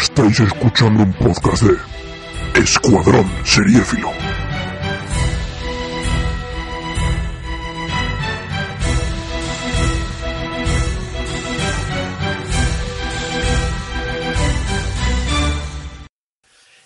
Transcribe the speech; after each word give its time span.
Estáis 0.00 0.40
escuchando 0.40 1.04
un 1.04 1.12
podcast 1.12 1.62
de 1.62 2.60
Escuadrón 2.60 3.30
Seriéfilo. 3.44 4.10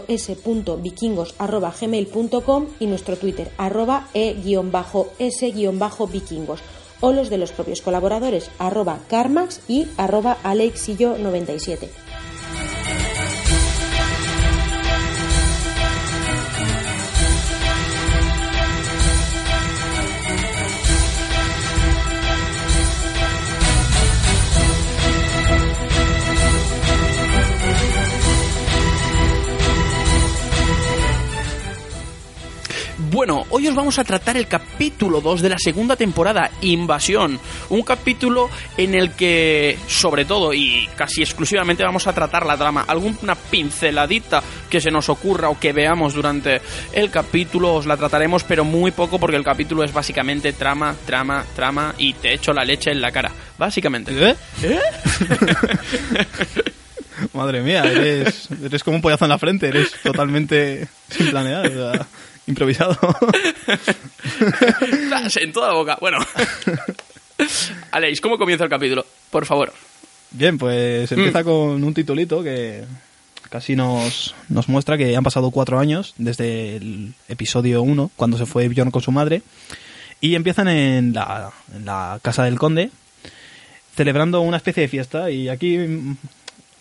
e.s.vikingos 0.08 1.36
arroba 1.38 1.72
gmail.com 1.80 2.66
y 2.80 2.88
nuestro 2.88 3.16
Twitter 3.16 3.52
arroba 3.60 4.08
e-s-vikingos 4.16 6.62
o 7.00 7.12
los 7.12 7.30
de 7.30 7.38
los 7.38 7.52
propios 7.52 7.82
colaboradores 7.82 8.50
arroba 8.58 9.02
carmax 9.08 9.62
y 9.68 9.86
arroba 9.98 10.40
alexillo97. 10.44 12.11
Bueno, 33.12 33.46
hoy 33.50 33.68
os 33.68 33.76
vamos 33.76 34.00
a 34.00 34.06
tratar 34.06 34.38
el 34.38 34.48
capítulo 34.48 35.20
2 35.20 35.42
de 35.42 35.50
la 35.50 35.60
segunda 35.60 35.98
temporada, 35.98 36.50
Invasión. 36.62 37.42
Un 37.68 37.82
capítulo 37.82 38.50
en 38.78 38.96
el 38.96 39.12
que, 39.12 39.78
sobre 39.86 40.24
todo 40.24 40.54
y 40.54 40.88
casi 40.96 41.22
exclusivamente, 41.22 41.84
vamos 41.84 42.08
a 42.08 42.14
tratar 42.14 42.46
la 42.46 42.56
trama. 42.56 42.86
Alguna 42.88 43.36
pinceladita 43.36 44.42
que 44.70 44.80
se 44.80 44.92
nos 44.92 45.10
ocurra 45.10 45.50
o 45.50 45.60
que 45.60 45.74
veamos 45.74 46.14
durante 46.14 46.62
el 46.94 47.12
capítulo 47.12 47.74
os 47.74 47.86
la 47.86 47.98
trataremos, 47.98 48.46
pero 48.46 48.64
muy 48.64 48.92
poco 48.92 49.20
porque 49.20 49.36
el 49.36 49.44
capítulo 49.44 49.84
es 49.84 49.92
básicamente 49.92 50.54
trama, 50.54 50.96
trama, 51.06 51.44
trama 51.54 51.94
y 51.98 52.14
te 52.14 52.34
echo 52.34 52.54
la 52.54 52.64
leche 52.64 52.92
en 52.92 53.02
la 53.02 53.12
cara. 53.12 53.30
Básicamente. 53.58 54.14
¿Eh? 54.18 54.36
Madre 57.34 57.62
mía, 57.62 57.84
eres, 57.84 58.48
eres 58.64 58.84
como 58.86 58.96
un 58.96 59.02
pollazo 59.02 59.26
en 59.26 59.30
la 59.30 59.38
frente, 59.38 59.68
eres 59.68 59.92
totalmente 60.02 60.88
sin 61.10 61.30
planear, 61.30 61.68
o 61.68 61.94
sea, 61.94 62.08
improvisado. 62.48 62.98
En 65.36 65.52
toda 65.52 65.70
la 65.70 65.74
boca. 65.74 65.98
Bueno. 66.02 66.18
Aleix, 67.92 68.22
¿cómo 68.22 68.38
comienza 68.38 68.64
el 68.64 68.70
capítulo? 68.70 69.06
Por 69.30 69.46
favor. 69.46 69.74
Bien, 70.32 70.58
pues 70.58 71.12
empieza 71.12 71.44
con 71.44 71.84
un 71.84 71.94
titulito 71.94 72.44
que 72.44 72.84
casi 73.50 73.76
nos, 73.76 74.34
nos 74.48 74.70
muestra 74.70 74.98
que 74.98 75.16
han 75.16 75.24
pasado 75.24 75.52
cuatro 75.52 75.80
años 75.80 76.14
desde 76.18 76.78
el 76.78 77.14
episodio 77.28 77.82
1, 77.82 78.12
cuando 78.16 78.38
se 78.38 78.46
fue 78.46 78.70
Bjorn 78.70 78.92
con 78.92 79.02
su 79.02 79.12
madre, 79.12 79.42
y 80.22 80.36
empiezan 80.36 80.70
en 80.70 81.14
la, 81.14 81.52
en 81.76 81.86
la 81.86 82.20
casa 82.22 82.46
del 82.46 82.58
conde, 82.58 82.92
celebrando 83.96 84.40
una 84.42 84.58
especie 84.58 84.82
de 84.82 84.90
fiesta, 84.90 85.30
y 85.30 85.50
aquí... 85.50 85.78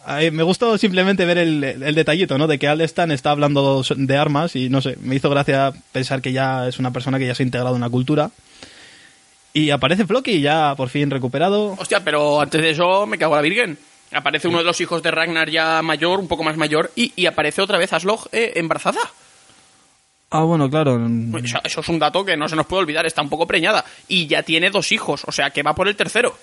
ay, 0.05 0.31
me 0.31 0.43
gustó 0.43 0.77
simplemente 0.78 1.25
ver 1.25 1.38
el, 1.38 1.62
el 1.65 1.94
detallito, 1.94 2.38
¿no? 2.38 2.47
De 2.47 2.59
que 2.59 2.69
Alestan 2.69 3.11
está 3.11 3.31
hablando 3.31 3.83
de 3.97 4.16
armas 4.16 4.56
y 4.56 4.69
no 4.69 4.81
sé, 4.81 4.97
me 5.00 5.16
hizo 5.16 5.31
gracia 5.31 5.72
pensar 5.93 6.22
que 6.22 6.33
ya 6.33 6.69
es 6.69 6.78
una 6.78 6.93
persona 6.93 7.19
que 7.19 7.27
ya 7.27 7.34
se 7.34 7.43
ha 7.43 7.47
integrado 7.47 7.75
en 7.75 7.83
la 7.83 7.91
cultura. 7.91 8.31
Y 9.53 9.71
aparece 9.71 10.06
Floki 10.06 10.41
ya 10.41 10.75
por 10.77 10.88
fin 10.88 11.11
recuperado. 11.11 11.75
Hostia, 11.78 12.05
pero 12.05 12.41
antes 12.41 12.62
de 12.62 12.71
eso 12.71 13.06
me 13.06 13.19
cago 13.19 13.34
en 13.34 13.37
la 13.37 13.43
virgen. 13.43 13.78
Aparece 14.12 14.49
uno 14.49 14.59
de 14.59 14.65
los 14.65 14.81
hijos 14.81 15.03
de 15.03 15.11
Ragnar 15.11 15.50
ya 15.50 15.83
mayor, 15.83 16.19
un 16.19 16.28
poco 16.28 16.43
más 16.43 16.56
mayor, 16.56 16.91
y, 16.97 17.12
y 17.15 17.27
aparece 17.27 17.62
otra 17.62 17.78
vez 17.78 17.93
Aslog 17.93 18.28
eh, 18.32 18.53
embarazada. 18.56 19.00
Ah, 20.31 20.43
bueno, 20.43 20.71
claro. 20.71 21.05
Eso, 21.43 21.59
eso 21.62 21.81
es 21.81 21.88
un 21.88 21.99
dato 21.99 22.25
que 22.25 22.37
no 22.37 22.49
se 22.49 22.55
nos 22.55 22.67
puede 22.67 22.82
olvidar, 22.82 23.06
está 23.06 23.22
un 23.22 23.28
poco 23.28 23.47
preñada. 23.47 23.84
Y 24.06 24.27
ya 24.27 24.43
tiene 24.43 24.71
dos 24.71 24.93
hijos, 24.93 25.22
o 25.27 25.32
sea 25.32 25.50
que 25.50 25.62
va 25.62 25.75
por 25.75 25.88
el 25.88 25.97
tercero. 25.97 26.37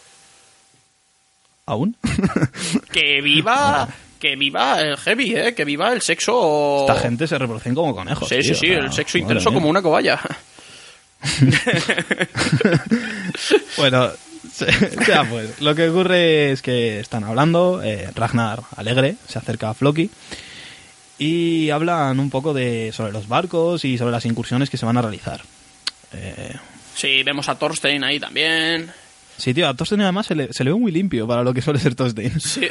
¿Aún? 1.67 1.95
Que 2.91 3.21
viva, 3.21 3.87
que 4.19 4.35
viva 4.35 4.81
el 4.81 4.97
heavy, 4.97 5.35
eh, 5.35 5.53
que 5.53 5.63
viva 5.65 5.93
el 5.93 6.01
sexo... 6.01 6.87
Esta 6.87 6.99
gente 6.99 7.27
se 7.27 7.37
reproducen 7.37 7.75
como 7.75 7.93
conejos. 7.93 8.27
Sí, 8.27 8.41
sí, 8.41 8.49
tío, 8.49 8.55
sí, 8.55 8.71
o 8.71 8.75
sea, 8.75 8.85
el 8.85 8.93
sexo 8.93 9.17
intenso 9.19 9.53
como 9.53 9.69
una 9.69 9.81
cobaya. 9.81 10.19
Bueno, 13.77 14.09
sea 14.51 15.23
pues, 15.29 15.61
lo 15.61 15.75
que 15.75 15.89
ocurre 15.89 16.51
es 16.51 16.61
que 16.61 16.99
están 16.99 17.23
hablando, 17.23 17.81
eh, 17.83 18.09
Ragnar 18.15 18.61
alegre 18.75 19.15
se 19.27 19.37
acerca 19.37 19.69
a 19.69 19.73
Floki 19.73 20.09
y 21.19 21.69
hablan 21.69 22.19
un 22.19 22.29
poco 22.29 22.53
de 22.53 22.91
sobre 22.93 23.11
los 23.11 23.27
barcos 23.27 23.85
y 23.85 23.97
sobre 23.97 24.11
las 24.11 24.25
incursiones 24.25 24.69
que 24.69 24.77
se 24.77 24.85
van 24.85 24.97
a 24.97 25.01
realizar. 25.01 25.41
Eh, 26.13 26.55
Sí, 26.95 27.21
vemos 27.21 27.47
a 27.47 27.53
Thorstein 27.53 28.03
ahí 28.03 28.19
también. 28.19 28.91
Sí, 29.37 29.53
tío, 29.53 29.67
a 29.67 29.73
Thorsten 29.73 30.01
además 30.01 30.25
se 30.27 30.35
le, 30.35 30.51
se 30.53 30.63
le 30.63 30.71
ve 30.71 30.79
muy 30.79 30.91
limpio 30.91 31.27
para 31.27 31.43
lo 31.43 31.53
que 31.53 31.61
suele 31.61 31.79
ser 31.79 31.95
Thorstein. 31.95 32.39
Sí. 32.39 32.67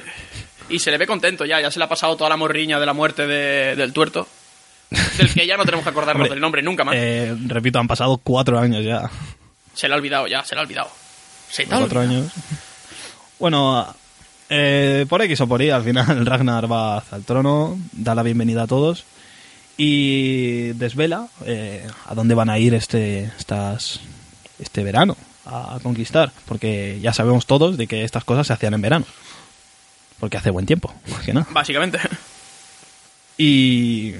Y 0.68 0.78
se 0.80 0.90
le 0.90 0.98
ve 0.98 1.06
contento 1.06 1.44
ya, 1.44 1.60
ya 1.60 1.70
se 1.70 1.78
le 1.78 1.84
ha 1.84 1.88
pasado 1.88 2.16
toda 2.16 2.28
la 2.30 2.36
morriña 2.36 2.78
de 2.80 2.86
la 2.86 2.92
muerte 2.92 3.26
de- 3.26 3.76
del 3.76 3.92
tuerto. 3.92 4.26
Del 5.18 5.32
que 5.32 5.46
ya 5.46 5.56
no 5.56 5.64
tenemos 5.64 5.82
que 5.84 5.90
acordarnos 5.90 6.22
Hombre, 6.22 6.30
del 6.30 6.40
nombre 6.40 6.62
nunca 6.62 6.84
más. 6.84 6.94
Eh, 6.96 7.36
repito, 7.46 7.78
han 7.78 7.88
pasado 7.88 8.18
cuatro 8.18 8.58
años 8.58 8.84
ya. 8.84 9.10
Se 9.74 9.88
le 9.88 9.94
ha 9.94 9.96
olvidado 9.96 10.26
ya, 10.26 10.44
se 10.44 10.54
le 10.54 10.60
ha 10.60 10.64
olvidado. 10.64 10.88
Se 11.50 11.62
te 11.64 11.68
cuatro 11.68 12.00
olvidado. 12.00 12.20
años. 12.20 12.32
Bueno, 13.38 13.94
eh, 14.48 15.06
por 15.08 15.22
X 15.22 15.40
o 15.40 15.46
por 15.48 15.60
Y, 15.62 15.70
al 15.70 15.82
final 15.84 16.24
Ragnar 16.26 16.70
va 16.70 17.02
el 17.12 17.24
trono, 17.24 17.78
da 17.92 18.14
la 18.14 18.22
bienvenida 18.22 18.62
a 18.62 18.66
todos 18.66 19.04
y 19.76 20.68
desvela 20.74 21.28
eh, 21.44 21.86
a 22.06 22.14
dónde 22.14 22.34
van 22.34 22.48
a 22.48 22.58
ir 22.58 22.74
este, 22.74 23.24
estas, 23.38 24.00
este 24.58 24.82
verano 24.82 25.16
a 25.46 25.78
conquistar, 25.82 26.32
porque 26.46 26.98
ya 27.00 27.12
sabemos 27.12 27.46
todos 27.46 27.76
de 27.76 27.86
que 27.86 28.04
estas 28.04 28.24
cosas 28.24 28.46
se 28.46 28.52
hacían 28.52 28.74
en 28.74 28.82
verano, 28.82 29.06
porque 30.20 30.36
hace 30.36 30.50
buen 30.50 30.66
tiempo, 30.66 30.92
más 31.10 31.22
que 31.22 31.32
nada. 31.32 31.46
Básicamente. 31.50 31.98
Y 33.38 34.14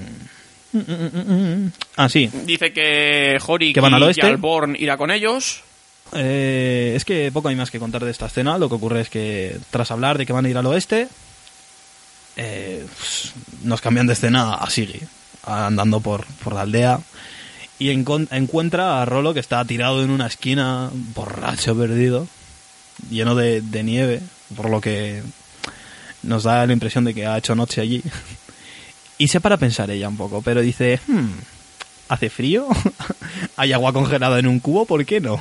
Ah, 1.95 2.09
sí. 2.09 2.29
Dice 2.45 2.71
que 2.71 3.37
Horik 3.45 3.73
Que 3.75 3.81
van 3.81 3.93
al 3.93 4.01
y 4.01 4.05
oeste. 4.05 4.21
Jalborn 4.21 4.75
irá 4.77 4.97
con 4.97 5.11
ellos. 5.11 5.61
Eh, 6.13 6.93
es 6.95 7.03
que 7.05 7.31
poco 7.31 7.49
hay 7.49 7.55
más 7.55 7.71
que 7.71 7.79
contar 7.79 8.03
de 8.03 8.11
esta 8.11 8.27
escena. 8.27 8.57
Lo 8.57 8.69
que 8.69 8.75
ocurre 8.75 9.01
es 9.01 9.09
que 9.09 9.57
tras 9.71 9.91
hablar 9.91 10.17
de 10.17 10.25
que 10.25 10.33
van 10.33 10.45
a 10.45 10.49
ir 10.49 10.57
al 10.57 10.65
oeste, 10.65 11.07
eh, 12.35 12.85
pues, 12.97 13.33
nos 13.63 13.81
cambian 13.81 14.07
de 14.07 14.13
escena 14.13 14.53
a 14.55 14.69
Siggy, 14.69 15.01
andando 15.43 15.99
por, 15.99 16.25
por 16.43 16.53
la 16.53 16.61
aldea. 16.61 16.99
Y 17.79 17.91
encuentra 17.91 19.01
a 19.01 19.05
Rolo 19.05 19.33
que 19.33 19.39
está 19.39 19.63
tirado 19.65 20.03
en 20.03 20.09
una 20.09 20.27
esquina, 20.27 20.89
borracho, 21.13 21.77
perdido, 21.77 22.27
lleno 23.09 23.35
de, 23.35 23.61
de 23.61 23.83
nieve, 23.83 24.21
por 24.55 24.69
lo 24.69 24.81
que 24.81 25.21
nos 26.23 26.43
da 26.43 26.65
la 26.65 26.73
impresión 26.73 27.03
de 27.03 27.13
que 27.13 27.25
ha 27.27 27.37
hecho 27.37 27.55
noche 27.55 27.81
allí. 27.81 28.03
Y 29.19 29.29
se 29.29 29.41
para 29.41 29.55
a 29.55 29.57
pensar 29.57 29.89
ella 29.89 30.07
un 30.09 30.15
poco, 30.15 30.43
pero 30.43 30.61
dice, 30.61 30.99
"Hmm, 31.07 31.29
¿hace 32.07 32.29
frío? 32.29 32.67
¿Hay 33.57 33.73
agua 33.73 33.91
congelada 33.91 34.37
en 34.37 34.45
un 34.45 34.59
cubo? 34.59 34.85
¿Por 34.85 35.03
qué 35.07 35.19
no? 35.19 35.39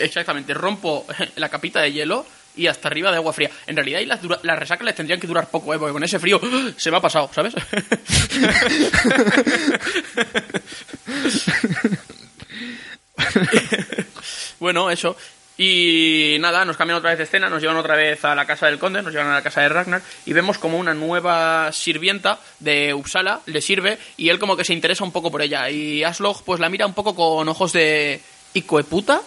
Exactamente, 0.00 0.54
rompo 0.54 1.04
la 1.36 1.50
capita 1.50 1.82
de 1.82 1.92
hielo 1.92 2.24
y 2.56 2.66
hasta 2.66 2.88
arriba 2.88 3.10
de 3.10 3.16
agua 3.16 3.32
fría. 3.32 3.50
En 3.66 3.76
realidad, 3.76 4.00
y 4.00 4.06
las, 4.06 4.20
las 4.42 4.58
resacas 4.58 4.84
les 4.84 4.94
tendrían 4.94 5.20
que 5.20 5.26
durar 5.26 5.50
poco, 5.50 5.74
¿eh? 5.74 5.78
porque 5.78 5.92
con 5.92 6.04
ese 6.04 6.18
frío 6.18 6.40
¡ah! 6.42 6.70
se 6.76 6.90
me 6.90 6.96
ha 6.96 7.00
pasado, 7.00 7.30
¿sabes? 7.32 7.54
bueno, 14.60 14.90
eso. 14.90 15.16
Y 15.56 16.36
nada, 16.40 16.64
nos 16.64 16.76
cambian 16.76 16.98
otra 16.98 17.10
vez 17.10 17.18
de 17.18 17.24
escena, 17.24 17.48
nos 17.48 17.62
llevan 17.62 17.76
otra 17.76 17.94
vez 17.94 18.24
a 18.24 18.34
la 18.34 18.44
casa 18.44 18.66
del 18.66 18.80
conde, 18.80 19.02
nos 19.02 19.12
llevan 19.12 19.28
a 19.28 19.34
la 19.34 19.42
casa 19.42 19.60
de 19.60 19.68
Ragnar 19.68 20.02
y 20.26 20.32
vemos 20.32 20.58
como 20.58 20.78
una 20.78 20.94
nueva 20.94 21.70
sirvienta 21.70 22.40
de 22.58 22.92
Uppsala 22.92 23.40
le 23.46 23.60
sirve 23.60 23.98
y 24.16 24.30
él 24.30 24.40
como 24.40 24.56
que 24.56 24.64
se 24.64 24.72
interesa 24.72 25.04
un 25.04 25.12
poco 25.12 25.30
por 25.30 25.42
ella 25.42 25.70
y 25.70 26.02
Aslog 26.02 26.42
pues 26.42 26.58
la 26.58 26.68
mira 26.68 26.86
un 26.86 26.94
poco 26.94 27.14
con 27.14 27.48
ojos 27.48 27.72
de 27.72 28.20
de 28.52 28.62
puta 28.62 29.20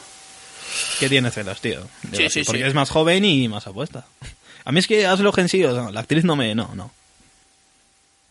¿Qué 1.00 1.10
tiene 1.10 1.31
celos, 1.31 1.62
tío? 1.62 1.81
Sí, 2.14 2.30
sí, 2.30 2.44
Porque 2.44 2.62
sí. 2.62 2.68
es 2.68 2.74
más 2.74 2.90
joven 2.90 3.25
y 3.25 3.48
más 3.48 3.68
apuesta. 3.68 4.06
A 4.66 4.72
mí 4.72 4.80
es 4.80 4.88
que 4.88 5.06
hazlo 5.06 5.31
en 5.38 5.50
sí, 5.50 5.64
o 5.64 5.74
sea, 5.74 5.92
la 5.92 6.02
actriz 6.02 6.24
no 6.24 6.36
me... 6.36 6.54
No, 6.56 6.74
no. 6.75 6.92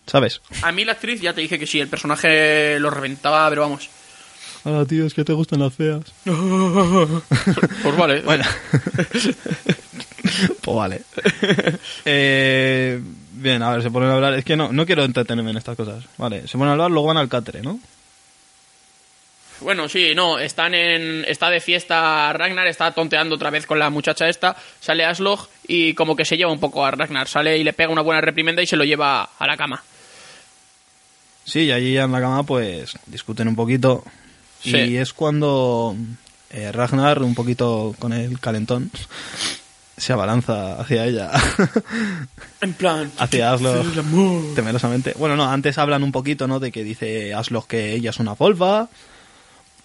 ¿Sabes? 0.06 0.40
A 0.62 0.70
mí 0.70 0.84
la 0.84 0.92
actriz 0.92 1.20
ya 1.20 1.32
te 1.32 1.40
dije 1.40 1.58
que 1.58 1.66
sí, 1.66 1.80
el 1.80 1.88
personaje 1.88 2.78
lo 2.78 2.90
reventaba, 2.90 3.48
pero 3.48 3.62
vamos. 3.62 3.88
Hola, 4.64 4.84
tío, 4.84 5.06
es 5.06 5.14
que 5.14 5.24
te 5.24 5.32
gustan 5.32 5.60
las 5.60 5.74
feas. 5.74 6.02
Pues 7.82 7.96
vale. 7.96 8.20
Bueno. 8.22 8.44
pues 10.60 10.76
vale. 10.76 11.02
Eh, 12.04 13.00
bien, 13.32 13.62
a 13.62 13.70
ver, 13.70 13.82
se 13.82 13.90
ponen 13.90 14.10
a 14.10 14.14
hablar. 14.14 14.34
Es 14.34 14.44
que 14.44 14.56
no, 14.56 14.72
no 14.72 14.84
quiero 14.86 15.04
entretenerme 15.04 15.52
en 15.52 15.56
estas 15.56 15.76
cosas. 15.76 16.04
Vale, 16.18 16.46
se 16.46 16.58
ponen 16.58 16.68
a 16.68 16.72
hablar, 16.72 16.90
luego 16.90 17.08
van 17.08 17.16
al 17.16 17.28
catre, 17.28 17.62
¿no? 17.62 17.78
Bueno, 19.60 19.88
sí, 19.88 20.14
no, 20.14 20.38
están 20.38 20.74
en. 20.74 21.24
Está 21.26 21.48
de 21.50 21.60
fiesta 21.60 22.32
Ragnar, 22.32 22.66
está 22.66 22.92
tonteando 22.92 23.36
otra 23.36 23.50
vez 23.50 23.66
con 23.66 23.78
la 23.78 23.90
muchacha 23.90 24.28
esta. 24.28 24.56
Sale 24.80 25.04
Aslog 25.04 25.48
y 25.66 25.94
como 25.94 26.14
que 26.14 26.24
se 26.24 26.36
lleva 26.36 26.52
un 26.52 26.60
poco 26.60 26.84
a 26.84 26.90
Ragnar. 26.90 27.26
Sale 27.28 27.56
y 27.58 27.64
le 27.64 27.72
pega 27.72 27.90
una 27.90 28.02
buena 28.02 28.20
reprimenda 28.20 28.62
y 28.62 28.66
se 28.66 28.76
lo 28.76 28.84
lleva 28.84 29.22
a 29.38 29.46
la 29.46 29.56
cama. 29.56 29.82
Sí, 31.44 31.60
y 31.64 31.72
allí 31.72 31.96
en 31.96 32.12
la 32.12 32.20
cama, 32.20 32.42
pues 32.42 32.98
discuten 33.06 33.48
un 33.48 33.56
poquito. 33.56 34.04
Sí. 34.62 34.76
Y 34.76 34.96
es 34.96 35.12
cuando 35.12 35.96
eh, 36.50 36.72
Ragnar, 36.72 37.22
un 37.22 37.34
poquito 37.34 37.94
con 37.98 38.12
el 38.12 38.40
calentón, 38.40 38.90
se 39.96 40.12
abalanza 40.12 40.80
hacia 40.80 41.06
ella. 41.06 41.30
En 42.60 42.72
plan. 42.72 43.12
hacia 43.18 43.52
Aslo 43.52 43.82
el 43.82 43.98
amor. 43.98 44.54
temerosamente. 44.54 45.14
Bueno, 45.18 45.36
no, 45.36 45.44
antes 45.44 45.78
hablan 45.78 46.02
un 46.02 46.10
poquito, 46.10 46.46
¿no? 46.48 46.58
De 46.58 46.72
que 46.72 46.82
dice 46.84 47.34
Aslo 47.34 47.66
que 47.66 47.94
ella 47.94 48.10
es 48.10 48.18
una 48.18 48.34
polva. 48.34 48.88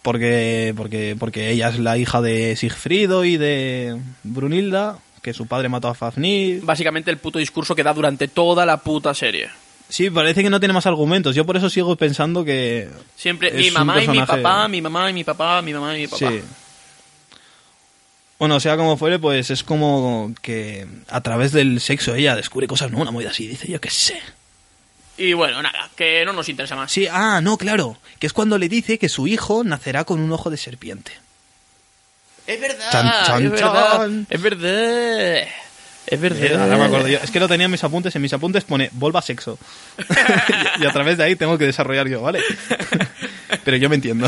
Porque, 0.01 0.73
porque, 0.75 1.15
porque 1.17 1.51
ella 1.51 1.69
es 1.69 1.79
la 1.79 1.97
hija 1.97 2.21
de 2.21 2.55
Sigfrido 2.55 3.23
y 3.23 3.37
de 3.37 3.99
Brunilda, 4.23 4.97
que 5.21 5.33
su 5.33 5.45
padre 5.45 5.69
mató 5.69 5.87
a 5.87 5.93
Fafnir. 5.93 6.61
Básicamente 6.63 7.11
el 7.11 7.17
puto 7.17 7.37
discurso 7.37 7.75
que 7.75 7.83
da 7.83 7.93
durante 7.93 8.27
toda 8.27 8.65
la 8.65 8.77
puta 8.77 9.13
serie. 9.13 9.49
Sí, 9.89 10.09
parece 10.09 10.41
que 10.41 10.49
no 10.49 10.59
tiene 10.59 10.73
más 10.73 10.85
argumentos. 10.85 11.35
Yo 11.35 11.45
por 11.45 11.57
eso 11.57 11.69
sigo 11.69 11.95
pensando 11.97 12.45
que. 12.45 12.89
Siempre 13.15 13.49
es 13.49 13.55
mi 13.55 13.67
un 13.67 13.73
mamá 13.73 14.01
y 14.01 14.07
mi 14.07 14.21
papá, 14.21 14.67
mi 14.67 14.81
mamá 14.81 15.09
y 15.09 15.13
mi 15.13 15.23
papá, 15.23 15.61
mi 15.61 15.73
mamá 15.73 15.97
y 15.97 16.01
mi 16.01 16.07
papá. 16.07 16.29
Sí. 16.29 16.41
Bueno, 18.39 18.59
sea 18.59 18.75
como 18.75 18.97
fuere, 18.97 19.19
pues 19.19 19.51
es 19.51 19.63
como 19.63 20.33
que 20.41 20.87
a 21.09 21.21
través 21.21 21.51
del 21.51 21.79
sexo 21.79 22.15
ella 22.15 22.35
descubre 22.35 22.65
cosas, 22.65 22.89
¿no? 22.89 22.97
Una 22.99 23.11
movida 23.11 23.29
así, 23.29 23.47
dice 23.47 23.69
yo 23.71 23.79
qué 23.79 23.91
sé. 23.91 24.19
Y 25.21 25.33
bueno, 25.33 25.61
nada, 25.61 25.87
que 25.95 26.25
no 26.25 26.33
nos 26.33 26.49
interesa 26.49 26.75
más. 26.75 26.91
Sí, 26.91 27.05
ah, 27.05 27.41
no, 27.43 27.55
claro. 27.55 27.95
Que 28.17 28.25
es 28.25 28.33
cuando 28.33 28.57
le 28.57 28.67
dice 28.67 28.97
que 28.97 29.07
su 29.07 29.27
hijo 29.27 29.63
nacerá 29.63 30.03
con 30.03 30.19
un 30.19 30.31
ojo 30.31 30.49
de 30.49 30.57
serpiente. 30.57 31.11
Es 32.47 32.59
verdad, 32.59 32.91
Chan, 32.91 33.11
chan, 33.27 33.45
es 33.45 33.51
verdad, 33.51 33.97
chan. 33.97 34.27
es 34.27 34.41
verdad. 34.41 35.47
Es 36.07 36.19
verdad. 36.19 36.43
Eh, 36.43 36.57
ahora 36.57 36.75
me 36.75 36.85
acuerdo 36.85 37.07
yo. 37.07 37.19
Es 37.23 37.29
que 37.29 37.39
lo 37.39 37.47
tenía 37.47 37.65
en 37.65 37.71
mis 37.71 37.83
apuntes. 37.83 38.15
En 38.15 38.21
mis 38.23 38.33
apuntes 38.33 38.63
pone 38.63 38.89
volva 38.93 39.21
sexo. 39.21 39.59
y 40.79 40.85
a 40.87 40.91
través 40.91 41.19
de 41.19 41.25
ahí 41.25 41.35
tengo 41.35 41.55
que 41.55 41.65
desarrollar 41.65 42.07
yo, 42.07 42.23
¿vale? 42.23 42.41
Pero 43.63 43.77
yo 43.77 43.89
me 43.89 43.95
entiendo. 43.95 44.27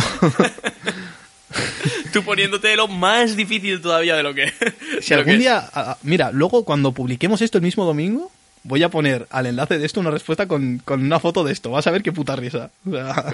Tú 2.13 2.23
poniéndote 2.23 2.75
lo 2.75 2.87
más 2.87 3.35
difícil 3.35 3.81
todavía 3.81 4.15
de 4.15 4.21
lo 4.21 4.35
que. 4.35 4.53
si 5.01 5.09
lo 5.15 5.21
algún 5.21 5.33
que 5.33 5.39
día. 5.39 5.71
Mira, 6.03 6.29
luego 6.31 6.63
cuando 6.63 6.91
publiquemos 6.91 7.41
esto 7.41 7.57
el 7.57 7.63
mismo 7.63 7.83
domingo, 7.83 8.31
voy 8.63 8.83
a 8.83 8.89
poner 8.89 9.27
al 9.29 9.45
enlace 9.45 9.77
de 9.77 9.85
esto 9.85 9.99
una 9.99 10.11
respuesta 10.11 10.47
con, 10.47 10.79
con 10.83 11.03
una 11.03 11.19
foto 11.19 11.43
de 11.43 11.51
esto. 11.53 11.71
Vas 11.71 11.87
a 11.87 11.91
ver 11.91 12.03
qué 12.03 12.11
puta 12.11 12.35
risa. 12.35 12.69
O 12.87 12.91
sea, 12.91 13.33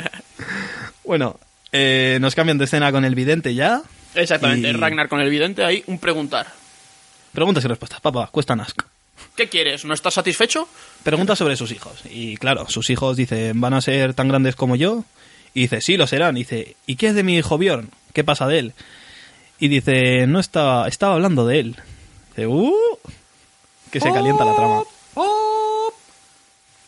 bueno, 1.04 1.38
eh, 1.72 2.18
nos 2.20 2.34
cambian 2.34 2.58
de 2.58 2.64
escena 2.64 2.92
con 2.92 3.04
el 3.04 3.14
vidente 3.14 3.54
ya. 3.54 3.82
Exactamente, 4.14 4.68
Y- 4.68 4.72
Ragnar 4.72 5.08
con 5.08 5.20
el 5.20 5.30
vidente 5.30 5.64
ahí, 5.64 5.82
un 5.86 5.98
preguntar. 5.98 6.46
Preguntas 7.32 7.64
y 7.64 7.68
respuestas. 7.68 8.00
Papá, 8.00 8.28
cuesta 8.32 8.54
ask. 8.54 8.80
¿Qué 9.36 9.48
quieres? 9.48 9.84
¿No 9.84 9.94
estás 9.94 10.14
satisfecho? 10.14 10.68
Pregunta 11.04 11.36
sobre 11.36 11.56
sus 11.56 11.70
hijos. 11.72 12.00
Y 12.10 12.36
claro, 12.36 12.68
sus 12.68 12.90
hijos 12.90 13.16
dicen, 13.16 13.60
¿van 13.60 13.74
a 13.74 13.80
ser 13.80 14.14
tan 14.14 14.28
grandes 14.28 14.56
como 14.56 14.76
yo? 14.76 15.04
Y 15.54 15.62
dice, 15.62 15.80
sí, 15.80 15.96
lo 15.96 16.06
serán. 16.06 16.36
Y 16.36 16.40
dice, 16.40 16.76
¿y 16.86 16.96
qué 16.96 17.08
es 17.08 17.14
de 17.14 17.22
mi 17.22 17.36
hijo 17.36 17.58
Bjorn? 17.58 17.90
¿Qué 18.12 18.24
pasa 18.24 18.46
de 18.48 18.58
él? 18.58 18.72
Y 19.60 19.68
dice, 19.68 20.26
no 20.26 20.40
estaba, 20.40 20.88
estaba 20.88 21.14
hablando 21.14 21.46
de 21.46 21.60
él. 21.60 21.76
Dice, 22.30 22.46
¡uh! 22.46 22.72
Que 23.90 24.00
se 24.00 24.12
calienta 24.12 24.44
la 24.44 24.54
trama. 24.54 24.82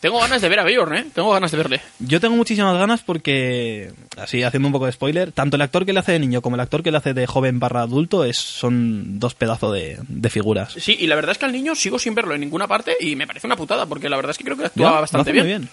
Tengo 0.01 0.19
ganas 0.19 0.41
de 0.41 0.49
ver 0.49 0.59
a 0.59 0.63
Bjorn, 0.63 0.95
¿eh? 0.95 1.05
Tengo 1.13 1.31
ganas 1.31 1.51
de 1.51 1.57
verle. 1.57 1.81
Yo 1.99 2.19
tengo 2.19 2.35
muchísimas 2.35 2.75
ganas 2.75 3.01
porque, 3.01 3.93
así 4.17 4.41
haciendo 4.41 4.67
un 4.67 4.73
poco 4.73 4.87
de 4.87 4.91
spoiler, 4.93 5.31
tanto 5.31 5.57
el 5.57 5.61
actor 5.61 5.85
que 5.85 5.93
le 5.93 5.99
hace 5.99 6.13
de 6.13 6.19
niño 6.19 6.41
como 6.41 6.55
el 6.55 6.59
actor 6.59 6.81
que 6.81 6.89
le 6.89 6.97
hace 6.97 7.13
de 7.13 7.27
joven 7.27 7.59
barra 7.59 7.83
adulto 7.83 8.25
es, 8.25 8.37
son 8.37 9.19
dos 9.19 9.35
pedazos 9.35 9.71
de, 9.73 9.99
de 10.07 10.29
figuras. 10.31 10.73
Sí, 10.73 10.97
y 10.99 11.05
la 11.05 11.13
verdad 11.13 11.33
es 11.33 11.37
que 11.37 11.45
al 11.45 11.51
niño 11.51 11.75
sigo 11.75 11.99
sin 11.99 12.15
verlo 12.15 12.33
en 12.33 12.41
ninguna 12.41 12.67
parte 12.67 12.97
y 12.99 13.15
me 13.15 13.27
parece 13.27 13.45
una 13.45 13.55
putada, 13.55 13.85
porque 13.85 14.09
la 14.09 14.15
verdad 14.15 14.31
es 14.31 14.39
que 14.39 14.43
creo 14.43 14.57
que 14.57 14.71
lo 14.73 14.91
bastante 14.91 15.33
muy 15.33 15.43
bien. 15.43 15.69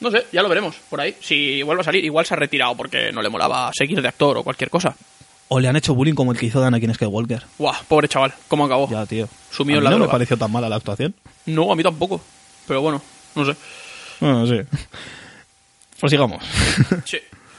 No 0.00 0.10
sé, 0.10 0.26
ya 0.30 0.42
lo 0.42 0.50
veremos 0.50 0.76
por 0.90 1.00
ahí. 1.00 1.16
Si 1.18 1.62
vuelve 1.62 1.80
a 1.80 1.84
salir, 1.84 2.04
igual 2.04 2.26
se 2.26 2.34
ha 2.34 2.36
retirado 2.36 2.76
porque 2.76 3.12
no 3.12 3.22
le 3.22 3.30
molaba 3.30 3.70
seguir 3.72 4.02
de 4.02 4.08
actor 4.08 4.36
o 4.36 4.42
cualquier 4.42 4.68
cosa. 4.68 4.94
O 5.48 5.60
le 5.60 5.68
han 5.68 5.76
hecho 5.76 5.94
bullying 5.94 6.14
como 6.14 6.32
el 6.32 6.38
que 6.38 6.46
hizo 6.46 6.60
de 6.60 6.66
Anakin 6.66 6.92
Skywalker. 6.94 7.42
Guau, 7.58 7.74
pobre 7.88 8.08
chaval, 8.08 8.34
¿cómo 8.48 8.64
acabó? 8.64 8.88
Ya, 8.90 9.06
tío. 9.06 9.28
Sumido 9.50 9.78
A 9.78 9.78
en 9.78 9.82
mí 9.82 9.84
la 9.84 9.90
no 9.90 9.96
me 9.96 10.00
droga. 10.00 10.12
pareció 10.12 10.36
tan 10.36 10.50
mala 10.50 10.68
la 10.68 10.76
actuación. 10.76 11.14
No, 11.46 11.70
a 11.72 11.76
mí 11.76 11.82
tampoco. 11.82 12.20
Pero 12.66 12.80
bueno, 12.82 13.00
no 13.34 13.44
sé. 13.44 13.54
Bueno, 14.20 14.46
sí. 14.46 14.60
Pues 16.00 16.10
sigamos. 16.10 16.42
Sí. 17.04 17.18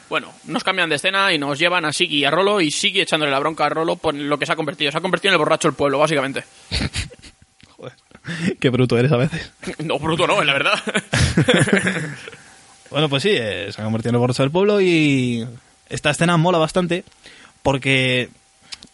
Bueno, 0.10 0.32
nos 0.46 0.64
cambian 0.64 0.90
de 0.90 0.96
escena 0.96 1.34
y 1.34 1.38
nos 1.38 1.60
llevan 1.60 1.84
a 1.84 1.92
Sigi 1.92 2.20
y 2.20 2.24
a 2.26 2.32
Rolo 2.32 2.62
y 2.62 2.72
Sigi 2.72 3.02
echándole 3.02 3.30
la 3.32 3.40
bronca 3.40 3.66
a 3.66 3.70
Rolo 3.70 3.98
por 3.98 4.14
lo 4.14 4.38
que 4.40 4.46
se 4.46 4.54
ha 4.54 4.56
convertido. 4.56 4.90
Se 4.92 4.98
ha 4.98 5.02
convertido 5.02 5.32
en 5.32 5.34
el 5.34 5.40
borracho 5.40 5.68
del 5.68 5.76
pueblo, 5.76 6.00
básicamente. 6.00 6.46
Joder. 7.76 7.94
Qué 8.60 8.70
bruto 8.70 8.98
eres 8.98 9.12
a 9.12 9.18
veces. 9.18 9.52
No, 9.80 10.00
bruto 10.00 10.26
no, 10.28 10.40
es 10.42 10.48
la 10.48 10.54
verdad. 10.54 10.74
Bueno, 12.90 13.10
pues 13.10 13.24
sí, 13.24 13.32
eh, 13.34 13.70
se 13.72 13.82
ha 13.82 13.84
convertido 13.84 14.10
en 14.12 14.16
el 14.16 14.20
borracho 14.20 14.44
del 14.44 14.52
pueblo 14.52 14.80
y 14.80 15.46
esta 15.90 16.10
escena 16.10 16.38
mola 16.38 16.58
bastante 16.58 17.04
porque, 17.68 18.30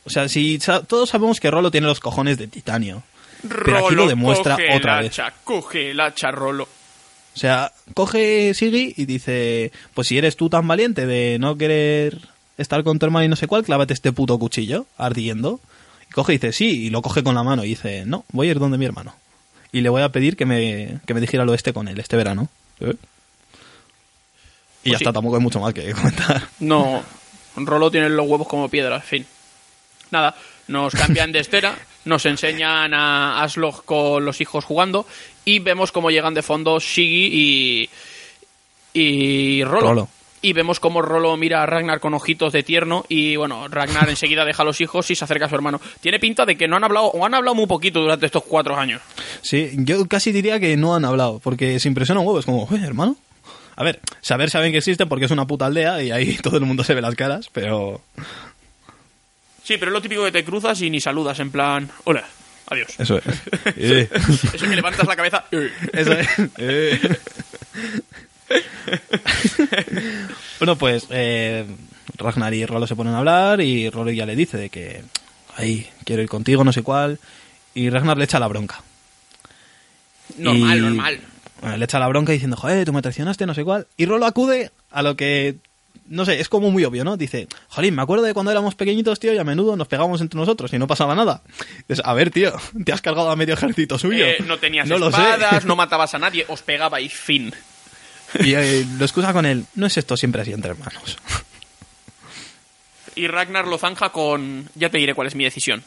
o 0.04 0.10
sea, 0.10 0.28
si 0.28 0.58
todos 0.58 1.08
sabemos 1.08 1.40
que 1.40 1.52
Rolo 1.52 1.70
tiene 1.70 1.86
los 1.86 2.00
cojones 2.00 2.40
de 2.40 2.48
titanio, 2.48 3.04
pero 3.48 3.78
aquí 3.78 3.94
lo 3.94 3.98
Rolo, 4.02 4.08
demuestra 4.08 4.56
coge 4.56 4.76
otra 4.76 4.98
el 4.98 5.04
vez. 5.04 5.20
hacha, 5.20 5.32
coge 5.44 5.92
el 5.92 6.00
hacha, 6.00 6.32
Rolo. 6.32 6.64
O 6.64 7.38
sea, 7.38 7.72
coge 7.94 8.52
Siggy 8.56 8.96
y 8.98 9.06
dice, 9.06 9.72
pues 9.94 10.08
si 10.08 10.18
eres 10.18 10.36
tú 10.38 10.50
tan 10.50 10.68
valiente 10.68 11.06
de 11.06 11.38
no 11.40 11.56
querer 11.56 12.18
estar 12.58 12.84
con 12.84 12.98
tu 12.98 13.06
hermano 13.06 13.24
y 13.26 13.28
no 13.28 13.36
sé 13.36 13.46
cuál, 13.46 13.64
clávate 13.64 13.94
este 13.94 14.12
puto 14.12 14.40
cuchillo 14.40 14.88
ardiendo. 14.98 15.60
Y 16.10 16.12
coge 16.14 16.34
y 16.34 16.38
dice, 16.38 16.52
sí, 16.52 16.86
y 16.86 16.90
lo 16.90 17.04
coge 17.04 17.22
con 17.22 17.36
la 17.36 17.44
mano 17.44 17.64
y 17.64 17.68
dice, 17.68 18.06
no, 18.08 18.26
voy 18.32 18.48
a 18.48 18.52
ir 18.52 18.58
donde 18.60 18.80
mi 18.80 18.86
hermano. 18.86 19.14
Y 19.72 19.82
le 19.82 19.90
voy 19.90 20.02
a 20.02 20.10
pedir 20.10 20.36
que 20.36 20.48
me, 20.48 21.00
que 21.06 21.14
me 21.14 21.22
deje 21.22 21.38
ir 21.38 21.42
al 21.42 21.50
oeste 21.50 21.74
con 21.74 21.88
él 21.88 22.00
este 22.00 22.18
verano. 22.18 22.50
¿Eh? 22.80 22.96
Y 24.84 24.90
ya 24.90 24.94
Pues 24.94 24.98
sí. 24.98 25.04
está, 25.04 25.14
tampoco 25.14 25.36
hay 25.36 25.44
mucho 25.44 25.60
más 25.60 25.76
que 25.76 25.94
comentar. 25.94 26.42
No, 26.60 27.04
Rolo 27.56 27.92
tiene 27.92 28.10
los 28.10 28.28
huevos 28.28 28.48
como 28.48 28.70
piedra, 28.70 28.96
en 28.98 29.02
fin. 29.02 29.26
Nada, 30.12 30.36
nos 30.68 30.94
cambian 30.94 31.32
de 31.32 31.40
estera, 31.40 31.76
nos 32.06 32.26
enseñan 32.26 32.94
a 32.94 33.42
Aslog 33.44 33.84
con 33.86 34.24
los 34.26 34.42
hijos 34.42 34.66
jugando 34.66 35.06
Y 35.46 35.60
vemos 35.60 35.92
cómo 35.92 36.12
llegan 36.12 36.34
de 36.34 36.42
fondo 36.42 36.80
Shiggy 36.80 37.30
y. 37.34 37.90
y 38.94 39.64
Rolo. 39.64 39.88
Rolo. 39.88 40.10
Y 40.46 40.52
vemos 40.52 40.82
cómo 40.82 41.02
Rolo 41.02 41.38
mira 41.38 41.64
a 41.64 41.66
Ragnar 41.66 42.02
con 42.02 42.14
ojitos 42.14 42.52
de 42.52 42.64
tierno. 42.64 43.06
Y 43.08 43.38
bueno, 43.38 43.70
Ragnar 43.70 44.10
enseguida 44.10 44.44
deja 44.44 44.64
a 44.64 44.66
los 44.66 44.82
hijos 44.82 45.10
y 45.10 45.16
se 45.16 45.24
acerca 45.24 45.46
a 45.46 45.50
su 45.50 45.56
hermano. 45.56 45.80
Tiene 46.02 46.20
pinta 46.20 46.46
de 46.46 46.58
que 46.58 46.68
no 46.68 46.76
han 46.76 46.84
hablado, 46.84 47.06
o 47.06 47.26
han 47.26 47.34
hablado 47.34 47.56
muy 47.56 47.66
poquito 47.66 48.02
durante 48.02 48.26
estos 48.26 48.44
cuatro 48.44 48.76
años. 48.76 49.02
Sí, 49.42 49.72
yo 49.78 50.06
casi 50.06 50.34
diría 50.34 50.60
que 50.60 50.76
no 50.76 50.96
han 50.96 51.06
hablado, 51.06 51.40
porque 51.40 51.80
se 51.80 51.88
impresiona 51.88 52.20
un 52.20 52.28
huevo, 52.28 52.40
es 52.40 52.46
como, 52.46 52.66
"Oye, 52.66 52.86
hermano. 52.86 53.16
A 53.76 53.84
ver, 53.84 54.00
saber 54.22 54.50
saben 54.50 54.72
que 54.72 54.78
existen 54.80 55.10
porque 55.10 55.26
es 55.26 55.32
una 55.32 55.48
puta 55.48 55.66
aldea 55.66 56.02
y 56.04 56.12
ahí 56.12 56.36
todo 56.44 56.58
el 56.58 56.66
mundo 56.66 56.84
se 56.84 56.94
ve 56.94 57.02
las 57.02 57.16
caras, 57.16 57.50
pero 57.52 58.02
Sí, 59.64 59.78
pero 59.78 59.92
es 59.92 59.94
lo 59.94 60.02
típico 60.02 60.24
que 60.26 60.32
te 60.32 60.44
cruzas 60.44 60.82
y 60.82 60.90
ni 60.90 61.00
saludas, 61.00 61.40
en 61.40 61.50
plan, 61.52 61.90
hola, 62.04 62.26
adiós. 62.68 62.90
eso 63.00 63.18
es. 63.18 63.24
Eh, 63.78 64.10
Eso 64.54 64.66
que 64.70 64.76
levantas 64.76 65.08
la 65.08 65.16
cabeza. 65.16 65.46
eh. 65.52 65.72
eso 65.94 66.14
es. 66.14 66.28
Eh. 66.58 67.00
bueno, 70.60 70.78
pues 70.78 71.08
eh, 71.10 71.66
Ragnar 72.18 72.54
y 72.54 72.66
Rolo 72.66 72.88
se 72.88 72.96
ponen 72.96 73.14
a 73.14 73.20
hablar 73.20 73.62
y 73.62 73.90
Rolo 73.90 74.12
ya 74.12 74.26
le 74.26 74.36
dice 74.36 74.58
de 74.58 74.70
que, 74.70 75.02
ay, 75.56 75.88
quiero 76.06 76.22
ir 76.22 76.30
contigo, 76.30 76.64
no 76.64 76.74
sé 76.74 76.82
cuál, 76.84 77.20
y 77.74 77.90
Ragnar 77.90 78.18
le 78.18 78.26
echa 78.26 78.40
la 78.40 78.48
bronca. 78.48 78.82
Normal, 80.38 80.78
Y- 80.78 80.82
normal. 80.82 81.20
Bueno, 81.64 81.78
le 81.78 81.86
echa 81.86 81.98
la 81.98 82.10
bronca 82.10 82.34
diciendo, 82.34 82.58
joder, 82.58 82.86
tú 82.86 82.92
me 82.92 83.02
traicionaste, 83.02 83.46
no 83.46 83.54
sé 83.54 83.64
cuál. 83.64 83.88
Y 83.96 84.06
Rolo 84.06 84.26
acude 84.26 84.72
a 84.92 85.02
lo 85.02 85.16
que, 85.16 85.56
no 86.08 86.26
sé, 86.26 86.42
es 86.42 86.50
como 86.50 86.70
muy 86.72 86.84
obvio, 86.84 87.06
¿no? 87.06 87.16
Dice, 87.16 87.48
jolín, 87.70 87.96
me 87.96 88.02
acuerdo 88.02 88.26
de 88.26 88.34
cuando 88.34 88.52
éramos 88.52 88.76
pequeñitos, 88.76 89.18
tío, 89.18 89.34
y 89.34 89.38
a 89.38 89.46
menudo 89.46 89.78
nos 89.78 89.88
pegábamos 89.88 90.20
entre 90.20 90.38
nosotros 90.38 90.74
y 90.74 90.78
no 90.78 90.88
pasaba 90.88 91.16
nada. 91.16 91.42
Dices, 91.88 92.04
a 92.04 92.14
ver, 92.14 92.32
tío, 92.32 92.52
te 92.84 92.92
has 92.92 93.02
cargado 93.02 93.30
a 93.30 93.38
medio 93.38 93.54
ejército 93.54 93.98
suyo. 93.98 94.26
Eh, 94.26 94.38
no 94.46 94.60
tenías 94.60 94.90
No 94.90 95.08
espadas, 95.08 95.64
no 95.64 95.76
matabas 95.78 96.14
a 96.14 96.20
nadie, 96.20 96.46
os 96.50 96.62
pegabais, 96.62 97.14
fin. 97.14 97.54
Y 98.42 98.56
eh, 98.56 98.86
lo 98.98 99.06
excusa 99.06 99.32
con 99.32 99.46
él, 99.46 99.66
no 99.76 99.86
es 99.86 99.96
esto 99.96 100.18
siempre 100.18 100.42
así 100.42 100.52
entre 100.52 100.72
hermanos. 100.72 101.18
Y 103.16 103.28
Ragnar 103.28 103.68
lo 103.68 103.78
zanja 103.78 104.10
con. 104.10 104.70
Ya 104.76 104.90
te 104.90 104.98
diré 104.98 105.14
cuál 105.14 105.28
es 105.28 105.36
mi 105.36 105.44
decisión. 105.44 105.84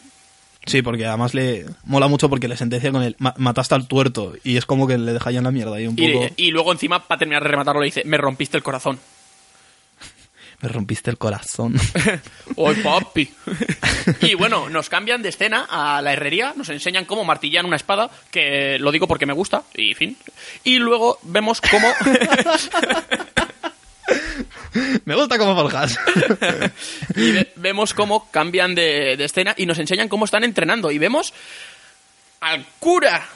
Sí, 0.67 0.83
porque 0.83 1.07
además 1.07 1.33
le 1.33 1.65
mola 1.85 2.09
mucho 2.09 2.29
porque 2.29 2.49
le 2.49 2.57
sentencia 2.57 2.91
con 2.93 3.15
"Ma- 3.19 3.35
mataste 3.39 3.75
al 3.77 3.87
tuerto, 3.87 4.35
y 4.45 4.57
es 4.57 4.67
como 4.67 4.87
que 4.87 4.99
le 4.99 5.13
deja 5.13 5.31
ya 5.31 5.39
en 5.39 5.45
la 5.45 5.53
mierda 5.53 5.77
ahí 5.77 5.87
un 5.87 5.95
Y, 5.99 6.13
poco. 6.13 6.27
y 6.37 6.51
luego 6.51 6.73
encima, 6.73 7.07
para 7.07 7.19
terminar 7.21 7.43
de 7.45 7.49
rematarlo, 7.51 7.81
le 7.81 7.87
dice: 7.87 8.03
Me 8.05 8.17
rompiste 8.19 8.57
el 8.57 8.63
corazón. 8.65 8.99
Me 10.63 10.69
rompiste 10.71 11.11
el 11.11 11.19
corazón. 11.19 11.75
¡Ay, 12.57 12.75
papi! 12.83 13.31
y 14.23 14.35
bueno, 14.35 14.69
nos 14.71 14.89
cambian 14.89 15.23
de 15.23 15.29
escena 15.29 15.67
a 15.71 16.01
la 16.03 16.15
herrería, 16.15 16.55
nos 16.57 16.69
enseñan 16.71 17.05
cómo 17.05 17.25
martillan 17.25 17.67
una 17.67 17.77
espada, 17.77 18.11
que 18.31 18.79
lo 18.81 18.91
digo 18.91 19.07
porque 19.07 19.27
me 19.27 19.35
gusta, 19.35 19.63
y 19.75 19.95
fin. 19.95 20.17
Y 20.65 20.79
luego 20.79 21.19
vemos 21.23 21.61
cómo. 21.61 21.87
Me 25.05 25.15
gusta 25.15 25.39
cómo 25.39 25.55
forjas. 25.55 25.99
y 27.17 27.33
ve- 27.33 27.53
vemos 27.57 27.95
cómo 27.95 28.31
cambian 28.31 28.75
de, 28.75 29.17
de 29.17 29.25
escena 29.25 29.55
y 29.57 29.67
nos 29.67 29.79
enseñan 29.79 30.09
cómo 30.09 30.25
están 30.25 30.45
entrenando. 30.45 30.91
Y 30.91 30.99
vemos 30.99 31.33
al 32.41 32.65
cura. 32.79 33.27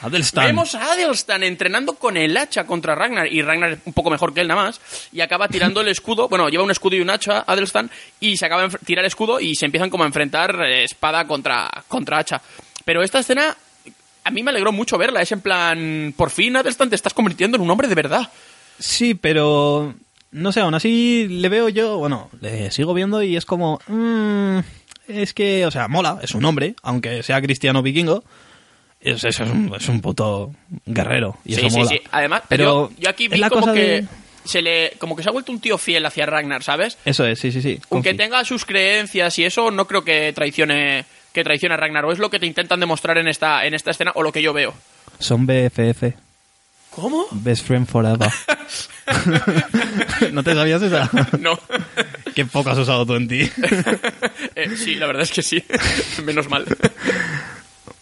Adelstan. 0.00 0.46
Vemos 0.46 0.74
a 0.76 0.92
Adelstan 0.92 1.42
entrenando 1.42 1.94
con 1.94 2.16
el 2.16 2.36
hacha 2.36 2.64
contra 2.64 2.94
Ragnar. 2.94 3.26
Y 3.32 3.42
Ragnar 3.42 3.72
es 3.72 3.78
un 3.84 3.92
poco 3.92 4.10
mejor 4.10 4.32
que 4.32 4.40
él 4.40 4.48
nada 4.48 4.62
más. 4.62 4.80
Y 5.12 5.20
acaba 5.20 5.48
tirando 5.48 5.80
el 5.80 5.88
escudo. 5.88 6.28
Bueno, 6.28 6.48
lleva 6.48 6.62
un 6.64 6.70
escudo 6.70 6.96
y 6.96 7.00
un 7.00 7.10
hacha 7.10 7.44
Adelstan. 7.46 7.90
Y 8.20 8.36
se 8.36 8.46
acaba 8.46 8.68
de 8.68 8.78
tirar 8.84 9.04
el 9.04 9.08
escudo 9.08 9.40
y 9.40 9.54
se 9.56 9.64
empiezan 9.66 9.90
como 9.90 10.04
a 10.04 10.06
enfrentar 10.06 10.56
eh, 10.62 10.84
espada 10.84 11.26
contra, 11.26 11.68
contra 11.88 12.18
hacha. 12.18 12.40
Pero 12.84 13.02
esta 13.02 13.18
escena 13.18 13.56
a 14.24 14.30
mí 14.30 14.42
me 14.42 14.50
alegró 14.52 14.70
mucho 14.72 14.98
verla. 14.98 15.20
Es 15.20 15.32
en 15.32 15.40
plan, 15.40 16.14
por 16.16 16.30
fin 16.30 16.56
Adelstan 16.56 16.88
te 16.90 16.94
estás 16.96 17.12
convirtiendo 17.14 17.56
en 17.56 17.62
un 17.62 17.70
hombre 17.70 17.88
de 17.88 17.94
verdad. 17.96 18.30
Sí, 18.78 19.14
pero 19.14 19.94
no 20.32 20.52
sé, 20.52 20.60
aún 20.60 20.74
así 20.74 21.26
le 21.28 21.48
veo 21.48 21.68
yo, 21.68 21.98
bueno, 21.98 22.28
le 22.40 22.70
sigo 22.70 22.94
viendo 22.94 23.22
y 23.22 23.36
es 23.36 23.44
como, 23.44 23.80
mm, 23.86 24.58
es 25.08 25.32
que, 25.34 25.64
o 25.66 25.70
sea, 25.70 25.88
mola, 25.88 26.18
es 26.22 26.34
un 26.34 26.44
hombre, 26.44 26.74
aunque 26.82 27.22
sea 27.22 27.40
cristiano 27.40 27.82
vikingo, 27.82 28.22
es, 29.00 29.24
es, 29.24 29.38
un, 29.40 29.72
es 29.76 29.88
un 29.88 30.00
puto 30.00 30.52
guerrero 30.86 31.36
y 31.44 31.54
sí, 31.54 31.60
eso 31.60 31.70
sí, 31.70 31.76
mola. 31.78 31.88
sí. 31.90 32.00
Además, 32.10 32.42
pero 32.48 32.64
yo, 32.64 32.90
yo 32.98 33.08
aquí 33.10 33.28
vi 33.28 33.40
como 33.42 33.72
que 33.72 33.80
de- 33.80 34.06
se 34.44 34.60
le 34.62 34.92
como 34.98 35.14
que 35.14 35.22
se 35.22 35.28
ha 35.28 35.32
vuelto 35.32 35.52
un 35.52 35.60
tío 35.60 35.78
fiel 35.78 36.04
hacia 36.06 36.24
Ragnar, 36.26 36.62
¿sabes? 36.62 36.98
Eso 37.04 37.24
es, 37.26 37.38
sí, 37.38 37.52
sí, 37.52 37.60
sí. 37.62 37.78
Aunque 37.90 38.14
tenga 38.14 38.44
sus 38.44 38.64
creencias 38.64 39.38
y 39.38 39.44
eso, 39.44 39.70
no 39.70 39.86
creo 39.86 40.04
que 40.04 40.32
traicione 40.32 41.04
que 41.32 41.44
traicione 41.44 41.74
a 41.74 41.76
Ragnar. 41.78 42.04
O 42.06 42.12
es 42.12 42.18
lo 42.18 42.30
que 42.30 42.38
te 42.40 42.46
intentan 42.46 42.80
demostrar 42.80 43.18
en 43.18 43.28
esta, 43.28 43.66
en 43.66 43.74
esta 43.74 43.90
escena, 43.90 44.12
o 44.14 44.22
lo 44.22 44.32
que 44.32 44.40
yo 44.42 44.52
veo. 44.54 44.74
Son 45.18 45.46
BFF, 45.46 46.14
¿Cómo? 47.00 47.26
Best 47.30 47.64
Friend 47.66 47.86
Forever. 47.86 48.28
¿No 50.32 50.42
te 50.42 50.54
sabías 50.54 50.82
esa? 50.82 51.08
No. 51.38 51.58
Qué 52.34 52.44
poco 52.44 52.70
has 52.70 52.78
usado 52.78 53.06
tú 53.06 53.14
en 53.14 53.28
ti. 53.28 53.48
Eh, 54.54 54.76
sí, 54.76 54.96
la 54.96 55.06
verdad 55.06 55.22
es 55.22 55.30
que 55.30 55.42
sí. 55.42 55.62
Menos 56.24 56.48
mal. 56.50 56.64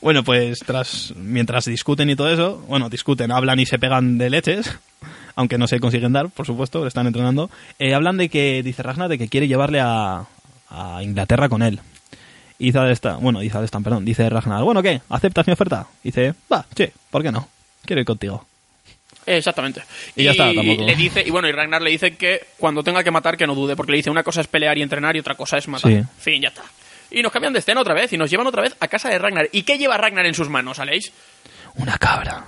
Bueno, 0.00 0.24
pues 0.24 0.60
tras 0.60 1.12
mientras 1.14 1.66
discuten 1.66 2.08
y 2.08 2.16
todo 2.16 2.30
eso, 2.32 2.64
bueno, 2.66 2.88
discuten, 2.88 3.30
hablan 3.30 3.60
y 3.60 3.66
se 3.66 3.78
pegan 3.78 4.16
de 4.16 4.30
leches, 4.30 4.78
aunque 5.34 5.58
no 5.58 5.66
se 5.66 5.80
consiguen 5.80 6.14
dar, 6.14 6.30
por 6.30 6.46
supuesto, 6.46 6.80
le 6.80 6.88
están 6.88 7.06
entrenando. 7.06 7.50
eh, 7.78 7.94
hablan 7.94 8.16
de 8.16 8.30
que, 8.30 8.62
dice 8.62 8.82
Ragnar, 8.82 9.10
de 9.10 9.18
que 9.18 9.28
quiere 9.28 9.48
llevarle 9.48 9.80
a, 9.80 10.24
a 10.70 11.02
Inglaterra 11.02 11.50
con 11.50 11.62
él. 11.62 11.80
Y 12.58 12.74
Adelstan, 12.74 13.20
bueno, 13.20 13.40
dice 13.40 13.58
Adelstan, 13.58 13.82
perdón, 13.82 14.06
dice 14.06 14.26
Ragnar, 14.30 14.62
bueno, 14.62 14.82
¿qué? 14.82 15.02
¿Aceptas 15.10 15.46
mi 15.46 15.52
oferta? 15.52 15.86
Dice, 16.02 16.34
va, 16.50 16.64
sí, 16.74 16.88
¿por 17.10 17.22
qué 17.22 17.30
no? 17.30 17.46
Quiero 17.84 18.00
ir 18.00 18.06
contigo. 18.06 18.46
Exactamente. 19.26 19.82
Y 20.14 20.24
ya 20.24 20.30
está, 20.30 20.54
tampoco. 20.54 20.84
le 20.84 20.94
dice, 20.94 21.22
y 21.26 21.30
bueno, 21.30 21.48
y 21.48 21.52
Ragnar 21.52 21.82
le 21.82 21.90
dice 21.90 22.16
que 22.16 22.46
cuando 22.58 22.82
tenga 22.84 23.02
que 23.02 23.10
matar, 23.10 23.36
que 23.36 23.46
no 23.46 23.54
dude, 23.54 23.74
porque 23.74 23.92
le 23.92 23.96
dice 23.96 24.10
una 24.10 24.22
cosa 24.22 24.40
es 24.40 24.46
pelear 24.46 24.78
y 24.78 24.82
entrenar 24.82 25.16
y 25.16 25.18
otra 25.18 25.34
cosa 25.34 25.58
es 25.58 25.66
matar. 25.66 25.90
Sí. 25.90 26.02
Fin, 26.18 26.42
ya 26.42 26.48
está. 26.48 26.62
Y 27.10 27.22
nos 27.22 27.32
cambian 27.32 27.52
de 27.52 27.58
escena 27.58 27.80
otra 27.80 27.94
vez 27.94 28.12
y 28.12 28.16
nos 28.16 28.30
llevan 28.30 28.46
otra 28.46 28.62
vez 28.62 28.76
a 28.80 28.88
casa 28.88 29.08
de 29.08 29.18
Ragnar. 29.18 29.48
¿Y 29.52 29.62
qué 29.62 29.78
lleva 29.78 29.96
Ragnar 29.96 30.26
en 30.26 30.34
sus 30.34 30.48
manos, 30.48 30.78
Aleix? 30.78 31.12
Una 31.76 31.98
cabra. 31.98 32.44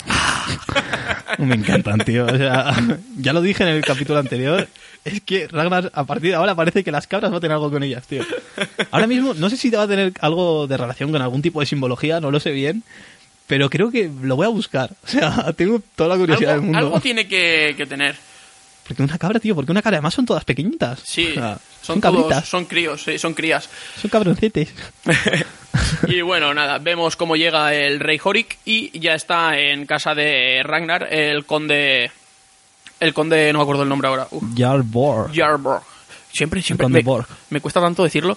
Me 1.39 1.55
encantan, 1.55 1.99
tío. 2.01 2.27
O 2.27 2.37
sea, 2.37 2.75
ya 3.17 3.33
lo 3.33 3.41
dije 3.43 3.63
en 3.63 3.71
el 3.71 3.85
capítulo 3.85 4.19
anterior. 4.19 4.69
Es 5.05 5.21
que 5.21 5.47
Ragnar, 5.49 5.91
a 5.95 6.05
partir 6.05 6.31
de 6.31 6.37
ahora, 6.37 6.55
parece 6.55 6.83
que 6.83 6.91
las 6.91 7.07
cabras 7.07 7.33
va 7.33 7.37
a 7.37 7.41
tener 7.41 7.55
algo 7.55 7.71
con 7.71 7.83
ellas, 7.83 8.07
tío. 8.07 8.25
Ahora 8.91 9.07
mismo, 9.07 9.35
no 9.35 9.51
sé 9.51 9.57
si 9.57 9.71
va 9.71 9.83
a 9.83 9.89
tener 9.89 10.13
algo 10.21 10.67
de 10.67 10.77
relación 10.77 11.13
con 11.13 11.23
algún 11.23 11.43
tipo 11.43 11.61
de 11.61 11.67
simbología, 11.67 12.21
no 12.21 12.31
lo 12.31 12.41
sé 12.41 12.51
bien. 12.51 12.83
Pero 13.49 13.69
creo 13.69 13.91
que 13.91 14.09
lo 14.23 14.37
voy 14.37 14.47
a 14.47 14.51
buscar. 14.51 14.91
O 15.05 15.09
sea, 15.09 15.53
tengo 15.55 15.83
toda 15.97 16.11
la 16.11 16.17
curiosidad 16.17 16.53
del 16.53 16.61
mundo. 16.63 16.79
algo 16.79 17.01
tiene 17.01 17.27
que, 17.27 17.75
que 17.77 17.87
tener. 17.87 18.15
Porque 18.87 19.03
una 19.03 19.19
cabra, 19.19 19.39
tío, 19.41 19.55
porque 19.55 19.71
una 19.73 19.83
cabra, 19.83 19.97
además 19.99 20.15
son 20.15 20.25
todas 20.25 20.45
pequeñitas. 20.45 21.01
Sí, 21.05 21.33
O 21.33 21.35
sea, 21.35 21.59
son, 21.83 21.95
son 21.97 22.01
todos- 22.01 22.15
cabritas, 22.23 22.49
son 22.49 22.65
críos, 22.65 23.03
sí, 23.03 23.19
son 23.19 23.35
crías. 23.35 23.69
son 24.01 24.11
cabroncetes. 24.11 24.73
Y 26.09 26.23
bueno, 26.23 26.53
nada, 26.55 26.79
vemos 26.79 27.15
cómo 27.17 27.37
llega 27.37 27.75
el 27.75 28.01
rey 28.01 28.19
Horik 28.23 28.59
y 28.65 28.99
ya 28.99 29.15
está 29.15 29.59
en 29.59 29.87
casa 29.87 30.15
de 30.15 30.63
Ragnar, 30.65 31.07
el 31.13 31.45
conde... 31.45 32.11
El 33.01 33.15
conde, 33.15 33.53
no 33.53 33.61
me 33.61 33.63
acuerdo 33.63 33.83
el 33.85 33.89
nombre 33.89 34.09
ahora. 34.09 34.27
Uf, 34.31 34.43
Jarl 34.57 34.83
Borg. 34.83 35.33
Jarborg. 35.35 35.83
Siempre, 36.33 36.61
siempre 36.63 36.85
conde 36.85 36.99
me, 36.99 37.05
Borg. 37.05 37.27
me 37.51 37.61
cuesta 37.61 37.81
tanto 37.81 38.03
decirlo. 38.03 38.37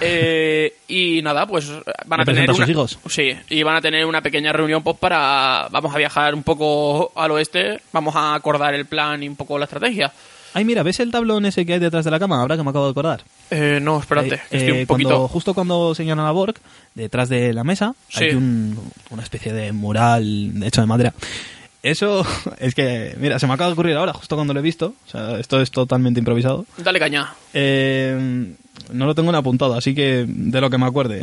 Eh, 0.00 0.74
y 0.88 1.22
nada, 1.22 1.46
pues 1.46 1.70
van 2.06 2.20
a 2.20 2.24
¿Le 2.24 2.32
tener 2.32 2.50
una, 2.50 2.68
hijos? 2.70 2.98
Sí, 3.08 3.32
y 3.48 3.62
van 3.62 3.76
a 3.76 3.80
tener 3.80 4.04
una 4.06 4.20
pequeña 4.20 4.52
reunión 4.52 4.82
pues 4.82 4.96
para... 4.98 5.68
Vamos 5.70 5.94
a 5.94 5.98
viajar 5.98 6.34
un 6.34 6.42
poco 6.42 7.12
al 7.14 7.30
oeste, 7.30 7.80
vamos 7.92 8.14
a 8.16 8.34
acordar 8.34 8.74
el 8.74 8.86
plan 8.86 9.22
y 9.22 9.28
un 9.28 9.36
poco 9.36 9.58
la 9.58 9.64
estrategia. 9.64 10.12
Ay, 10.54 10.64
mira, 10.64 10.82
¿ves 10.82 11.00
el 11.00 11.10
tablón 11.10 11.44
ese 11.44 11.66
que 11.66 11.74
hay 11.74 11.78
detrás 11.78 12.04
de 12.04 12.10
la 12.10 12.18
cama? 12.18 12.40
Ahora 12.40 12.56
que 12.56 12.62
me 12.62 12.70
acabo 12.70 12.86
de 12.86 12.90
acordar. 12.92 13.22
Eh, 13.50 13.78
no, 13.82 13.98
espérate, 14.00 14.36
Eh, 14.50 14.66
eh, 14.68 14.72
un 14.80 14.86
poquito... 14.86 15.08
cuando- 15.10 15.28
justo 15.28 15.54
cuando 15.54 15.94
señalan 15.94 16.24
a 16.26 16.30
Borg, 16.30 16.54
detrás 16.94 17.28
de 17.28 17.52
la 17.52 17.62
mesa, 17.64 17.94
Sí. 18.08 18.24
hay 18.24 18.34
un- 18.34 18.78
una 19.10 19.22
especie 19.22 19.52
de 19.52 19.72
mural 19.72 20.52
hecho 20.62 20.80
de 20.80 20.86
madera. 20.86 21.12
Eso 21.82 22.24
es 22.58 22.74
que, 22.74 23.14
mira, 23.18 23.38
se 23.38 23.46
me 23.46 23.52
acaba 23.52 23.68
de 23.68 23.74
ocurrir 23.74 23.96
ahora, 23.96 24.12
justo 24.14 24.34
cuando 24.34 24.54
lo 24.54 24.60
he 24.60 24.62
visto. 24.62 24.94
O 25.06 25.10
sea, 25.10 25.38
esto 25.38 25.60
es 25.60 25.70
totalmente 25.70 26.20
improvisado. 26.20 26.64
Dale 26.78 26.98
caña. 26.98 27.34
Eh, 27.52 28.54
no 28.92 29.06
lo 29.06 29.14
tengo 29.14 29.30
en 29.30 29.36
apuntado, 29.36 29.74
así 29.74 29.94
que 29.94 30.24
de 30.26 30.60
lo 30.60 30.70
que 30.70 30.78
me 30.78 30.86
acuerde. 30.86 31.22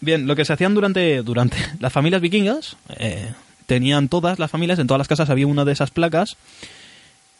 Bien, 0.00 0.26
lo 0.26 0.36
que 0.36 0.44
se 0.44 0.52
hacían 0.52 0.74
durante, 0.74 1.22
durante 1.22 1.56
las 1.80 1.92
familias 1.92 2.20
vikingas, 2.20 2.76
eh, 2.98 3.32
tenían 3.66 4.08
todas 4.08 4.38
las 4.38 4.50
familias, 4.50 4.78
en 4.78 4.86
todas 4.86 4.98
las 4.98 5.08
casas 5.08 5.30
había 5.30 5.46
una 5.46 5.64
de 5.64 5.72
esas 5.72 5.90
placas 5.90 6.36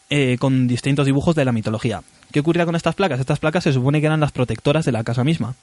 eh, 0.09 0.37
con 0.39 0.67
distintos 0.67 1.05
dibujos 1.05 1.35
de 1.35 1.45
la 1.45 1.51
mitología. 1.51 2.03
¿Qué 2.31 2.39
ocurría 2.39 2.65
con 2.65 2.75
estas 2.75 2.95
placas? 2.95 3.19
Estas 3.19 3.39
placas 3.39 3.63
se 3.63 3.73
supone 3.73 4.01
que 4.01 4.07
eran 4.07 4.19
las 4.19 4.31
protectoras 4.31 4.85
de 4.85 4.91
la 4.91 5.03
casa 5.03 5.23
misma. 5.23 5.55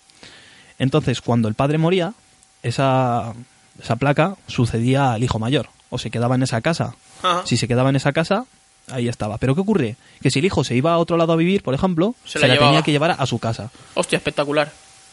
Entonces, 0.78 1.20
cuando 1.20 1.48
el 1.48 1.54
padre 1.54 1.78
moría, 1.78 2.14
esa, 2.62 3.34
esa 3.82 3.96
placa 3.96 4.36
sucedía 4.46 5.12
al 5.12 5.22
hijo 5.22 5.38
mayor, 5.38 5.68
o 5.90 5.98
se 5.98 6.10
quedaba 6.10 6.34
en 6.34 6.42
esa 6.42 6.60
casa. 6.60 6.94
Ajá. 7.22 7.42
Si 7.44 7.56
se 7.56 7.68
quedaba 7.68 7.90
en 7.90 7.96
esa 7.96 8.12
casa, 8.12 8.46
ahí 8.88 9.08
estaba. 9.08 9.38
Pero 9.38 9.54
¿qué 9.54 9.60
ocurre? 9.60 9.96
Que 10.20 10.30
si 10.30 10.38
el 10.38 10.44
hijo 10.44 10.64
se 10.64 10.74
iba 10.74 10.92
a 10.92 10.98
otro 10.98 11.16
lado 11.16 11.32
a 11.32 11.36
vivir, 11.36 11.62
por 11.62 11.74
ejemplo, 11.74 12.14
Se 12.24 12.38
se, 12.38 12.48
la 12.48 12.58
tenía 12.58 12.82
que 12.82 12.92
llevar 12.92 13.16
a 13.18 13.26
su 13.26 13.38
casa. 13.38 13.70
Hostia, 13.94 14.16
espectacular. 14.16 14.70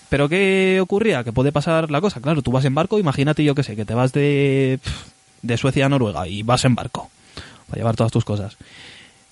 Pero 0.09 0.27
¿qué 0.27 0.79
ocurría? 0.81 1.23
Que 1.23 1.31
puede 1.31 1.51
pasar 1.51 1.91
la 1.91 2.01
cosa. 2.01 2.19
Claro, 2.19 2.41
tú 2.41 2.51
vas 2.51 2.65
en 2.65 2.75
barco, 2.75 2.99
imagínate 2.99 3.43
yo 3.43 3.55
que 3.55 3.63
sé, 3.63 3.75
que 3.75 3.85
te 3.85 3.93
vas 3.93 4.11
de... 4.11 4.79
de 5.41 5.57
Suecia 5.57 5.85
a 5.85 5.89
Noruega 5.89 6.27
y 6.27 6.43
vas 6.43 6.65
en 6.65 6.75
barco 6.75 7.09
para 7.67 7.79
llevar 7.79 7.95
todas 7.95 8.11
tus 8.11 8.25
cosas. 8.25 8.57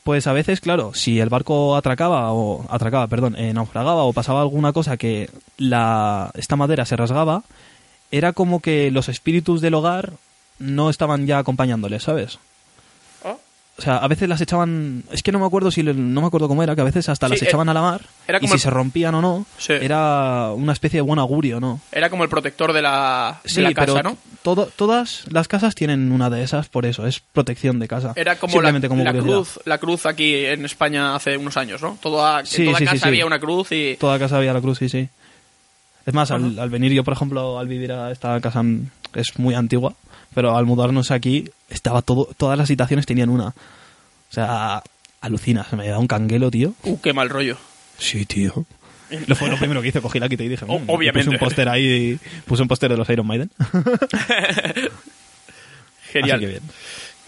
Pues 0.04 0.26
a 0.28 0.34
veces, 0.34 0.62
claro, 0.62 0.94
si 0.94 1.20
el 1.20 1.28
barco 1.28 1.76
atracaba 1.76 2.32
o 2.32 2.66
atracaba, 2.70 3.08
perdón, 3.08 3.36
eh, 3.38 3.52
naufragaba 3.54 4.04
o 4.04 4.14
pasaba 4.14 4.42
alguna 4.42 4.72
cosa 4.72 4.96
que 4.96 5.30
la 5.58 6.32
esta 6.36 6.56
madera 6.56 6.86
se 6.86 6.96
rasgaba, 6.96 7.44
era 8.10 8.32
como 8.32 8.62
que 8.62 8.90
los 8.90 9.10
espíritus 9.10 9.60
del 9.60 9.74
hogar 9.74 10.14
no 10.60 10.90
estaban 10.90 11.28
ya 11.28 11.40
acompañándoles, 11.40 12.04
¿sabes? 12.04 12.40
O 13.80 13.82
sea, 13.84 13.98
a 13.98 14.08
veces 14.08 14.28
las 14.28 14.42
echaban. 14.42 15.04
Es 15.12 15.22
que 15.22 15.32
no 15.32 15.38
me 15.38 15.46
acuerdo 15.46 15.70
si 15.70 15.84
no 15.84 16.22
me 16.22 16.26
acuerdo 16.28 16.48
cómo 16.48 16.64
era, 16.64 16.74
que 16.74 16.82
a 16.82 16.84
veces 16.84 17.10
hasta 17.10 17.28
Sí, 17.28 17.34
las 17.34 17.42
eh, 17.44 17.46
echaban 17.46 17.70
a 17.70 17.76
la 17.76 17.82
mar 17.82 18.02
era 18.28 18.40
y 18.42 18.48
si 18.48 18.54
el- 18.54 18.60
se 18.60 18.70
rompían 18.72 19.14
o 19.14 19.22
no, 19.22 19.46
Sí. 19.60 19.74
era 19.74 20.52
una 20.52 20.74
especie 20.74 20.98
de 20.98 21.02
buen 21.02 21.20
augurio, 21.20 21.60
¿no? 21.60 21.80
Era 21.92 22.10
como 22.10 22.24
el 22.24 22.30
protector 22.30 22.74
de 22.74 22.82
la, 22.82 23.40
de 23.44 23.62
la 23.62 23.74
casa, 23.74 23.94
pero 23.94 24.10
¿no? 24.10 24.18
todo- 24.42 24.66
todas 24.76 25.26
las 25.30 25.48
casas 25.48 25.76
tienen 25.76 26.12
una 26.12 26.32
de 26.32 26.42
esas 26.42 26.70
por 26.70 26.88
eso, 26.88 27.06
es 27.06 27.20
protección 27.20 27.78
de 27.78 27.88
casa. 27.88 28.14
Era 28.16 28.38
como 28.40 28.54
la, 28.54 28.70
Simplemente 28.70 28.90
como 28.90 29.04
la 29.04 29.14
cruz, 29.14 29.60
la 29.66 29.78
cruz 29.78 30.08
aquí 30.08 30.34
en 30.46 30.66
España 30.66 31.16
hace 31.16 31.38
unos 31.38 31.56
años, 31.56 31.80
¿no? 31.82 32.00
Toda, 32.02 32.40
en 32.42 32.66
toda 32.66 32.80
casa 32.80 33.08
había 33.10 33.28
una 33.28 33.40
cruz 33.40 33.72
y... 33.74 33.96
Toda 34.00 34.18
casa 34.18 34.38
había 34.38 34.54
la 34.54 34.62
cruz, 34.62 34.80
sí, 34.80 34.90
sí. 34.90 35.08
Es 36.06 36.14
más, 36.14 36.32
al, 36.32 36.58
al 36.58 36.70
venir 36.70 36.94
yo, 36.94 37.04
por 37.04 37.14
ejemplo, 37.14 37.60
al 37.60 37.68
vivir 37.68 37.92
a 37.92 38.12
esta 38.12 38.40
casa 38.40 38.64
es 39.16 39.38
muy 39.40 39.54
antigua, 39.56 39.94
pero 40.34 40.56
al 40.58 40.66
mudarnos 40.66 41.12
aquí, 41.12 41.50
estaba 41.70 42.02
todo, 42.02 42.30
todas 42.38 42.58
las 42.58 42.70
habitaciones 42.70 43.06
tenían 43.06 43.30
una. 43.30 43.48
O 43.48 43.54
sea, 44.34 44.84
alucinas, 45.22 45.72
me 45.74 45.88
da 45.88 46.00
un 46.00 46.08
canguelo, 46.08 46.52
tío. 46.52 46.74
Uh, 46.84 47.00
qué 47.00 47.14
mal 47.14 47.30
rollo. 47.30 47.58
Sí, 47.98 48.26
tío. 48.26 48.66
Lo 49.26 49.36
fue 49.36 49.50
lo 49.50 49.58
primero 49.58 49.82
que 49.82 49.88
hice, 49.88 50.02
cogí 50.02 50.20
la 50.20 50.28
quita 50.28 50.44
y 50.44 50.50
dije, 50.50 50.66
O- 50.68 50.80
"Mm", 50.80 50.84
obviamente. 50.90 51.26
Puse 51.30 51.30
un 51.30 51.40
póster 51.40 51.70
ahí, 51.70 52.20
puse 52.46 52.62
un 52.62 52.68
póster 52.68 52.92
de 52.92 52.98
los 52.98 53.10
Iron 53.10 53.26
Maiden. 53.26 53.50
Genial. 56.12 56.38
Así 56.38 56.46
que 56.46 56.48
bien. 56.48 56.64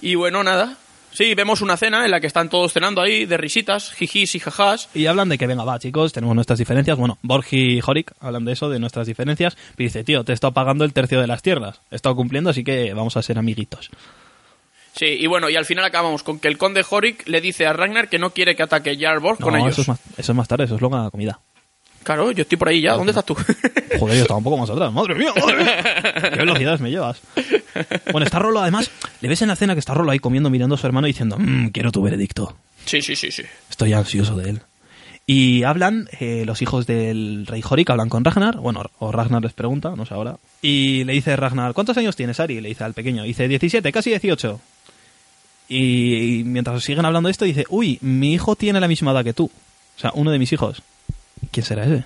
Y 0.01 0.15
bueno, 0.15 0.43
nada. 0.43 0.75
Sí, 1.11 1.33
vemos 1.35 1.61
una 1.61 1.75
cena 1.75 2.05
en 2.05 2.11
la 2.11 2.19
que 2.19 2.27
están 2.27 2.49
todos 2.49 2.73
cenando 2.73 3.01
ahí 3.01 3.25
de 3.25 3.37
risitas, 3.37 3.91
jijis 3.93 4.35
y 4.35 4.39
jajás. 4.39 4.89
Y 4.93 5.07
hablan 5.07 5.29
de 5.29 5.37
que, 5.37 5.47
venga, 5.47 5.63
va, 5.63 5.79
chicos, 5.79 6.13
tenemos 6.13 6.35
nuestras 6.35 6.59
diferencias. 6.59 6.97
Bueno, 6.97 7.17
Borgi 7.21 7.77
y 7.77 7.81
Horik 7.85 8.13
hablan 8.19 8.45
de 8.45 8.53
eso, 8.53 8.69
de 8.69 8.79
nuestras 8.79 9.07
diferencias. 9.07 9.57
Y 9.77 9.83
dice, 9.83 10.03
tío, 10.03 10.23
te 10.23 10.31
he 10.31 10.35
estado 10.35 10.53
pagando 10.53 10.85
el 10.85 10.93
tercio 10.93 11.19
de 11.19 11.27
las 11.27 11.41
tierras. 11.41 11.81
He 11.91 11.95
estado 11.95 12.15
cumpliendo, 12.15 12.51
así 12.51 12.63
que 12.63 12.93
vamos 12.93 13.17
a 13.17 13.21
ser 13.21 13.37
amiguitos. 13.37 13.89
Sí, 14.93 15.05
y 15.05 15.27
bueno, 15.27 15.49
y 15.49 15.55
al 15.55 15.65
final 15.65 15.85
acabamos 15.85 16.23
con 16.23 16.39
que 16.39 16.47
el 16.47 16.57
conde 16.57 16.83
Horik 16.89 17.27
le 17.27 17.41
dice 17.41 17.65
a 17.65 17.73
Ragnar 17.73 18.09
que 18.09 18.19
no 18.19 18.31
quiere 18.31 18.55
que 18.55 18.63
ataque 18.63 18.97
Jarborg 18.97 19.39
con 19.39 19.53
no, 19.53 19.59
ellos. 19.59 19.73
Eso 19.73 19.81
es, 19.81 19.87
más, 19.87 19.99
eso 20.17 20.31
es 20.31 20.35
más 20.35 20.47
tarde, 20.47 20.65
eso 20.65 20.75
es 20.75 20.81
luego 20.81 20.97
a 20.97 21.03
la 21.03 21.09
comida. 21.09 21.39
Claro, 22.03 22.31
yo 22.31 22.41
estoy 22.43 22.57
por 22.57 22.69
ahí 22.69 22.81
ya. 22.81 22.93
¿Dónde 22.93 23.11
estás 23.11 23.25
tú? 23.25 23.35
Joder, 23.99 24.15
yo 24.15 24.21
estaba 24.21 24.37
un 24.37 24.43
poco 24.43 24.57
más 24.57 24.69
atrás. 24.69 24.91
Madre 24.91 25.15
mía, 25.15 25.31
madre 25.39 25.57
mía. 25.63 25.83
Qué 26.33 26.37
velocidades 26.37 26.81
me 26.81 26.89
llevas. 26.89 27.19
Bueno, 28.11 28.25
está 28.25 28.39
Rolo, 28.39 28.59
además, 28.61 28.89
le 29.21 29.29
ves 29.29 29.41
en 29.41 29.49
la 29.49 29.55
cena 29.55 29.73
que 29.73 29.79
está 29.79 29.93
Rolo 29.93 30.11
ahí 30.11 30.19
comiendo, 30.19 30.49
mirando 30.49 30.75
a 30.75 30.77
su 30.77 30.87
hermano 30.87 31.07
y 31.07 31.11
diciendo, 31.11 31.37
"Mm, 31.37 31.67
quiero 31.67 31.91
tu 31.91 32.01
veredicto. 32.01 32.55
sí, 32.85 33.01
sí, 33.01 33.15
sí, 33.15 33.31
sí. 33.31 33.43
Estoy 33.69 33.93
ansioso 33.93 34.35
de 34.35 34.49
él. 34.51 34.61
Y 35.27 35.61
hablan, 35.63 36.07
eh, 36.19 36.43
los 36.45 36.61
hijos 36.63 36.87
del 36.87 37.45
rey 37.45 37.61
Horik 37.69 37.91
hablan 37.91 38.09
con 38.09 38.25
Ragnar, 38.25 38.57
bueno, 38.57 38.81
o 38.97 39.11
Ragnar 39.11 39.43
les 39.43 39.53
pregunta, 39.53 39.93
no 39.95 40.03
sé 40.07 40.15
ahora. 40.15 40.37
Y 40.63 41.03
le 41.03 41.13
dice 41.13 41.35
Ragnar, 41.35 41.73
¿cuántos 41.75 41.95
años 41.97 42.15
tienes, 42.15 42.39
Ari? 42.39 42.61
Le 42.61 42.69
dice 42.69 42.83
al 42.83 42.93
pequeño, 42.95 43.21
dice 43.23 43.47
17, 43.47 43.91
casi 43.91 44.09
18. 44.09 44.59
Y, 45.67 46.39
y 46.39 46.43
mientras 46.45 46.83
siguen 46.83 47.05
hablando 47.05 47.27
de 47.27 47.31
esto, 47.31 47.45
dice, 47.45 47.65
uy, 47.69 47.99
mi 48.01 48.33
hijo 48.33 48.55
tiene 48.55 48.79
la 48.79 48.87
misma 48.87 49.11
edad 49.11 49.23
que 49.23 49.33
tú. 49.33 49.45
O 49.97 49.99
sea, 49.99 50.11
uno 50.15 50.31
de 50.31 50.39
mis 50.39 50.51
hijos. 50.51 50.81
¿Quién 51.51 51.65
será 51.65 51.85
ese? 51.85 52.05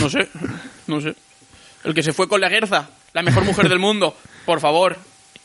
No 0.00 0.10
sé, 0.10 0.28
no 0.86 1.00
sé. 1.00 1.14
El 1.84 1.94
que 1.94 2.02
se 2.02 2.12
fue 2.12 2.28
con 2.28 2.40
la 2.40 2.50
Gerza, 2.50 2.90
la 3.12 3.22
mejor 3.22 3.44
mujer 3.44 3.68
del 3.68 3.78
mundo. 3.78 4.16
Por 4.44 4.60
favor. 4.60 4.96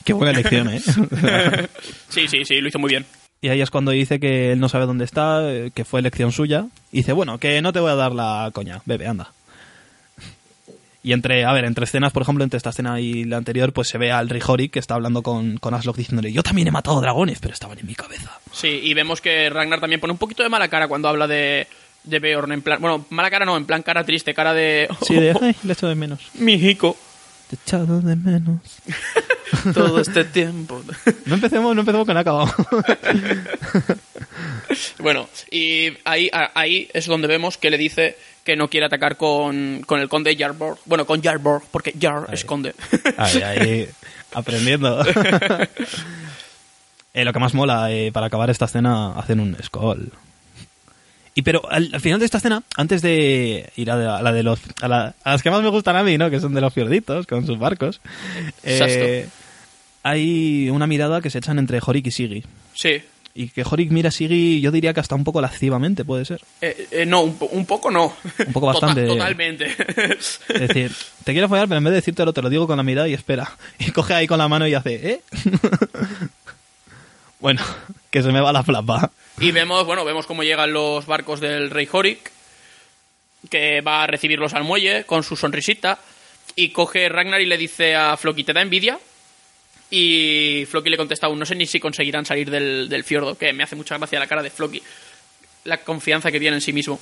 Qué 0.03 0.13
buena 0.13 0.31
elección, 0.31 0.69
¿eh? 0.69 0.81
Sí, 2.09 2.27
sí, 2.27 2.43
sí, 2.45 2.59
lo 2.59 2.67
hizo 2.67 2.79
muy 2.79 2.89
bien. 2.89 3.05
Y 3.41 3.49
ahí 3.49 3.61
es 3.61 3.69
cuando 3.69 3.91
dice 3.91 4.19
que 4.19 4.53
él 4.53 4.59
no 4.59 4.69
sabe 4.69 4.85
dónde 4.85 5.05
está, 5.05 5.41
eh, 5.51 5.71
que 5.73 5.85
fue 5.85 5.99
elección 5.99 6.31
suya. 6.31 6.67
Y 6.91 6.97
dice, 6.97 7.13
bueno, 7.13 7.37
que 7.39 7.61
no 7.61 7.73
te 7.73 7.79
voy 7.79 7.91
a 7.91 7.95
dar 7.95 8.13
la 8.13 8.49
coña, 8.53 8.81
bebe, 8.85 9.07
anda. 9.07 9.31
Y 11.03 11.11
entre, 11.11 11.43
a 11.43 11.51
ver, 11.51 11.65
entre 11.65 11.83
escenas, 11.83 12.13
por 12.13 12.23
ejemplo, 12.23 12.45
entre 12.45 12.55
esta 12.55 12.69
escena 12.69 13.01
y 13.01 13.25
la 13.25 13.35
anterior, 13.35 13.73
pues 13.73 13.89
se 13.89 13.97
ve 13.97 14.13
al 14.13 14.29
Rijori 14.29 14.69
que 14.69 14.79
está 14.79 14.95
hablando 14.95 15.21
con, 15.21 15.57
con 15.57 15.73
Aslok 15.73 15.97
diciéndole, 15.97 16.31
yo 16.31 16.43
también 16.43 16.69
he 16.69 16.71
matado 16.71 17.01
dragones, 17.01 17.39
pero 17.39 17.53
estaban 17.53 17.77
en 17.77 17.85
mi 17.85 17.95
cabeza. 17.95 18.39
Sí, 18.53 18.79
y 18.81 18.93
vemos 18.93 19.19
que 19.19 19.49
Ragnar 19.49 19.81
también 19.81 19.99
pone 19.99 20.13
un 20.13 20.17
poquito 20.17 20.43
de 20.43 20.49
mala 20.49 20.69
cara 20.69 20.87
cuando 20.87 21.09
habla 21.09 21.27
de, 21.27 21.67
de 22.03 22.19
Beorn. 22.19 22.51
En 22.51 22.61
plan, 22.61 22.81
bueno, 22.81 23.05
mala 23.09 23.29
cara 23.29 23.45
no, 23.45 23.57
en 23.57 23.65
plan 23.65 23.83
cara 23.83 24.03
triste, 24.03 24.33
cara 24.33 24.53
de. 24.53 24.87
Sí, 25.05 25.15
de, 25.15 25.35
ay, 25.41 25.55
le 25.63 25.73
echo 25.73 25.87
de 25.87 25.95
menos. 25.95 26.19
Mijico. 26.35 26.97
Te 27.49 27.55
he 27.55 27.59
echado 27.65 28.01
de 28.01 28.15
menos. 28.15 28.59
Todo 29.73 29.99
este 29.99 30.23
tiempo. 30.25 30.81
No 31.25 31.35
empecemos, 31.35 31.73
no 31.73 31.81
empecemos 31.81 32.05
que 32.05 32.13
no 32.13 32.19
acabado. 32.19 32.53
bueno, 34.99 35.29
y 35.51 35.93
ahí, 36.03 36.29
ahí 36.33 36.89
es 36.93 37.05
donde 37.05 37.27
vemos 37.27 37.57
que 37.57 37.69
le 37.69 37.77
dice 37.77 38.17
que 38.43 38.55
no 38.57 38.67
quiere 38.67 38.87
atacar 38.87 39.15
con, 39.15 39.83
con 39.85 40.01
el 40.01 40.09
conde 40.09 40.35
Jarborg. 40.35 40.79
Bueno, 40.85 41.05
con 41.05 41.21
Jarborg, 41.21 41.63
porque 41.71 41.93
Jar 41.99 42.27
es 42.31 42.43
conde. 42.43 42.75
Ahí, 43.17 43.41
ahí, 43.41 43.89
aprendiendo. 44.33 45.01
Eh, 47.13 47.23
lo 47.23 47.31
que 47.31 47.39
más 47.39 47.53
mola, 47.53 47.91
eh, 47.91 48.11
para 48.11 48.25
acabar 48.25 48.49
esta 48.49 48.65
escena, 48.65 49.13
hacen 49.17 49.39
un 49.39 49.55
skull. 49.63 50.11
Y 51.35 51.41
pero 51.41 51.69
al, 51.71 51.89
al 51.93 51.99
final 52.01 52.19
de 52.19 52.25
esta 52.25 52.37
escena, 52.37 52.61
antes 52.77 53.01
de 53.01 53.71
ir 53.75 53.89
a 53.89 53.95
la, 53.95 54.17
a 54.17 54.21
la 54.21 54.31
de 54.31 54.43
los 54.43 54.59
a, 54.81 54.87
la- 54.87 55.15
a 55.23 55.31
las 55.31 55.41
que 55.41 55.49
más 55.49 55.63
me 55.63 55.69
gustan 55.69 55.95
a 55.95 56.03
mí, 56.03 56.17
¿no? 56.17 56.29
Que 56.29 56.39
son 56.39 56.53
de 56.53 56.61
los 56.61 56.73
fiorditos 56.73 57.25
con 57.27 57.45
sus 57.47 57.57
barcos. 57.57 58.01
eh, 58.63 59.27
hay 60.03 60.69
una 60.69 60.85
mirada 60.87 61.21
que 61.21 61.29
se 61.29 61.37
echan 61.39 61.57
entre 61.59 61.79
Horik 61.85 62.07
y 62.07 62.11
Sigi. 62.11 62.43
sí. 62.73 63.01
Y 63.35 63.47
que 63.47 63.63
Horik 63.67 63.89
mira 63.89 64.09
a 64.09 64.11
Sigi, 64.11 64.61
yo 64.61 64.69
diría 64.69 64.93
que 64.93 64.99
hasta 64.99 65.15
un 65.15 65.23
poco 65.23 65.41
lascivamente, 65.41 66.05
puede 66.05 66.23
ser. 66.23 66.39
Eh, 66.61 66.87
eh, 66.91 67.05
no, 67.07 67.21
un, 67.23 67.35
po- 67.35 67.47
un 67.47 67.65
poco 67.65 67.89
no. 67.89 68.13
Un 68.45 68.53
poco 68.53 68.67
bastante. 68.67 69.07
totalmente. 69.07 69.75
Es 70.49 70.67
decir, 70.67 70.91
te 71.23 71.31
quiero 71.31 71.49
follar, 71.49 71.67
pero 71.67 71.79
en 71.79 71.83
vez 71.83 71.93
de 71.93 71.95
decírtelo, 71.95 72.31
te 72.31 72.43
lo 72.43 72.49
digo 72.51 72.67
con 72.67 72.77
la 72.77 72.83
mirada 72.83 73.07
y 73.09 73.13
espera. 73.15 73.57
Y 73.79 73.89
coge 73.89 74.13
ahí 74.13 74.27
con 74.27 74.37
la 74.37 74.47
mano 74.47 74.67
y 74.67 74.75
hace, 74.75 75.09
¿eh? 75.13 75.21
Bueno, 77.43 77.61
que 78.09 78.23
se 78.23 78.31
me 78.31 78.39
va 78.41 78.51
la 78.53 78.63
flapa. 78.63 79.11
Y 79.39 79.51
vemos, 79.51 79.85
bueno, 79.85 80.05
vemos 80.05 80.25
cómo 80.25 80.43
llegan 80.43 80.71
los 80.73 81.05
barcos 81.05 81.39
del 81.41 81.69
rey 81.69 81.87
Horik, 81.91 82.31
que 83.49 83.81
va 83.81 84.03
a 84.03 84.07
recibirlos 84.07 84.53
al 84.53 84.63
muelle 84.63 85.03
con 85.03 85.23
su 85.23 85.35
sonrisita, 85.35 85.99
y 86.55 86.69
coge 86.69 87.09
Ragnar 87.09 87.41
y 87.41 87.45
le 87.45 87.57
dice 87.57 87.95
a 87.95 88.15
Floki, 88.15 88.43
¿te 88.45 88.53
da 88.53 88.61
envidia? 88.61 88.97
Y 89.89 90.65
Floki 90.69 90.89
le 90.89 90.97
contesta 90.97 91.27
aún, 91.27 91.37
no 91.37 91.45
sé 91.45 91.55
ni 91.55 91.65
si 91.67 91.79
conseguirán 91.79 92.25
salir 92.25 92.49
del, 92.49 92.87
del 92.89 93.03
fiordo, 93.03 93.37
que 93.37 93.51
me 93.53 93.63
hace 93.63 93.75
mucha 93.75 93.97
gracia 93.97 94.19
la 94.19 94.27
cara 94.27 94.41
de 94.41 94.49
Floki, 94.49 94.81
la 95.65 95.77
confianza 95.77 96.31
que 96.31 96.39
tiene 96.39 96.55
en 96.55 96.61
sí 96.61 96.71
mismo. 96.73 96.99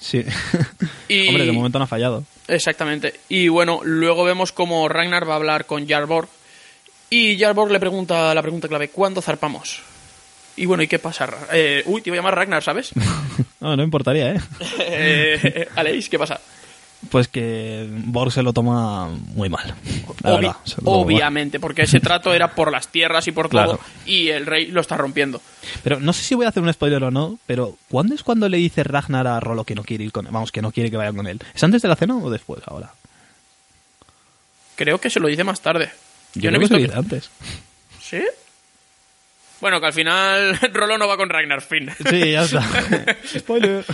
Sí. 0.00 0.24
Y- 1.08 1.28
Hombre, 1.28 1.46
de 1.46 1.52
momento 1.52 1.78
no 1.78 1.84
ha 1.84 1.88
fallado. 1.88 2.22
Exactamente. 2.46 3.18
Y 3.28 3.48
bueno, 3.48 3.80
luego 3.82 4.22
vemos 4.24 4.52
como 4.52 4.88
Ragnar 4.88 5.28
va 5.28 5.32
a 5.32 5.36
hablar 5.36 5.64
con 5.66 5.88
Jarborg, 5.88 6.28
y 7.10 7.38
Jarborg 7.38 7.70
le 7.72 7.80
pregunta 7.80 8.34
la 8.34 8.42
pregunta 8.42 8.68
clave, 8.68 8.88
¿cuándo 8.90 9.22
zarpamos? 9.22 9.80
Y 10.56 10.66
bueno, 10.66 10.82
¿y 10.82 10.88
qué 10.88 10.98
pasa? 10.98 11.28
Eh, 11.52 11.82
uy, 11.86 12.02
te 12.02 12.10
iba 12.10 12.16
a 12.16 12.18
llamar 12.18 12.34
Ragnar, 12.34 12.62
¿sabes? 12.62 12.90
No, 13.60 13.76
no 13.76 13.82
importaría, 13.82 14.32
¿eh? 14.34 14.40
eh, 14.80 15.68
Aleix, 15.76 16.08
¿qué 16.08 16.18
pasa? 16.18 16.40
Pues 17.10 17.28
que 17.28 17.86
Borg 17.88 18.32
se 18.32 18.42
lo 18.42 18.52
toma 18.52 19.08
muy 19.08 19.48
mal. 19.48 19.74
La 20.22 20.30
Obvi- 20.32 20.36
verdad, 20.36 20.56
se 20.64 20.76
lo 20.76 20.82
toma 20.82 20.96
muy 20.96 21.04
mal. 21.06 21.14
obviamente, 21.14 21.60
porque 21.60 21.82
ese 21.82 22.00
trato 22.00 22.34
era 22.34 22.54
por 22.54 22.72
las 22.72 22.88
tierras 22.88 23.26
y 23.28 23.32
por 23.32 23.48
Claro. 23.48 23.72
todo, 23.72 23.80
y 24.06 24.28
el 24.30 24.46
rey 24.46 24.66
lo 24.66 24.80
está 24.80 24.96
rompiendo. 24.96 25.40
Pero 25.84 26.00
no 26.00 26.12
sé 26.12 26.22
si 26.24 26.34
voy 26.34 26.46
a 26.46 26.48
hacer 26.48 26.62
un 26.62 26.72
spoiler 26.72 27.02
o 27.04 27.10
no, 27.12 27.38
pero 27.46 27.76
¿cuándo 27.88 28.14
es 28.16 28.22
cuando 28.24 28.48
le 28.48 28.56
dice 28.58 28.82
Ragnar 28.82 29.26
a 29.28 29.38
Rolo 29.40 29.62
que 29.64 29.76
no 29.76 29.84
quiere 29.84 30.02
ir 30.04 30.12
con 30.12 30.26
él? 30.26 30.32
Vamos, 30.32 30.50
que 30.50 30.60
no 30.62 30.72
quiere 30.72 30.90
que 30.90 30.96
vayan 30.96 31.14
con 31.16 31.26
él. 31.28 31.40
¿Es 31.54 31.62
antes 31.62 31.82
de 31.82 31.88
la 31.88 31.94
cena 31.96 32.16
o 32.16 32.30
después 32.30 32.62
ahora? 32.66 32.92
Creo 34.76 35.00
que 35.00 35.10
se 35.10 35.20
lo 35.20 35.28
dice 35.28 35.44
más 35.44 35.60
tarde. 35.60 35.90
Yo, 36.34 36.50
no 36.50 36.56
he 36.56 36.60
visto. 36.60 36.76
que- 36.76 36.90
antes. 36.94 37.30
¿Sí? 38.00 38.22
Bueno, 39.60 39.80
que 39.80 39.86
al 39.86 39.92
final 39.92 40.58
Rolo 40.72 40.98
no 40.98 41.08
va 41.08 41.16
con 41.16 41.28
Ragnar, 41.28 41.62
fin. 41.62 41.90
Sí, 42.08 42.30
ya 42.32 42.42
está. 42.42 42.62
spoiler. 43.38 43.84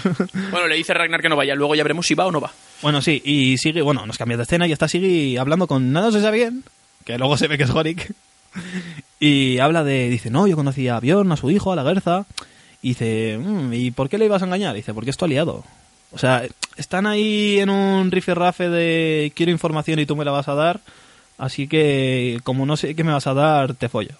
bueno, 0.50 0.66
le 0.68 0.76
dice 0.76 0.92
Ragnar 0.92 1.22
que 1.22 1.28
no 1.28 1.36
vaya, 1.36 1.54
luego 1.54 1.74
ya 1.74 1.82
veremos 1.82 2.06
si 2.06 2.14
va 2.14 2.26
o 2.26 2.32
no 2.32 2.40
va. 2.40 2.52
Bueno, 2.82 3.00
sí, 3.00 3.22
y 3.24 3.56
sigue, 3.58 3.80
bueno, 3.80 4.04
nos 4.06 4.18
cambia 4.18 4.36
de 4.36 4.42
escena 4.42 4.66
y 4.66 4.72
está 4.72 4.88
sigue 4.88 5.38
hablando 5.38 5.66
con 5.66 5.92
nada 5.92 6.12
se 6.12 6.20
sabe 6.20 6.36
bien, 6.38 6.64
que 7.06 7.16
luego 7.16 7.36
se 7.38 7.48
ve 7.48 7.56
que 7.56 7.64
es 7.64 7.70
Horik. 7.70 8.12
Y 9.18 9.58
habla 9.58 9.82
de, 9.84 10.08
dice, 10.10 10.30
no, 10.30 10.46
yo 10.46 10.54
conocí 10.56 10.86
a 10.88 11.00
Bjorn, 11.00 11.32
a 11.32 11.36
su 11.36 11.50
hijo, 11.50 11.72
a 11.72 11.76
la 11.76 11.82
Gerza. 11.84 12.26
Y 12.82 12.88
dice, 12.88 13.38
"Mm, 13.38 13.72
¿y 13.72 13.90
por 13.92 14.10
qué 14.10 14.18
le 14.18 14.26
ibas 14.26 14.42
a 14.42 14.44
engañar? 14.44 14.74
dice, 14.76 14.92
porque 14.92 15.08
es 15.10 15.16
tu 15.16 15.24
aliado. 15.24 15.64
O 16.12 16.18
sea, 16.18 16.42
están 16.76 17.06
ahí 17.06 17.58
en 17.58 17.70
un 17.70 18.10
rifirrafe 18.10 18.68
de 18.68 19.32
quiero 19.34 19.50
información 19.50 19.98
y 19.98 20.06
tú 20.06 20.14
me 20.14 20.24
la 20.26 20.30
vas 20.32 20.48
a 20.48 20.54
dar. 20.54 20.80
Así 21.38 21.66
que, 21.68 22.38
como 22.44 22.64
no 22.66 22.76
sé 22.76 22.94
qué 22.94 23.02
me 23.04 23.12
vas 23.12 23.26
a 23.26 23.34
dar, 23.34 23.74
te 23.74 23.88
follo. 23.88 24.14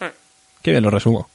Eh. 0.00 0.10
Qué 0.62 0.72
bien 0.72 0.82
lo 0.82 0.90
resumo. 0.90 1.28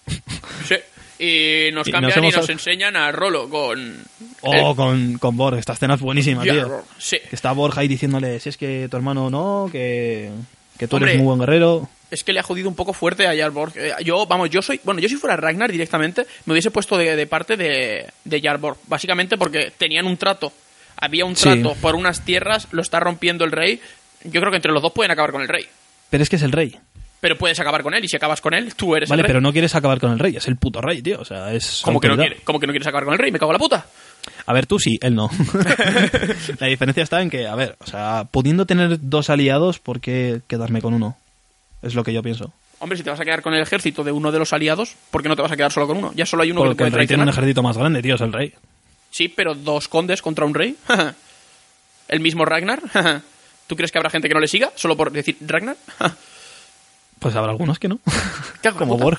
Sí. 0.68 0.76
Y 1.24 1.72
nos 1.72 1.88
Y 1.88 1.92
cambian 1.92 2.24
y 2.26 2.30
nos 2.32 2.50
enseñan 2.50 2.96
a 2.96 3.12
Rolo 3.12 3.48
con... 3.48 4.04
Oh, 4.42 4.76
con, 4.76 5.18
con 5.20 5.38
Borg, 5.38 5.58
esta 5.60 5.74
escena 5.74 5.94
es 5.94 6.02
buenísima, 6.02 6.42
tío. 6.44 6.84
Sí. 6.98 7.18
Que 7.30 7.36
está 7.36 7.52
Borja 7.52 7.82
ahí 7.82 7.88
diciéndole, 7.88 8.40
si 8.40 8.50
es 8.50 8.58
que 8.58 8.88
tu 8.90 8.98
hermano 8.98 9.30
no, 9.30 9.70
que, 9.72 10.32
que 10.80 10.88
tú 10.88 10.96
Hombre. 10.96 11.12
eres 11.12 11.22
muy 11.22 11.28
buen 11.36 11.40
guerrero. 11.40 11.88
Es 12.10 12.24
que 12.24 12.34
le 12.34 12.40
ha 12.40 12.44
jodido 12.44 12.68
un 12.68 12.76
poco 12.76 12.92
fuerte 12.92 13.28
a 13.28 13.38
Jarborg. 13.38 13.72
Eh, 13.78 13.94
Yo, 14.04 14.26
vamos, 14.26 14.50
yo 14.50 14.62
soy. 14.64 14.82
Bueno, 14.84 15.00
yo 15.00 15.08
si 15.08 15.16
fuera 15.16 15.38
Ragnar 15.38 15.72
directamente, 15.72 16.26
me 16.46 16.54
hubiese 16.54 16.72
puesto 16.72 16.98
de, 16.98 17.16
de 17.16 17.28
parte 17.28 17.56
de, 17.56 18.08
de 18.26 18.42
Jarborg. 18.42 18.78
Básicamente 18.88 19.38
porque 19.38 19.72
tenían 19.78 20.08
un 20.08 20.18
trato. 20.18 20.52
Había 20.98 21.24
un 21.26 21.36
Sí. 21.36 21.44
trato 21.44 21.76
por 21.76 21.96
unas 21.96 22.26
tierras, 22.26 22.68
lo 22.72 22.82
está 22.82 23.00
rompiendo 23.00 23.46
el 23.46 23.52
rey. 23.52 23.80
Yo 24.26 24.40
creo 24.42 24.52
que 24.52 24.58
entre 24.58 24.72
los 24.72 24.82
dos 24.82 24.92
pueden 24.94 25.12
acabar 25.12 25.32
con 25.32 25.42
el 25.42 25.48
rey. 25.48 25.66
Pero 26.10 26.24
es 26.24 26.30
que 26.30 26.36
es 26.36 26.42
el 26.44 26.52
rey. 26.52 26.78
Pero 27.20 27.38
puedes 27.38 27.60
acabar 27.60 27.84
con 27.84 27.94
él, 27.94 28.04
y 28.04 28.08
si 28.08 28.16
acabas 28.16 28.42
con 28.42 28.54
él, 28.56 28.74
tú 28.76 28.96
eres 28.96 29.08
Vale, 29.08 29.20
el 29.22 29.24
rey. 29.26 29.30
pero 29.30 29.42
no 29.42 29.52
quieres 29.52 29.76
acabar 29.76 30.00
con 30.00 30.12
el 30.12 30.18
rey, 30.20 30.36
es 30.36 30.48
el 30.48 30.56
puto 30.58 30.82
rey, 30.82 31.02
tío. 31.04 31.20
O 31.22 31.26
sea, 31.26 31.54
es. 31.54 31.82
¿Cómo 31.84 32.00
que, 32.00 32.08
no 32.08 32.18
quiere- 32.18 32.38
cómo 32.44 32.60
que 32.60 32.66
no 32.66 32.74
quieres 32.74 32.88
acabar 32.88 33.06
con 33.06 33.14
el 33.14 33.20
rey? 33.20 33.32
Me 33.32 33.38
cago 33.40 33.52
en 33.52 33.56
la 33.56 33.60
puta. 33.60 33.86
A 34.46 34.54
ver, 34.54 34.66
tú 34.66 34.80
sí, 34.80 34.98
él 35.02 35.14
no. 35.16 35.30
la 36.60 36.68
diferencia 36.68 37.04
está 37.04 37.22
en 37.22 37.30
que, 37.30 37.48
a 37.48 37.56
ver, 37.56 37.76
o 37.80 37.86
sea, 37.88 38.26
pudiendo 38.32 38.66
tener 38.66 38.98
dos 39.02 39.30
aliados, 39.30 39.78
¿por 39.80 40.00
qué 40.02 40.42
quedarme 40.48 40.82
con 40.82 40.94
uno? 40.96 41.16
Es 41.84 41.94
lo 41.96 42.04
que 42.04 42.14
yo 42.14 42.24
pienso. 42.24 42.52
Hombre, 42.80 42.98
si 42.98 43.04
te 43.04 43.12
vas 43.12 43.20
a 43.20 43.24
quedar 43.26 43.44
con 43.44 43.54
el 43.54 43.62
ejército 43.62 44.04
de 44.04 44.12
uno 44.12 44.32
de 44.32 44.40
los 44.40 44.54
aliados, 44.54 44.96
¿por 45.12 45.22
qué 45.22 45.30
no 45.30 45.36
te 45.36 45.44
vas 45.44 45.52
a 45.52 45.56
quedar 45.58 45.72
solo 45.72 45.86
con 45.86 45.98
uno? 45.98 46.12
Ya 46.16 46.26
solo 46.26 46.42
hay 46.42 46.50
uno 46.52 46.62
que 46.64 46.68
Porque 46.70 46.84
el 46.86 46.90
puede 46.90 46.98
rey 47.02 47.08
tiene 47.08 47.22
un 47.24 47.30
ejército 47.30 47.62
más 47.62 47.78
grande, 47.78 48.02
tío, 48.02 48.16
es 48.16 48.22
el 48.22 48.34
rey. 48.34 48.52
Sí, 49.12 49.28
pero 49.28 49.54
dos 49.54 49.88
condes 49.88 50.24
contra 50.24 50.46
un 50.46 50.56
rey. 50.56 50.76
el 52.08 52.20
mismo 52.20 52.46
Ragnar. 52.46 52.82
¿Tú 53.72 53.78
crees 53.78 53.90
que 53.90 53.98
habrá 54.00 54.10
gente 54.10 54.28
que 54.28 54.34
no 54.34 54.42
le 54.42 54.50
siga 54.50 54.70
solo 54.76 54.98
por 54.98 55.14
decir 55.14 55.38
Ragnar? 55.40 55.78
Pues 57.20 57.34
habrá 57.38 57.52
algunos 57.52 57.80
que 57.80 57.88
no. 57.88 58.00
Como. 58.78 58.98
Borg. 58.98 59.18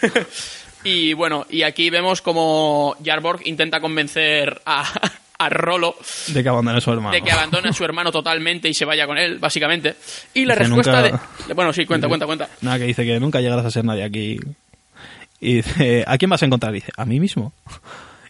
Y 0.84 1.12
bueno, 1.12 1.46
y 1.50 1.62
aquí 1.64 1.90
vemos 1.90 2.22
como 2.22 2.96
Jarborg 3.04 3.42
intenta 3.46 3.80
convencer 3.80 4.62
a, 4.64 4.90
a 5.38 5.48
Rolo 5.50 5.94
De 6.28 6.42
que 6.42 6.48
abandone 6.48 6.78
a 6.78 6.80
su 6.80 6.90
hermano. 6.90 7.12
de 7.12 7.20
que 7.20 7.30
abandone 7.30 7.68
a 7.68 7.72
su 7.74 7.84
hermano 7.84 8.10
totalmente 8.10 8.66
y 8.70 8.72
se 8.72 8.86
vaya 8.86 9.06
con 9.06 9.18
él, 9.18 9.38
básicamente. 9.38 9.96
Y 10.32 10.46
la 10.46 10.54
Dice, 10.54 10.64
respuesta 10.68 11.02
nunca- 11.02 11.20
de... 11.48 11.52
Bueno, 11.54 11.74
sí, 11.74 11.84
cuenta, 11.84 12.08
cuenta, 12.08 12.24
cuenta. 12.24 12.48
Nada, 12.62 12.78
que 12.78 12.84
dice 12.84 13.04
que 13.04 13.20
nunca 13.20 13.42
llegarás 13.42 13.66
a 13.66 13.70
ser 13.70 13.84
nadie 13.84 14.04
aquí. 14.04 14.38
Y 15.40 15.56
dice, 15.56 16.04
¿a 16.06 16.16
quién 16.16 16.30
vas 16.30 16.42
a 16.42 16.46
encontrar? 16.46 16.72
dice, 16.72 16.92
a 16.96 17.04
mí 17.04 17.20
mismo. 17.20 17.52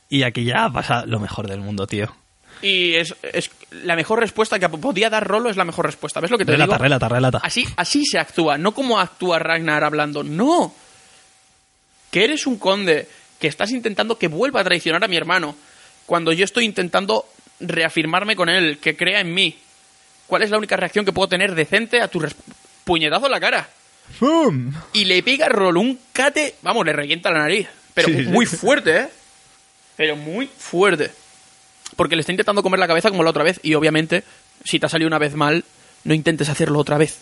Y 0.08 0.24
aquí 0.24 0.42
ya 0.44 0.68
pasa 0.70 1.06
lo 1.06 1.20
mejor 1.20 1.46
del 1.46 1.60
mundo, 1.60 1.86
tío. 1.86 2.12
Y 2.62 2.94
es, 2.94 3.14
es 3.22 3.50
la 3.70 3.96
mejor 3.96 4.20
respuesta 4.20 4.58
que 4.58 4.68
podía 4.68 5.08
dar 5.08 5.26
Rolo 5.26 5.48
es 5.50 5.56
la 5.56 5.64
mejor 5.64 5.86
respuesta. 5.86 6.20
¿Ves 6.20 6.30
lo 6.30 6.36
que 6.38 6.44
te 6.44 6.52
Relata, 6.52 6.74
digo? 6.74 6.82
relata, 6.82 7.08
relata. 7.08 7.40
Así, 7.42 7.64
así 7.76 8.04
se 8.04 8.18
actúa, 8.18 8.58
no 8.58 8.72
como 8.72 8.98
actúa 9.00 9.38
Ragnar 9.38 9.82
hablando. 9.84 10.22
No. 10.22 10.74
Que 12.10 12.24
eres 12.24 12.46
un 12.46 12.58
conde, 12.58 13.08
que 13.38 13.46
estás 13.48 13.70
intentando 13.70 14.18
que 14.18 14.28
vuelva 14.28 14.60
a 14.60 14.64
traicionar 14.64 15.02
a 15.04 15.08
mi 15.08 15.16
hermano, 15.16 15.56
cuando 16.06 16.32
yo 16.32 16.44
estoy 16.44 16.64
intentando 16.64 17.24
reafirmarme 17.60 18.36
con 18.36 18.48
él, 18.48 18.78
que 18.78 18.96
crea 18.96 19.20
en 19.20 19.32
mí. 19.32 19.56
¿Cuál 20.26 20.42
es 20.42 20.50
la 20.50 20.58
única 20.58 20.76
reacción 20.76 21.04
que 21.04 21.12
puedo 21.12 21.28
tener 21.28 21.54
decente 21.54 22.00
a 22.00 22.08
tu 22.08 22.20
puñetazo 22.84 23.26
en 23.26 23.32
la 23.32 23.40
cara? 23.40 23.68
¡Fum! 24.18 24.72
Y 24.92 25.04
le 25.04 25.22
pega 25.22 25.46
a 25.46 25.48
Rolo 25.48 25.80
un 25.80 25.98
cate, 26.12 26.56
vamos, 26.62 26.84
le 26.84 26.92
revienta 26.92 27.30
la 27.30 27.40
nariz. 27.40 27.68
Pero 27.94 28.08
Sí, 28.08 28.16
sí. 28.16 28.22
muy 28.24 28.44
fuerte, 28.46 28.96
¿eh? 28.98 29.08
Pero 29.96 30.16
muy 30.16 30.46
fuerte. 30.46 31.10
Porque 31.96 32.16
le 32.16 32.20
está 32.20 32.32
intentando 32.32 32.62
comer 32.62 32.80
la 32.80 32.88
cabeza 32.88 33.10
como 33.10 33.22
la 33.22 33.30
otra 33.30 33.44
vez. 33.44 33.60
Y 33.62 33.74
obviamente, 33.74 34.24
si 34.64 34.78
te 34.78 34.86
ha 34.86 34.88
salido 34.88 35.08
una 35.08 35.18
vez 35.18 35.34
mal, 35.34 35.64
no 36.04 36.14
intentes 36.14 36.48
hacerlo 36.48 36.78
otra 36.78 36.98
vez. 36.98 37.18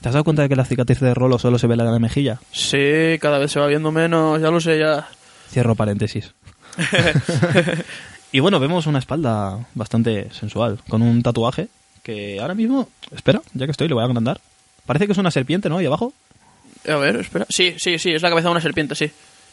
¿Te 0.00 0.08
has 0.08 0.14
dado 0.14 0.24
cuenta 0.24 0.42
de 0.42 0.48
que 0.48 0.56
la 0.56 0.64
cicatriz 0.64 1.00
de 1.00 1.12
Rolo 1.14 1.38
solo 1.38 1.58
se 1.58 1.66
ve 1.66 1.76
la 1.76 1.84
de 1.84 1.92
la 1.92 1.98
mejilla? 1.98 2.40
Sí, 2.52 3.18
cada 3.20 3.38
vez 3.38 3.52
se 3.52 3.60
va 3.60 3.66
viendo 3.66 3.92
menos, 3.92 4.40
ya 4.40 4.50
lo 4.50 4.60
sé, 4.60 4.78
ya. 4.78 5.08
Cierro 5.50 5.74
paréntesis. 5.74 6.32
y 8.32 8.40
bueno, 8.40 8.60
vemos 8.60 8.86
una 8.86 8.98
espalda 8.98 9.66
bastante 9.74 10.30
sensual, 10.32 10.78
con 10.88 11.02
un 11.02 11.22
tatuaje 11.22 11.68
que 12.02 12.40
ahora 12.40 12.54
mismo, 12.54 12.88
espera, 13.14 13.42
ya 13.52 13.66
que 13.66 13.72
estoy, 13.72 13.88
le 13.88 13.94
voy 13.94 14.02
a 14.02 14.06
agrandar. 14.06 14.40
Parece 14.86 15.06
que 15.06 15.12
es 15.12 15.18
una 15.18 15.30
serpiente, 15.30 15.68
¿no? 15.68 15.78
Ahí 15.78 15.86
abajo. 15.86 16.14
A 16.88 16.96
ver, 16.96 17.16
espera. 17.16 17.46
Sí, 17.50 17.74
sí, 17.78 17.98
sí, 17.98 18.12
es 18.12 18.22
la 18.22 18.30
cabeza 18.30 18.48
de 18.48 18.52
una 18.52 18.60
serpiente, 18.60 18.94
sí. 18.94 19.10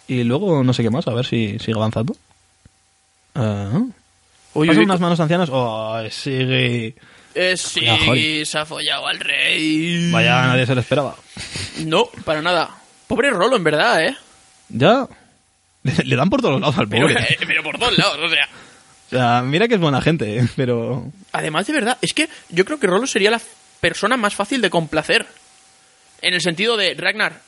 Y 0.07 0.23
luego 0.23 0.63
no 0.63 0.73
sé 0.73 0.81
qué 0.81 0.89
más, 0.89 1.07
a 1.07 1.13
ver 1.13 1.25
si 1.25 1.59
sigue 1.59 1.77
avanzando. 1.77 2.15
Ah. 3.35 3.83
Uy, 4.57 4.67
Pasan 4.67 4.79
uy, 4.79 4.85
unas 4.85 4.99
manos 4.99 5.19
ancianas. 5.19 5.49
Oh, 5.51 6.01
sigue. 6.09 6.95
eh, 7.35 7.55
sí, 7.57 7.85
Jori. 8.05 8.45
se 8.45 8.57
ha 8.57 8.65
follado 8.65 9.07
al 9.07 9.19
rey. 9.19 10.09
Vaya, 10.11 10.47
nadie 10.47 10.65
se 10.65 10.73
lo 10.75 10.81
esperaba. 10.81 11.15
No, 11.85 12.05
para 12.25 12.41
nada. 12.41 12.75
Pobre 13.07 13.29
Rolo, 13.29 13.55
en 13.55 13.63
verdad, 13.63 14.03
¿eh? 14.05 14.17
Ya. 14.69 15.07
Le, 15.83 15.93
le 16.03 16.15
dan 16.15 16.29
por 16.29 16.41
todos 16.41 16.59
lados 16.59 16.77
al 16.77 16.87
Pero, 16.87 17.07
pobre. 17.07 17.21
eh, 17.29 17.37
pero 17.45 17.63
por 17.63 17.77
todos 17.77 17.97
lados, 17.97 18.17
o 18.21 18.29
sea. 18.29 18.49
O 19.07 19.09
sea, 19.09 19.41
mira 19.43 19.67
que 19.67 19.75
es 19.75 19.79
buena 19.79 20.01
gente, 20.01 20.39
¿eh? 20.39 20.47
pero. 20.55 21.05
Además, 21.31 21.67
de 21.67 21.73
verdad, 21.73 21.97
es 22.01 22.13
que 22.13 22.27
yo 22.49 22.65
creo 22.65 22.79
que 22.79 22.87
Rolo 22.87 23.07
sería 23.07 23.31
la 23.31 23.39
persona 23.79 24.17
más 24.17 24.33
fácil 24.35 24.59
de 24.61 24.69
complacer. 24.69 25.25
En 26.21 26.33
el 26.33 26.41
sentido 26.41 26.75
de, 26.77 26.95
Ragnar, 26.95 27.39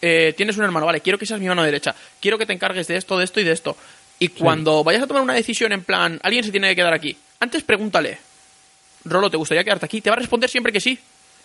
eh, 0.00 0.32
tienes 0.36 0.56
un 0.56 0.64
hermano, 0.64 0.86
vale, 0.86 1.02
quiero 1.02 1.18
que 1.18 1.26
seas 1.26 1.38
mi 1.38 1.46
mano 1.48 1.62
derecha, 1.62 1.94
quiero 2.20 2.38
que 2.38 2.46
te 2.46 2.54
encargues 2.54 2.86
de 2.88 2.96
esto, 2.96 3.18
de 3.18 3.24
esto 3.24 3.40
y 3.40 3.44
de 3.44 3.52
esto. 3.52 3.76
Y 4.18 4.28
cuando 4.28 4.82
vayas 4.82 5.02
a 5.02 5.06
tomar 5.06 5.22
una 5.22 5.34
decisión 5.34 5.72
en 5.72 5.82
plan, 5.82 6.18
alguien 6.22 6.44
se 6.44 6.50
tiene 6.50 6.68
que 6.70 6.76
quedar 6.76 6.94
aquí, 6.94 7.16
antes 7.40 7.62
pregúntale, 7.62 8.18
Rolo, 9.04 9.30
¿te 9.30 9.36
gustaría 9.36 9.62
quedarte 9.62 9.86
aquí? 9.86 10.00
Te 10.00 10.10
va 10.10 10.16
a 10.16 10.18
responder 10.18 10.50
siempre 10.50 10.72
que 10.72 10.80
sí. 10.80 10.98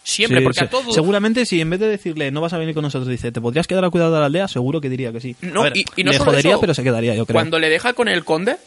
Siempre, 0.04 0.40
Sí, 0.40 0.44
porque 0.44 0.60
sí. 0.60 0.66
a 0.66 0.70
todos... 0.70 0.96
Seguramente 0.96 1.46
si 1.46 1.62
en 1.62 1.70
vez 1.70 1.80
de 1.80 1.88
decirle 1.88 2.32
no 2.32 2.42
vas 2.42 2.54
a 2.54 2.58
venir 2.58 2.74
con 2.74 2.82
nosotros, 2.82 3.08
dice 3.08 3.32
te 3.32 3.40
podrías 3.40 3.68
quedar 3.68 3.86
a 3.86 3.90
cuidar 3.90 4.10
de 4.10 4.20
la 4.20 4.26
aldea, 4.26 4.48
seguro 4.48 4.82
que 4.82 4.90
diría 4.90 5.12
que 5.12 5.20
sí. 5.20 5.36
No, 5.42 5.64
ver, 5.64 5.78
y, 5.78 5.86
y 5.96 6.04
no 6.04 6.12
le 6.12 6.18
solo 6.18 6.32
jodería, 6.32 6.52
eso, 6.52 6.62
pero 6.62 6.74
se 6.74 6.84
quedaría, 6.84 7.14
yo 7.14 7.26
creo. 7.26 7.36
Cuando 7.36 7.60
le 7.60 7.70
deja 7.70 7.94
con 7.94 8.08
el 8.08 8.24
conde, 8.24 8.58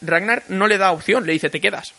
Ragnar 0.00 0.44
no 0.48 0.68
le 0.68 0.78
da 0.78 0.92
opción, 0.92 1.26
le 1.26 1.32
dice, 1.32 1.50
te 1.50 1.60
quedas. 1.60 1.94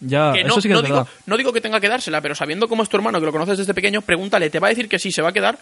Ya, 0.00 0.32
que 0.32 0.42
no, 0.42 0.48
eso 0.48 0.60
sí 0.60 0.68
que 0.68 0.74
no 0.74 0.80
es 0.80 0.86
digo, 0.86 1.08
no 1.24 1.36
digo 1.38 1.52
que 1.52 1.60
tenga 1.62 1.80
que 1.80 1.88
dársela, 1.88 2.20
pero 2.20 2.34
sabiendo 2.34 2.68
cómo 2.68 2.82
es 2.82 2.88
tu 2.90 2.96
hermano, 2.96 3.18
que 3.18 3.24
lo 3.26 3.32
conoces 3.32 3.56
desde 3.56 3.72
pequeño, 3.72 4.02
pregúntale, 4.02 4.50
te 4.50 4.58
va 4.58 4.66
a 4.66 4.70
decir 4.70 4.88
que 4.88 4.98
sí, 4.98 5.10
se 5.10 5.22
va 5.22 5.30
a 5.30 5.32
quedar. 5.32 5.56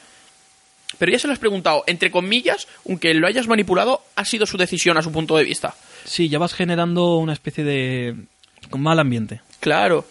Pero 1.03 1.11
ya 1.11 1.19
se 1.19 1.27
lo 1.27 1.33
has 1.33 1.41
preguntado, 1.41 1.83
entre 1.88 2.12
comillas, 2.12 2.69
aunque 2.88 3.12
lo 3.12 3.27
hayas 3.27 3.49
manipulado, 3.49 4.03
ha 4.15 4.25
sido 4.25 4.47
su 4.47 4.57
decisión 4.57 4.97
a 4.97 5.03
su 5.03 5.11
punto 5.11 5.37
de 5.37 5.43
vista. 5.43 5.75
Sí, 6.05 6.29
ya 6.29 6.38
vas 6.38 6.55
generando 6.55 7.17
una 7.17 7.33
especie 7.33 7.65
de 7.65 8.15
mal 8.71 9.01
ambiente. 9.01 9.41
Claro. 9.59 10.05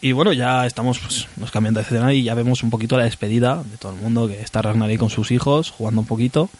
Y 0.00 0.10
bueno, 0.10 0.32
ya 0.32 0.66
estamos, 0.66 0.98
pues, 0.98 1.28
nos 1.36 1.52
cambian 1.52 1.74
de 1.74 1.82
escena 1.82 2.12
y 2.12 2.24
ya 2.24 2.34
vemos 2.34 2.64
un 2.64 2.70
poquito 2.70 2.96
la 2.96 3.04
despedida 3.04 3.62
de 3.62 3.76
todo 3.76 3.92
el 3.92 4.00
mundo, 4.00 4.26
que 4.26 4.40
está 4.40 4.60
Ragnar 4.60 4.88
ahí 4.90 4.98
con 4.98 5.10
sus 5.10 5.30
hijos, 5.30 5.70
jugando 5.70 6.00
un 6.00 6.08
poquito. 6.08 6.50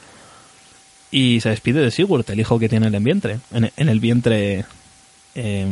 Y 1.11 1.41
se 1.41 1.49
despide 1.49 1.81
de 1.81 1.91
Sigurd, 1.91 2.31
el 2.31 2.39
hijo 2.39 2.61
que 2.61 2.69
tiene 2.69 2.87
en 2.87 2.95
el 2.95 3.03
vientre. 3.03 3.41
En, 3.53 3.73
en 3.77 3.89
el 3.89 3.99
vientre... 3.99 4.65
Eh, 5.35 5.67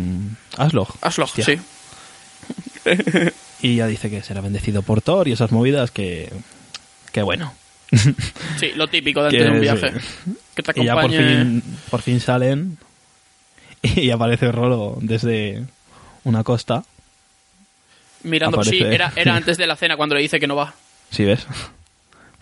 Aslog. 0.57 0.89
Hostia. 1.01 1.45
sí. 1.45 1.57
Y 3.65 3.77
ya 3.77 3.87
dice 3.87 4.11
que 4.11 4.23
será 4.23 4.43
bendecido 4.43 4.83
por 4.83 5.01
Thor 5.01 5.27
y 5.27 5.33
esas 5.33 5.51
movidas 5.51 5.91
que... 5.91 6.31
Que 7.14 7.22
bueno. 7.22 7.55
Sí, 8.59 8.72
lo 8.74 8.88
típico 8.88 9.20
de 9.22 9.29
antes 9.29 9.44
de 9.44 9.50
un 9.50 9.57
sí. 9.57 9.61
viaje. 9.62 9.92
Que 10.57 10.62
te 10.64 10.81
Y 10.81 10.85
ya 10.85 10.94
por 10.94 11.05
acompañe... 11.05 11.38
fin, 11.44 11.62
por 11.90 12.03
fin 12.03 12.18
salen 12.20 12.77
y 13.83 14.11
aparece 14.11 14.50
Rolo 14.50 14.98
desde 15.00 15.62
una 16.24 16.42
costa. 16.42 16.83
Mirando, 18.24 18.62
sí, 18.64 18.79
aparece. 18.79 18.94
era, 18.94 19.12
era 19.14 19.37
antes 19.37 19.57
de 19.59 19.66
la 19.68 19.77
cena 19.77 19.96
cuando 19.96 20.16
le 20.16 20.22
dice 20.22 20.40
que 20.40 20.46
no 20.48 20.57
va. 20.57 20.74
¿Sí 21.11 21.24
ves? 21.24 21.46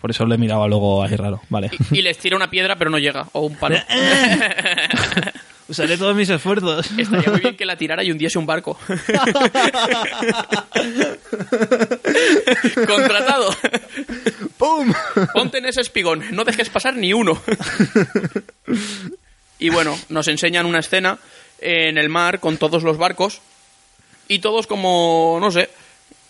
Por 0.01 0.09
eso 0.11 0.25
le 0.25 0.37
miraba 0.39 0.67
luego 0.67 1.03
ahí 1.03 1.15
raro. 1.15 1.41
Vale. 1.49 1.69
Y, 1.91 1.99
y 1.99 2.01
les 2.01 2.17
tira 2.17 2.35
una 2.35 2.49
piedra, 2.49 2.75
pero 2.75 2.89
no 2.89 2.97
llega. 2.97 3.27
O 3.33 3.41
un 3.41 3.55
palo. 3.55 3.77
Usaré 5.69 5.97
todos 5.97 6.13
mis 6.15 6.29
esfuerzos. 6.29 6.91
Estaría 6.97 7.31
muy 7.31 7.39
bien 7.39 7.55
que 7.55 7.65
la 7.65 7.77
tirara 7.77 8.03
y 8.03 8.11
hundiese 8.11 8.37
un 8.37 8.45
barco. 8.45 8.77
Contratado. 12.87 13.55
¡Pum! 14.75 14.93
Ponte 15.33 15.59
en 15.59 15.65
ese 15.65 15.81
espigón, 15.81 16.23
no 16.31 16.43
dejes 16.43 16.69
pasar 16.69 16.95
ni 16.95 17.13
uno. 17.13 17.39
y 19.59 19.69
bueno, 19.69 19.97
nos 20.09 20.27
enseñan 20.27 20.65
una 20.65 20.79
escena 20.79 21.17
en 21.59 21.97
el 21.97 22.09
mar 22.09 22.39
con 22.39 22.57
todos 22.57 22.83
los 22.83 22.97
barcos 22.97 23.41
y 24.27 24.39
todos 24.39 24.67
como, 24.67 25.37
no 25.39 25.51
sé, 25.51 25.69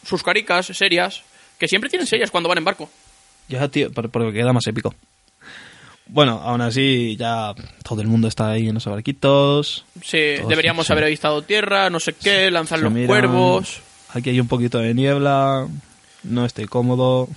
sus 0.05 0.23
caricas 0.23 0.67
serias, 0.67 1.23
que 1.57 1.67
siempre 1.67 1.89
tienen 1.89 2.07
serias 2.07 2.31
cuando 2.31 2.49
van 2.49 2.57
en 2.57 2.65
barco. 2.65 2.89
Ya, 3.47 3.67
tío, 3.69 3.91
por- 3.91 4.09
porque 4.09 4.33
queda 4.33 4.53
más 4.53 4.65
épico. 4.67 4.93
Bueno, 6.05 6.41
aún 6.43 6.61
así 6.61 7.15
ya 7.17 7.53
todo 7.83 8.01
el 8.01 8.07
mundo 8.07 8.27
está 8.27 8.51
ahí 8.51 8.67
en 8.67 8.75
los 8.75 8.85
barquitos. 8.85 9.85
Sí, 10.03 10.33
Todos 10.37 10.49
deberíamos 10.49 10.89
haber 10.91 11.05
avistado 11.05 11.41
tierra, 11.43 11.89
no 11.89 11.99
sé 11.99 12.13
qué, 12.13 12.51
lanzar 12.51 12.79
los 12.79 12.91
miran. 12.91 13.07
cuervos. 13.07 13.79
Aquí 14.09 14.29
hay 14.29 14.39
un 14.39 14.47
poquito 14.47 14.79
de 14.79 14.93
niebla. 14.93 15.67
No 16.23 16.45
estoy 16.45 16.65
cómodo. 16.65 17.29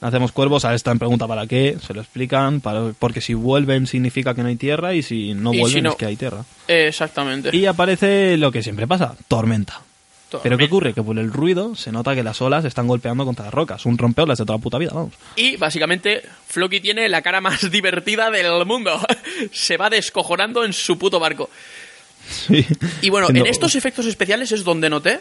Hacemos 0.00 0.32
cuervos, 0.32 0.64
a 0.64 0.74
esta 0.74 0.90
en 0.92 0.98
pregunta 0.98 1.26
para 1.28 1.46
qué, 1.46 1.76
se 1.86 1.92
lo 1.92 2.00
explican, 2.00 2.60
para, 2.60 2.92
porque 2.98 3.20
si 3.20 3.34
vuelven 3.34 3.86
significa 3.86 4.34
que 4.34 4.42
no 4.42 4.48
hay 4.48 4.56
tierra 4.56 4.94
y 4.94 5.02
si 5.02 5.34
no 5.34 5.52
Y 5.52 5.56
si 5.56 5.60
vuelven 5.60 5.84
no- 5.84 5.90
es 5.90 5.96
que 5.96 6.06
hay 6.06 6.16
tierra. 6.16 6.44
Exactamente. 6.68 7.54
Y 7.54 7.66
aparece 7.66 8.36
lo 8.38 8.50
que 8.50 8.62
siempre 8.62 8.86
pasa, 8.86 9.14
tormenta. 9.28 9.82
Pero 10.44 10.56
¿qué 10.56 10.66
ocurre? 10.66 10.94
Que 10.94 11.02
por 11.02 11.18
el 11.18 11.32
ruido 11.32 11.74
se 11.74 11.90
nota 11.90 12.14
que 12.14 12.22
las 12.22 12.40
olas 12.40 12.64
están 12.64 12.86
golpeando 12.86 13.24
contra 13.24 13.46
las 13.46 13.52
rocas. 13.54 13.84
Un 13.84 13.98
rompeolas 13.98 14.38
de 14.38 14.44
toda 14.44 14.58
la 14.58 14.62
puta 14.62 14.78
vida, 14.78 14.92
vamos. 14.94 15.12
Y 15.34 15.56
básicamente 15.56 16.22
Floki 16.46 16.78
tiene 16.80 17.08
la 17.08 17.20
cara 17.20 17.40
más 17.40 17.68
divertida 17.72 18.30
del 18.30 18.64
mundo. 18.64 18.92
Se 19.52 19.76
va 19.76 19.90
descojonando 19.90 20.64
en 20.64 20.72
su 20.72 20.96
puto 20.98 21.18
barco. 21.18 21.50
Sí. 22.30 22.64
Y 23.02 23.10
bueno, 23.10 23.28
en 23.30 23.44
estos 23.44 23.74
efectos 23.74 24.06
especiales 24.06 24.52
es 24.52 24.62
donde 24.62 24.88
noté 24.88 25.18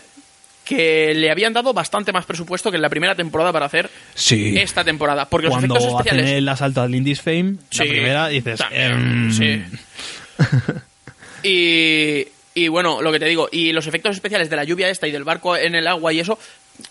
que 0.70 1.16
le 1.16 1.32
habían 1.32 1.52
dado 1.52 1.74
bastante 1.74 2.12
más 2.14 2.26
presupuesto 2.26 2.70
que 2.70 2.76
en 2.78 2.84
la 2.84 2.90
primera 2.90 3.16
temporada 3.16 3.52
para 3.52 3.66
hacer 3.66 3.90
Sí. 4.14 4.56
esta 4.56 4.84
temporada. 4.84 5.26
Porque 5.28 5.48
los 5.48 5.56
Cuando 5.58 5.76
efectos 5.76 5.92
especiales. 5.98 6.26
hacen 6.26 6.38
el 6.38 6.48
asalto 6.48 6.82
al 6.84 6.94
Indies 6.94 7.22
Fame, 7.22 7.56
Sí, 7.72 7.80
la 7.80 7.86
primera 7.86 8.28
dices... 8.28 8.60
también, 8.60 8.92
em, 8.92 9.32
sí. 9.34 9.64
y, 11.44 12.28
y 12.54 12.68
bueno, 12.68 13.02
lo 13.02 13.12
que 13.12 13.20
te 13.20 13.26
digo, 13.26 13.50
y 13.52 13.72
los 13.72 13.88
efectos 13.88 14.16
especiales 14.16 14.50
de 14.50 14.56
la 14.56 14.64
lluvia 14.64 14.90
esta 14.90 15.08
y 15.08 15.12
del 15.12 15.24
barco 15.24 15.58
en 15.58 15.74
el 15.76 15.88
agua 15.88 16.14
y 16.14 16.20
eso 16.20 16.38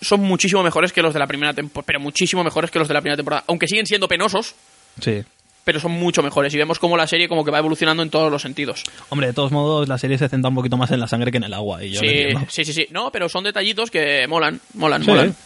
son 0.01 0.21
muchísimo 0.21 0.63
mejores 0.63 0.93
que 0.93 1.01
los 1.01 1.13
de 1.15 1.21
la 1.21 1.27
primera 1.27 1.55
temporada, 1.55 1.87
pero 1.87 2.01
muchísimo 2.01 2.43
mejores 2.45 2.71
que 2.71 2.79
los 2.79 2.89
de 2.89 2.95
la 2.95 3.01
primera 3.01 3.17
temporada, 3.17 3.45
aunque 3.47 3.67
siguen 3.69 3.87
siendo 3.87 4.09
penosos, 4.09 4.55
Sí. 5.01 5.23
Pero 5.69 5.81
son 5.81 5.93
mucho 5.93 6.23
mejores 6.23 6.55
y 6.55 6.57
vemos 6.57 6.79
como 6.79 6.97
la 6.97 7.07
serie 7.07 7.29
como 7.29 7.45
que 7.45 7.51
va 7.51 7.59
evolucionando 7.59 8.03
en 8.03 8.09
todos 8.09 8.33
los 8.33 8.41
sentidos. 8.41 8.85
Hombre, 9.11 9.27
de 9.27 9.33
todos 9.35 9.53
modos, 9.53 9.87
la 9.87 9.99
serie 9.99 10.17
se 10.17 10.27
centra 10.27 10.49
un 10.49 10.55
poquito 10.55 10.79
más 10.79 10.91
en 10.93 10.99
la 10.99 11.07
sangre 11.07 11.31
que 11.31 11.37
en 11.37 11.45
el 11.45 11.53
agua. 11.53 11.85
Y 11.85 11.91
yo 11.91 12.01
lo 12.01 12.09
Sí, 12.09 12.47
sí, 12.49 12.65
sí, 12.65 12.73
sí, 12.73 12.87
no, 12.91 13.13
pero 13.13 13.29
son 13.29 13.45
detallitos 13.45 13.91
que 13.91 14.27
molan, 14.27 14.63
molan, 14.73 15.03
Sí. 15.05 15.11
molan. 15.11 15.37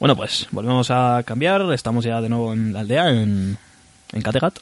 Bueno, 0.00 0.16
pues 0.16 0.48
volvemos 0.50 0.90
a 0.90 1.22
cambiar. 1.24 1.72
Estamos 1.72 2.04
ya 2.04 2.20
de 2.20 2.28
nuevo 2.28 2.52
en 2.52 2.72
la 2.72 2.80
aldea, 2.80 3.10
en, 3.10 3.56
en 4.12 4.22
Kattegat. 4.22 4.58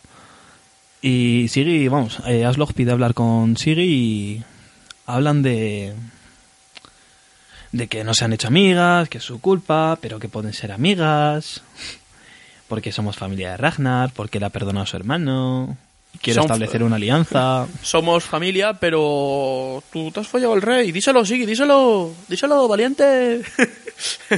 Y 1.00 1.48
Sigi, 1.48 1.88
vamos, 1.88 2.18
eh, 2.26 2.44
Aslog 2.44 2.74
pide 2.74 2.92
hablar 2.92 3.14
con 3.14 3.57
Sigi 3.57 3.80
y 3.83 4.42
hablan 5.07 5.40
de. 5.40 5.94
de 7.72 7.87
que 7.88 8.04
no 8.04 8.12
se 8.12 8.26
han 8.26 8.35
hecho 8.35 8.48
amigas, 8.48 9.09
que 9.09 9.16
es 9.16 9.24
su 9.24 9.40
culpa, 9.40 9.96
pero 10.02 10.18
que 10.18 10.28
pueden 10.28 10.52
ser 10.52 10.70
amigas. 10.70 11.62
Porque 12.68 12.92
somos 12.92 13.16
familia 13.16 13.53
de 13.53 13.57
Ragnar, 13.57 14.11
porque 14.14 14.40
le 14.40 14.46
ha 14.46 14.50
perdonado 14.50 14.85
a 14.85 14.87
su 14.87 14.96
hermano. 14.96 15.77
Quiere 16.20 16.40
establecer 16.40 16.83
una 16.83 16.96
alianza. 16.96 17.66
Somos 17.83 18.24
familia, 18.24 18.74
pero 18.74 19.83
tú 19.92 20.11
te 20.12 20.20
has 20.20 20.29
follado 20.29 20.53
al 20.53 20.62
rey. 20.62 20.92
Díselo, 20.92 21.24
sí, 21.24 21.44
díselo, 21.44 22.12
díselo, 22.29 22.68
valiente. 22.68 23.42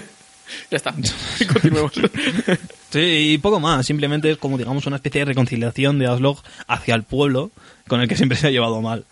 ya 0.71 0.77
está. 0.77 0.95
Continuemos. 1.53 1.93
Sí, 2.91 3.33
y 3.35 3.39
poco 3.39 3.61
más. 3.61 3.85
Simplemente 3.87 4.31
es 4.31 4.39
como, 4.39 4.57
digamos, 4.57 4.87
una 4.87 4.97
especie 4.97 5.21
de 5.21 5.27
reconciliación 5.27 5.99
de 5.99 6.07
Aslog 6.07 6.43
hacia 6.67 6.95
el 6.95 7.03
pueblo 7.03 7.51
con 7.87 8.01
el 8.01 8.09
que 8.09 8.17
siempre 8.17 8.39
se 8.39 8.47
ha 8.47 8.51
llevado 8.51 8.81
mal. 8.81 9.05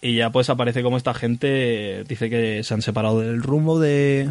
Y 0.00 0.16
ya 0.16 0.30
pues 0.30 0.48
aparece 0.48 0.82
como 0.82 0.96
esta 0.96 1.14
gente 1.14 2.04
dice 2.04 2.30
que 2.30 2.62
se 2.62 2.74
han 2.74 2.82
separado 2.82 3.20
del 3.20 3.42
rumbo 3.42 3.80
de, 3.80 4.30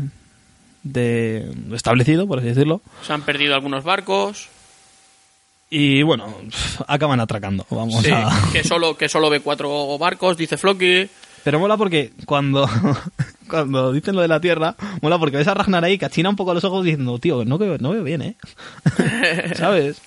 de 0.93 1.51
establecido, 1.73 2.27
por 2.27 2.39
así 2.39 2.47
decirlo. 2.49 2.81
Se 3.05 3.13
han 3.13 3.21
perdido 3.21 3.53
algunos 3.55 3.83
barcos. 3.83 4.49
Y 5.69 6.01
bueno, 6.03 6.33
acaban 6.87 7.19
atracando. 7.19 7.65
Vamos 7.69 8.03
Sí, 8.03 8.11
a... 8.13 8.29
que 8.53 8.63
solo, 8.63 8.95
que 8.95 9.09
solo 9.09 9.29
ve 9.29 9.41
cuatro 9.41 9.97
barcos, 9.97 10.37
dice 10.37 10.57
Floki. 10.57 11.09
Pero 11.43 11.59
mola 11.59 11.75
porque 11.77 12.11
cuando, 12.25 12.69
cuando 13.49 13.91
dicen 13.91 14.15
lo 14.15 14.21
de 14.21 14.27
la 14.29 14.39
tierra, 14.39 14.75
mola 15.01 15.17
porque 15.19 15.37
ves 15.37 15.47
a 15.47 15.53
Ragnar 15.53 15.83
ahí, 15.83 15.97
cachina 15.97 16.29
un 16.29 16.35
poco 16.35 16.53
los 16.53 16.63
ojos 16.63 16.83
diciendo, 16.85 17.19
tío, 17.19 17.43
no, 17.45 17.57
veo- 17.57 17.77
no 17.79 17.89
veo 17.91 18.03
bien, 18.03 18.21
¿eh? 18.21 18.35
¿Sabes? 19.55 20.01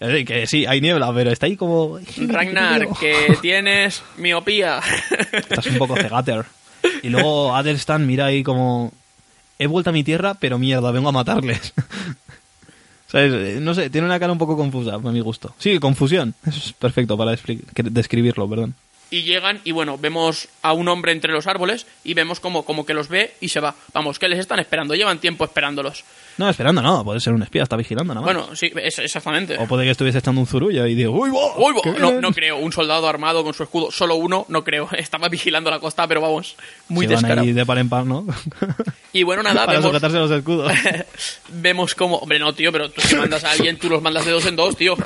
Es 0.00 0.08
decir, 0.08 0.26
que 0.26 0.46
sí, 0.48 0.66
hay 0.66 0.80
niebla, 0.80 1.12
pero 1.14 1.30
está 1.30 1.46
ahí 1.46 1.56
como... 1.56 1.98
Ragnar, 2.28 2.88
que 2.98 3.36
tienes 3.42 4.02
miopía. 4.16 4.80
Estás 5.32 5.66
un 5.66 5.78
poco 5.78 5.94
cegater. 5.96 6.44
Y 7.04 7.08
luego 7.08 7.54
Adelstan 7.54 8.04
mira 8.06 8.26
ahí 8.26 8.42
como... 8.42 8.92
He 9.62 9.66
vuelto 9.68 9.90
a 9.90 9.92
mi 9.92 10.02
tierra, 10.04 10.34
pero 10.34 10.58
mierda, 10.58 10.90
vengo 10.90 11.08
a 11.08 11.12
matarles. 11.12 11.72
¿Sabes? 13.08 13.32
Eh, 13.34 13.58
No 13.60 13.74
sé, 13.74 13.90
tiene 13.90 14.06
una 14.06 14.18
cara 14.18 14.32
un 14.32 14.38
poco 14.38 14.56
confusa, 14.56 14.94
a 14.94 14.98
mi 14.98 15.20
gusto. 15.20 15.54
Sí, 15.58 15.78
confusión. 15.78 16.34
Es 16.46 16.72
perfecto 16.72 17.16
para 17.16 17.36
describirlo, 17.76 18.48
perdón. 18.48 18.74
y 19.10 19.22
llegan 19.22 19.60
y 19.64 19.72
bueno, 19.72 19.98
vemos 19.98 20.48
a 20.62 20.72
un 20.72 20.88
hombre 20.88 21.12
entre 21.12 21.32
los 21.32 21.46
árboles 21.46 21.86
y 22.02 22.14
vemos 22.14 22.40
como, 22.40 22.64
como 22.64 22.86
que 22.86 22.94
los 22.94 23.08
ve 23.08 23.34
y 23.40 23.48
se 23.50 23.60
va. 23.60 23.74
Vamos, 23.92 24.18
que 24.18 24.28
les 24.28 24.38
están 24.38 24.58
esperando, 24.58 24.94
llevan 24.94 25.18
tiempo 25.18 25.44
esperándolos. 25.44 26.04
No, 26.38 26.48
esperando, 26.48 26.80
no, 26.82 27.04
puede 27.04 27.20
ser 27.20 27.32
un 27.34 27.42
espía, 27.42 27.62
está 27.62 27.76
vigilando 27.76 28.14
nada 28.14 28.26
más. 28.26 28.34
Bueno, 28.34 28.56
sí, 28.56 28.72
es- 28.76 28.98
exactamente. 28.98 29.56
O 29.58 29.66
puede 29.66 29.84
que 29.84 29.90
estuviese 29.90 30.18
echando 30.18 30.40
un 30.40 30.46
zurullo 30.46 30.86
y 30.86 30.94
digo, 30.94 31.12
¡Uy, 31.12 31.30
va! 31.30 31.56
Uy, 31.56 31.72
bo- 31.74 31.82
qué 31.82 31.90
no, 31.92 32.08
bien". 32.10 32.20
no 32.20 32.32
creo, 32.32 32.56
un 32.56 32.72
soldado 32.72 33.06
armado 33.08 33.44
con 33.44 33.52
su 33.54 33.62
escudo, 33.62 33.90
solo 33.90 34.14
uno, 34.16 34.46
no 34.48 34.64
creo. 34.64 34.88
Estaba 34.96 35.28
vigilando 35.28 35.70
la 35.70 35.78
costa, 35.80 36.06
pero 36.08 36.20
vamos, 36.20 36.56
muy 36.88 37.06
Se 37.06 37.14
van 37.14 37.22
descarado. 37.22 37.46
ahí 37.46 37.52
de 37.52 37.66
par 37.66 37.78
en 37.78 37.88
par, 37.88 38.06
¿no? 38.06 38.26
Y 39.12 39.22
bueno, 39.24 39.42
nada, 39.42 39.60
Para 39.66 39.78
vemos, 39.78 39.90
sujetarse 39.90 40.16
los 40.18 40.30
escudos. 40.30 40.72
vemos 41.50 41.94
como... 41.94 42.16
Hombre, 42.18 42.38
no, 42.38 42.52
tío, 42.54 42.72
pero 42.72 42.90
tú 42.90 43.00
si 43.02 43.14
mandas 43.16 43.44
a 43.44 43.50
alguien, 43.50 43.78
tú 43.78 43.88
los 43.90 44.00
mandas 44.02 44.24
de 44.24 44.32
dos 44.32 44.46
en 44.46 44.56
dos, 44.56 44.76
tío. 44.76 44.96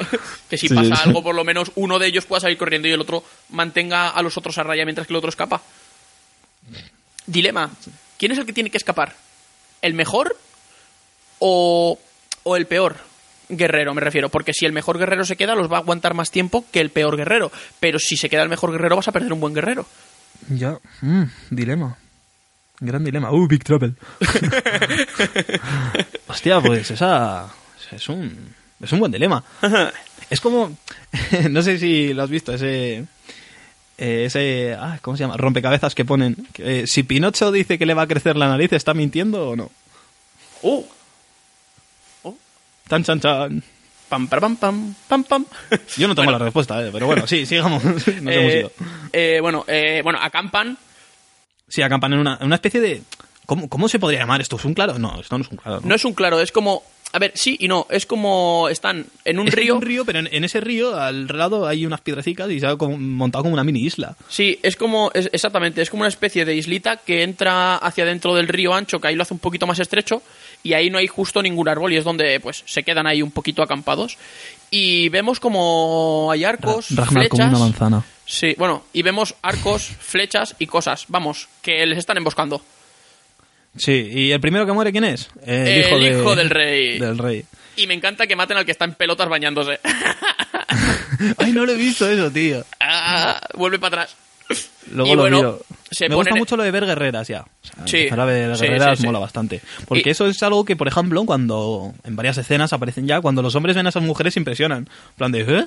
Que 0.49 0.57
si 0.57 0.69
Sí, 0.69 0.75
pasa 0.75 0.95
sí. 0.97 1.03
algo, 1.07 1.23
por 1.23 1.35
lo 1.35 1.45
menos 1.45 1.73
uno 1.75 1.99
de 1.99 2.07
ellos 2.07 2.25
pueda 2.27 2.41
salir 2.41 2.57
corriendo 2.59 2.87
y 2.89 2.93
el 2.93 3.01
otro 3.01 3.25
mantenga 3.51 4.09
a 4.11 4.23
los 4.23 4.37
otros 4.37 4.57
a 4.59 4.63
raya 4.63 4.85
mientras 4.85 5.07
que 5.07 5.13
el 5.13 5.17
otro 5.17 5.29
escapa. 5.31 5.61
Dilema. 7.27 7.71
¿Quién 8.19 8.33
es 8.33 8.39
el 8.39 8.47
que 8.47 8.53
tiene 8.53 8.71
que 8.71 8.79
escapar? 8.79 9.15
¿El 9.83 9.95
mejor 9.95 10.37
o, 11.39 11.99
o 12.43 12.57
el 12.57 12.67
peor? 12.67 12.97
Guerrero, 13.49 13.95
me 13.95 14.01
refiero, 14.01 14.29
porque 14.29 14.53
si 14.53 14.67
el 14.67 14.73
mejor 14.73 14.99
guerrero 14.99 15.25
se 15.25 15.37
queda, 15.37 15.55
los 15.55 15.71
va 15.71 15.77
a 15.77 15.81
aguantar 15.81 16.15
más 16.15 16.33
tiempo 16.33 16.65
que 16.73 16.81
el 16.81 16.91
peor 16.91 17.17
guerrero. 17.17 17.53
Pero 17.79 18.01
si 18.01 18.17
se 18.17 18.29
queda 18.29 18.43
el 18.43 18.49
mejor 18.49 18.73
guerrero, 18.73 18.97
vas 18.97 19.07
a 19.07 19.13
perder 19.13 19.33
un 19.33 19.39
buen 19.41 19.55
guerrero. 19.55 19.87
ya, 20.49 20.79
mm, 21.01 21.23
dilema. 21.51 21.97
Gran 22.81 23.05
dilema. 23.05 23.31
Uh, 23.33 23.47
Big 23.47 23.63
Trouble. 23.65 23.95
Hostia, 26.27 26.61
pues 26.61 26.91
esa 26.91 27.49
es 27.93 28.09
un 28.09 28.55
es 28.83 28.93
un 28.93 28.99
buen 29.01 29.13
dilema. 29.13 29.43
Es 30.29 30.41
como 30.41 30.77
no 31.51 31.63
sé 31.63 31.79
si 31.79 32.13
lo 32.13 32.25
has 32.25 32.31
visto 32.31 32.53
ese 32.53 33.05
eh, 33.97 34.25
ese 34.25 34.75
ah, 34.77 34.99
¿cómo 35.01 35.17
se 35.17 35.23
llama? 35.23 35.37
rompecabezas 35.37 35.95
que 35.95 36.05
ponen 36.05 36.35
que, 36.53 36.81
eh, 36.81 36.87
si 36.89 37.05
Pinocho 37.05 37.53
dice 37.53 37.79
que 37.79 37.87
le 37.87 37.95
va 37.95 38.03
a 38.03 38.07
crecer 38.09 38.35
la 38.35 38.49
nariz, 38.49 38.73
¿está 38.73 38.93
mintiendo 38.93 39.51
o 39.51 39.55
no? 39.55 39.71
¡Uh! 40.63 40.83
Tan 42.89 43.03
chan 43.05 43.21
chan. 43.21 43.63
Pam, 44.09 44.29
para, 44.29 44.41
pam, 44.41 44.57
pam, 44.57 44.95
pam, 45.09 45.25
pam. 45.25 45.45
Yo 45.97 46.07
no 46.07 46.15
tengo 46.15 46.27
Bueno. 46.27 46.39
la 46.39 46.45
respuesta, 46.45 46.81
eh, 46.87 46.91
pero 46.93 47.07
bueno, 47.07 47.27
sí, 47.27 47.45
sigamos. 47.45 47.83
Nos 47.85 48.07
hemos 48.07 48.33
Eh, 48.33 48.59
ido. 48.61 48.73
eh, 49.13 49.39
bueno, 49.41 49.65
eh, 49.67 50.01
bueno, 50.05 50.21
acampan. 50.23 50.79
Sí, 51.69 51.83
acampan 51.83 52.13
en 52.13 52.21
una, 52.21 52.37
en 52.41 52.47
una 52.47 52.55
especie 52.55 52.81
de 52.81 53.03
¿cómo, 53.47 53.69
¿Cómo 53.69 53.89
se 53.89 53.99
podría 53.99 54.21
llamar 54.21 54.41
esto? 54.41 54.55
¿Es 54.57 54.65
un 54.65 54.75
claro? 54.75 54.97
No, 55.01 55.21
esto 55.21 55.37
no 55.37 55.43
es 55.45 55.51
un 55.51 55.57
claro. 55.57 55.81
¿no? 55.81 55.89
No 55.89 55.95
es 55.97 56.05
un 56.05 56.15
claro, 56.15 56.41
es 56.41 56.53
como. 56.53 56.85
A 57.13 57.19
ver, 57.19 57.33
sí 57.35 57.57
y 57.61 57.69
no. 57.69 57.87
Es 57.89 58.05
como. 58.05 58.69
Están 58.69 59.07
en 59.25 59.39
un 59.39 59.49
Es 59.49 59.55
río. 59.55 59.77
un 59.77 59.83
río, 59.83 60.05
pero 60.05 60.19
en, 60.19 60.29
en 60.31 60.45
ese 60.45 60.61
río 60.61 60.97
al 61.01 61.27
lado 61.29 61.67
hay 61.67 61.87
unas 61.87 62.01
piedrecitas 62.03 62.51
y 62.51 62.61
se 62.61 62.67
ha 62.67 62.77
como- 62.77 62.99
montado 62.99 63.45
como 63.45 63.55
una 63.55 63.65
mini 63.65 63.81
isla. 63.81 64.17
Sí, 64.29 64.59
es 64.63 64.77
como. 64.77 65.11
es- 65.15 65.31
exactamente, 65.33 65.81
es 65.81 65.89
como 65.89 66.03
una 66.03 66.09
especie 66.09 66.45
de 66.45 66.55
islita 66.55 66.97
que 66.99 67.23
entra 67.23 67.77
hacia 67.77 68.05
dentro 68.05 68.35
del 68.35 68.49
río 68.49 68.75
ancho, 68.75 68.99
que 69.01 69.09
ahí 69.09 69.15
lo 69.15 69.23
hace 69.23 69.33
un 69.35 69.41
poquito 69.41 69.67
más 69.67 69.79
estrecho. 69.79 70.23
Y 70.63 70.73
ahí 70.75 70.91
no 70.91 70.99
hay 70.99 71.07
justo 71.07 71.41
ningún 71.43 71.69
árbol 71.69 71.93
y 71.93 71.97
es 71.97 72.05
donde 72.05 72.41
pues 72.41 72.65
se 72.67 72.83
quedan 72.83 73.07
ahí 73.07 73.23
un 73.23 73.31
poquito 73.31 73.63
acampados. 73.63 74.19
Y 74.71 75.09
vemos 75.11 75.39
como 75.41 76.29
hay 76.33 76.45
arcos, 76.45 76.91
Ra- 76.91 77.05
Ragnar 77.05 77.29
como 77.29 77.43
flechas. 77.43 77.51
una 77.57 77.59
manzana. 77.67 78.05
Sí, 78.27 78.55
bueno, 78.59 78.83
y 78.93 79.03
vemos 79.03 79.37
arcos, 79.43 79.85
flechas 79.85 80.57
y 80.59 80.67
cosas. 80.67 81.05
Vamos, 81.09 81.49
que 81.63 81.87
les 81.87 81.97
están 81.99 82.17
emboscando. 82.17 82.61
Sí, 83.77 84.09
¿y 84.13 84.33
el 84.33 84.41
primero 84.41 84.65
que 84.67 84.73
muere 84.73 84.93
quién 84.93 85.05
es? 85.05 85.29
El, 85.45 85.67
El 85.69 85.81
hijo, 85.81 85.99
de- 85.99 86.21
hijo 86.21 86.37
del 86.37 86.51
rey. 86.51 86.99
Del 86.99 87.19
rey. 87.19 87.45
Y 87.77 87.87
me 87.87 87.95
encanta 87.95 88.27
que 88.27 88.35
maten 88.37 88.57
al 88.57 88.65
que 88.65 88.73
está 88.73 88.85
en 88.87 88.95
pelotas 88.95 89.29
bañándose. 89.29 89.81
Ay, 91.39 91.53
no 91.53 91.65
lo 91.67 91.73
he 91.73 91.77
visto 91.77 92.09
eso, 92.09 92.31
tío. 92.31 92.65
Ah, 92.81 93.41
vuelve 93.55 93.79
para 93.79 94.03
atrás. 94.03 94.17
Luego 94.93 95.13
Y 95.13 95.17
lo 95.17 95.21
bueno, 95.23 95.37
miro. 95.39 95.61
se 95.91 96.09
Me 96.09 96.15
gusta 96.15 96.35
mucho 96.37 96.57
lo 96.57 96.63
de 96.63 96.71
ver 96.71 96.87
guerreras 96.87 97.27
ya. 97.27 97.41
O 97.43 97.67
sea, 97.67 97.87
Sí, 97.87 98.09
a 98.11 98.25
ver 98.25 98.57
sí, 98.57 98.63
guerreras 98.63 98.99
sí. 99.01 99.07
mola 99.07 99.19
bastante. 99.19 99.61
Porque 99.87 100.09
Y- 100.09 100.13
eso 100.13 100.27
es 100.27 100.41
algo 100.43 100.65
que, 100.65 100.77
por 100.77 100.87
ejemplo, 100.89 101.25
cuando 101.27 101.93
en 102.05 102.15
varias 102.17 102.39
escenas 102.39 102.73
aparecen 102.73 103.07
ya, 103.09 103.21
cuando 103.21 103.43
los 103.43 103.55
hombres 103.57 103.75
ven 103.77 103.87
a 103.87 103.89
esas 103.89 104.05
mujeres 104.05 104.35
se 104.35 104.41
impresionan. 104.41 104.85
En 104.89 105.15
plan 105.17 105.33
de, 105.33 105.41
¿eh? 105.41 105.67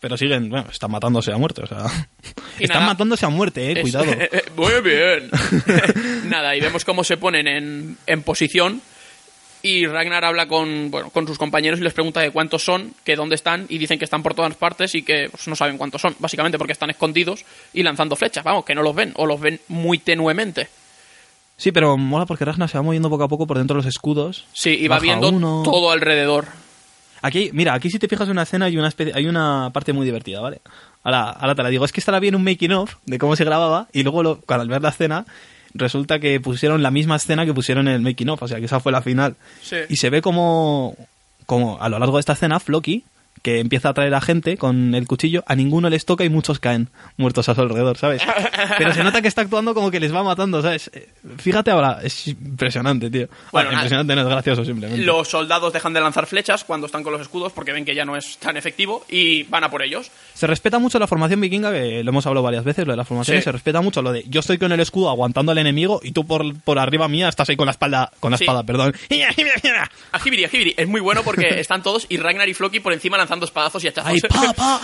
Pero 0.00 0.16
siguen, 0.18 0.50
bueno, 0.50 0.68
están 0.70 0.90
matándose 0.90 1.32
a 1.32 1.36
muerte, 1.38 1.62
o 1.62 1.66
sea. 1.66 1.86
Y 2.58 2.64
están 2.64 2.80
nada. 2.82 2.92
matándose 2.92 3.26
a 3.26 3.30
muerte, 3.30 3.68
eh, 3.68 3.72
Es- 3.72 3.80
cuidado. 3.82 4.06
Muy 4.56 4.80
bien. 4.82 5.30
Nada, 6.30 6.54
y 6.54 6.60
vemos 6.60 6.84
cómo 6.84 7.02
se 7.02 7.16
ponen 7.16 7.48
en, 7.48 7.96
en 8.06 8.22
posición. 8.22 8.80
Y 9.62 9.86
Ragnar 9.86 10.24
habla 10.26 10.46
con, 10.46 10.90
bueno, 10.90 11.08
con 11.08 11.26
sus 11.26 11.38
compañeros 11.38 11.80
y 11.80 11.82
les 11.82 11.94
pregunta 11.94 12.20
de 12.20 12.30
cuántos 12.30 12.62
son, 12.62 12.92
que 13.02 13.16
dónde 13.16 13.34
están, 13.34 13.64
y 13.70 13.78
dicen 13.78 13.98
que 13.98 14.04
están 14.04 14.22
por 14.22 14.34
todas 14.34 14.54
partes 14.56 14.94
y 14.94 15.02
que 15.02 15.28
pues, 15.30 15.48
no 15.48 15.56
saben 15.56 15.78
cuántos 15.78 16.02
son, 16.02 16.14
básicamente 16.18 16.58
porque 16.58 16.74
están 16.74 16.90
escondidos 16.90 17.44
y 17.72 17.82
lanzando 17.82 18.14
flechas, 18.14 18.44
vamos, 18.44 18.66
que 18.66 18.74
no 18.74 18.82
los 18.82 18.94
ven, 18.94 19.12
o 19.16 19.24
los 19.26 19.40
ven 19.40 19.58
muy 19.68 19.96
tenuemente. 19.98 20.68
Sí, 21.56 21.72
pero 21.72 21.96
mola 21.96 22.26
porque 22.26 22.44
Ragnar 22.44 22.68
se 22.68 22.76
va 22.76 22.82
moviendo 22.82 23.08
poco 23.08 23.24
a 23.24 23.28
poco 23.28 23.46
por 23.46 23.56
dentro 23.56 23.74
de 23.76 23.78
los 23.84 23.86
escudos. 23.86 24.44
Sí, 24.52 24.76
y 24.78 24.86
va 24.86 24.98
viendo 24.98 25.30
uno. 25.30 25.62
todo 25.64 25.90
alrededor. 25.90 26.46
Aquí, 27.26 27.48
mira, 27.54 27.72
aquí 27.72 27.88
si 27.88 27.98
te 27.98 28.06
fijas 28.06 28.26
en 28.28 28.32
una 28.32 28.42
escena 28.42 28.66
hay 28.66 28.76
una, 28.76 28.88
especie- 28.88 29.14
hay 29.14 29.26
una 29.26 29.70
parte 29.72 29.94
muy 29.94 30.04
divertida, 30.04 30.40
¿vale? 30.40 30.60
Ahora, 31.02 31.30
ahora 31.30 31.54
te 31.54 31.62
la 31.62 31.70
digo, 31.70 31.84
es 31.86 31.90
que 31.92 32.00
estará 32.00 32.20
bien 32.20 32.34
un 32.34 32.44
making 32.44 32.72
of 32.72 32.96
de 33.06 33.18
cómo 33.18 33.34
se 33.34 33.44
grababa 33.44 33.88
y 33.94 34.02
luego 34.02 34.22
lo- 34.22 34.40
cuando 34.42 34.62
al 34.62 34.68
ver 34.68 34.82
la 34.82 34.90
escena 34.90 35.24
resulta 35.72 36.18
que 36.18 36.38
pusieron 36.40 36.82
la 36.82 36.90
misma 36.90 37.16
escena 37.16 37.46
que 37.46 37.54
pusieron 37.54 37.88
en 37.88 37.94
el 37.94 38.00
making 38.02 38.28
of, 38.28 38.42
o 38.42 38.46
sea 38.48 38.58
que 38.58 38.66
esa 38.66 38.78
fue 38.78 38.92
la 38.92 39.00
final. 39.00 39.36
Sí. 39.62 39.76
Y 39.88 39.96
se 39.96 40.10
ve 40.10 40.20
como, 40.20 40.96
como 41.46 41.80
a 41.80 41.88
lo 41.88 41.98
largo 41.98 42.16
de 42.16 42.20
esta 42.20 42.34
escena 42.34 42.60
Floki 42.60 43.04
que 43.44 43.60
empieza 43.60 43.90
a 43.90 43.94
traer 43.94 44.14
a 44.14 44.22
gente 44.22 44.56
con 44.56 44.94
el 44.94 45.06
cuchillo, 45.06 45.44
a 45.46 45.54
ninguno 45.54 45.90
les 45.90 46.06
toca 46.06 46.24
y 46.24 46.30
muchos 46.30 46.58
caen 46.60 46.88
muertos 47.18 47.46
a 47.50 47.54
su 47.54 47.60
alrededor, 47.60 47.98
¿sabes? 47.98 48.22
Pero 48.78 48.94
se 48.94 49.04
nota 49.04 49.20
que 49.20 49.28
está 49.28 49.42
actuando 49.42 49.74
como 49.74 49.90
que 49.90 50.00
les 50.00 50.14
va 50.14 50.22
matando, 50.22 50.62
¿sabes? 50.62 50.90
Eh, 50.94 51.10
Fíjate 51.38 51.70
ahora, 51.70 51.98
es 52.02 52.26
impresionante, 52.28 53.10
tío. 53.10 53.26
Bueno, 53.52 53.68
Bueno, 53.68 53.72
impresionante 53.72 54.14
no 54.14 54.22
es 54.22 54.26
gracioso 54.28 54.64
simplemente. 54.64 55.04
Los 55.04 55.28
soldados 55.28 55.74
dejan 55.74 55.92
de 55.92 56.00
lanzar 56.00 56.26
flechas 56.26 56.64
cuando 56.64 56.86
están 56.86 57.02
con 57.02 57.12
los 57.12 57.20
escudos 57.20 57.52
porque 57.52 57.72
ven 57.72 57.84
que 57.84 57.94
ya 57.94 58.06
no 58.06 58.16
es 58.16 58.38
tan 58.38 58.56
efectivo 58.56 59.04
y 59.10 59.42
van 59.44 59.62
a 59.64 59.70
por 59.70 59.82
ellos. 59.82 60.10
Se 60.32 60.46
respeta 60.46 60.78
mucho 60.78 60.98
la 60.98 61.06
formación 61.06 61.38
vikinga, 61.42 61.70
que 61.70 62.02
lo 62.02 62.08
hemos 62.08 62.26
hablado 62.26 62.42
varias 62.44 62.64
veces, 62.64 62.86
lo 62.86 62.94
de 62.94 62.96
la 62.96 63.04
formación, 63.04 63.36
Sí. 63.36 63.42
se 63.42 63.52
respeta 63.52 63.82
mucho 63.82 64.00
lo 64.00 64.10
de 64.12 64.24
yo 64.26 64.40
estoy 64.40 64.56
con 64.56 64.72
el 64.72 64.80
escudo 64.80 65.10
aguantando 65.10 65.52
al 65.52 65.58
enemigo 65.58 66.00
y 66.02 66.12
tú 66.12 66.26
por, 66.26 66.58
por 66.62 66.78
arriba 66.78 67.08
mía 67.08 67.28
estás 67.28 67.50
ahí 67.50 67.56
con 67.56 67.66
la 67.66 67.72
espalda, 67.72 68.10
con 68.20 68.30
la 68.30 68.38
Sí. 68.38 68.44
espada, 68.44 68.62
perdón. 68.62 68.94
Ajibiri, 70.12 70.44
Ajibiri, 70.44 70.74
es 70.76 70.88
muy 70.88 71.00
bueno 71.00 71.22
porque 71.24 71.60
están 71.60 71.82
todos 71.82 72.06
y 72.08 72.16
Ragnar 72.16 72.48
y 72.48 72.54
Floki 72.54 72.80
por 72.80 72.92
encima 72.92 73.18
lanzando 73.18 73.33
espadazos 73.42 73.82
y 73.84 73.88
hachazos. 73.88 74.12
¡Ay, 74.12 74.20
pa, 74.20 74.52
pa! 74.56 74.80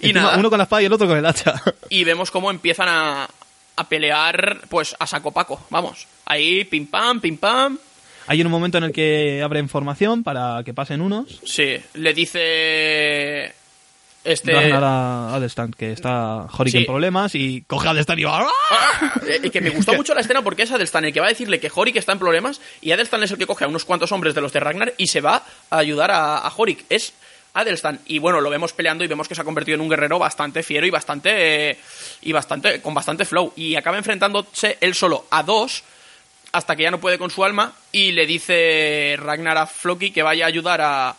Y 0.00 0.08
Encima, 0.08 0.22
nada. 0.22 0.38
Uno 0.38 0.50
con 0.50 0.58
la 0.58 0.64
espada 0.64 0.82
y 0.82 0.86
el 0.86 0.92
otro 0.92 1.06
con 1.06 1.16
el 1.18 1.24
hacha. 1.26 1.54
y 1.88 2.04
vemos 2.04 2.30
cómo 2.30 2.50
empiezan 2.50 2.88
a, 2.88 3.28
a 3.76 3.88
pelear 3.88 4.60
pues 4.68 4.94
a 4.98 5.06
saco 5.06 5.30
paco, 5.32 5.64
vamos. 5.70 6.06
Ahí, 6.26 6.64
pim 6.64 6.86
pam, 6.86 7.20
pim 7.20 7.36
pam. 7.36 7.78
Hay 8.26 8.40
un 8.42 8.50
momento 8.50 8.78
en 8.78 8.84
el 8.84 8.92
que 8.92 9.42
abren 9.42 9.68
formación 9.68 10.22
para 10.22 10.62
que 10.64 10.72
pasen 10.74 11.00
unos. 11.00 11.40
Sí, 11.44 11.76
le 11.94 12.14
dice 12.14 13.52
este 14.24 14.52
Ragnar 14.52 14.84
a 14.84 15.34
Adelstan, 15.34 15.72
que 15.72 15.90
está 15.90 16.46
Horik 16.56 16.70
Sí. 16.72 16.78
en 16.78 16.86
problemas, 16.86 17.34
y 17.34 17.62
coge 17.66 17.88
a 17.88 17.90
Adelstan 17.90 18.20
y 18.20 18.22
va... 18.24 18.46
¡ah! 18.46 19.12
Eh, 19.26 19.50
que 19.50 19.60
me 19.60 19.70
gustó 19.70 19.94
mucho 19.94 20.14
la 20.14 20.20
escena 20.20 20.42
porque 20.42 20.62
es 20.62 20.70
Adelstan 20.70 21.04
el 21.04 21.12
que 21.12 21.18
va 21.18 21.26
a 21.26 21.30
decirle 21.30 21.58
que 21.58 21.72
Horik 21.74 21.96
está 21.96 22.12
en 22.12 22.20
problemas 22.20 22.60
y 22.80 22.92
Adelstan 22.92 23.24
es 23.24 23.32
el 23.32 23.38
que 23.38 23.46
coge 23.48 23.64
a 23.64 23.68
unos 23.68 23.84
cuantos 23.84 24.12
hombres 24.12 24.36
de 24.36 24.40
los 24.40 24.52
de 24.52 24.60
Ragnar 24.60 24.94
y 24.96 25.08
se 25.08 25.20
va 25.20 25.42
a 25.70 25.78
ayudar 25.78 26.12
a, 26.12 26.38
a 26.38 26.52
Horik. 26.56 26.84
Es 26.88 27.14
Adelstan 27.54 28.00
y 28.06 28.18
bueno, 28.18 28.40
lo 28.40 28.48
vemos 28.50 28.72
peleando 28.72 29.04
y 29.04 29.08
vemos 29.08 29.28
que 29.28 29.34
se 29.34 29.40
ha 29.42 29.44
convertido 29.44 29.74
en 29.74 29.82
un 29.82 29.88
guerrero 29.90 30.18
bastante 30.18 30.62
fiero 30.62 30.86
y 30.86 30.90
bastante 30.90 31.70
eh, 31.72 31.78
y 32.22 32.32
bastante 32.32 32.80
con 32.80 32.94
bastante 32.94 33.24
flow 33.26 33.52
y 33.56 33.76
acaba 33.76 33.98
enfrentándose 33.98 34.78
él 34.80 34.94
solo 34.94 35.26
a 35.30 35.42
dos 35.42 35.82
hasta 36.52 36.76
que 36.76 36.82
ya 36.84 36.90
no 36.90 37.00
puede 37.00 37.18
con 37.18 37.30
su 37.30 37.44
alma 37.44 37.72
y 37.92 38.12
le 38.12 38.26
dice 38.26 39.16
Ragnar 39.18 39.58
a 39.58 39.66
Floki 39.66 40.10
que 40.10 40.22
vaya 40.22 40.44
a 40.46 40.48
ayudar 40.48 40.80
a, 40.80 41.14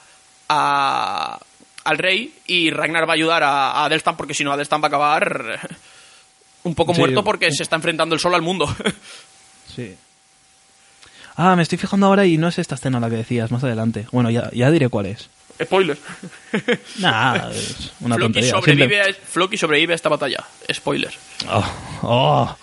a- 0.50 1.39
al 1.84 1.98
rey 1.98 2.34
y 2.48 2.69
Ragnar 2.72 3.08
va 3.08 3.12
a 3.13 3.15
ayudar 3.15 3.43
a, 3.43 3.72
a 3.72 3.86
Adelstan 3.86 4.15
porque 4.17 4.34
si 4.34 4.43
no 4.43 4.52
Adelstan 4.52 4.82
va 4.82 4.86
a 4.86 4.88
acabar 4.88 5.60
un 6.63 6.74
poco 6.76 6.93
Sí. 6.93 7.00
muerto 7.00 7.24
porque 7.24 7.52
se 7.52 7.62
está 7.63 7.76
enfrentando 7.76 8.15
el 8.15 8.22
solo 8.22 8.36
al 8.36 8.41
mundo. 8.41 8.67
Sí. 9.76 9.96
Ah, 11.36 11.56
me 11.56 11.63
estoy 11.63 11.80
fijando 11.80 12.06
ahora 12.06 12.26
y 12.28 12.38
no 12.38 12.48
es 12.48 12.60
esta 12.60 12.76
escena 12.76 13.00
la 13.00 13.10
que 13.10 13.15
decías, 13.15 13.50
más 13.52 13.63
adelante. 13.63 14.06
Bueno, 14.12 14.30
ya, 14.30 14.52
ya 14.54 14.69
diré 14.69 14.88
cuál 14.89 15.08
es. 15.08 15.30
Spoiler. 15.62 15.98
Nah, 17.00 17.50
es 17.52 17.92
una 18.00 18.16
Floki 18.16 18.34
tontería. 18.34 18.52
sobrevive, 18.52 19.02
a, 19.02 19.13
Floki 19.13 19.58
sobrevive 19.58 19.94
a 19.94 19.96
esta 19.96 20.10
batalla. 20.10 20.44
Spoiler. 20.72 21.13
Oh, 21.50 21.66
oh. 22.04 22.58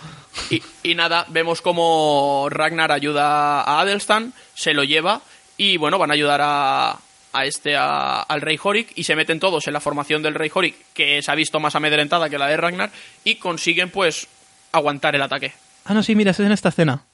Y, 0.50 0.62
y 0.82 0.94
nada, 0.94 1.26
vemos 1.28 1.60
como 1.62 2.48
Ragnar 2.50 2.92
ayuda 2.92 3.62
a 3.62 3.80
Adelstan, 3.80 4.32
se 4.54 4.74
lo 4.74 4.84
lleva 4.84 5.20
y 5.56 5.76
bueno, 5.76 5.98
van 5.98 6.10
a 6.10 6.14
ayudar 6.14 6.40
a, 6.42 6.98
a 7.32 7.44
este 7.44 7.76
a- 7.76 8.22
al 8.22 8.40
rey 8.40 8.58
Horik 8.62 8.92
y 8.94 9.04
se 9.04 9.16
meten 9.16 9.40
todos 9.40 9.66
en 9.66 9.72
la 9.72 9.80
formación 9.80 10.22
del 10.22 10.34
rey 10.34 10.50
Horik, 10.52 10.76
que 10.94 11.20
se 11.22 11.30
ha 11.30 11.34
visto 11.34 11.58
más 11.60 11.74
amedrentada 11.74 12.30
que 12.30 12.38
la 12.38 12.46
de 12.46 12.56
Ragnar, 12.56 12.90
y 13.24 13.34
consiguen 13.36 13.90
pues 13.90 14.28
aguantar 14.72 15.14
el 15.16 15.22
ataque. 15.22 15.52
Ah, 15.84 15.94
no, 15.94 16.02
sí, 16.02 16.14
mira, 16.14 16.30
es 16.30 16.40
en 16.40 16.52
esta 16.52 16.68
escena. 16.68 17.04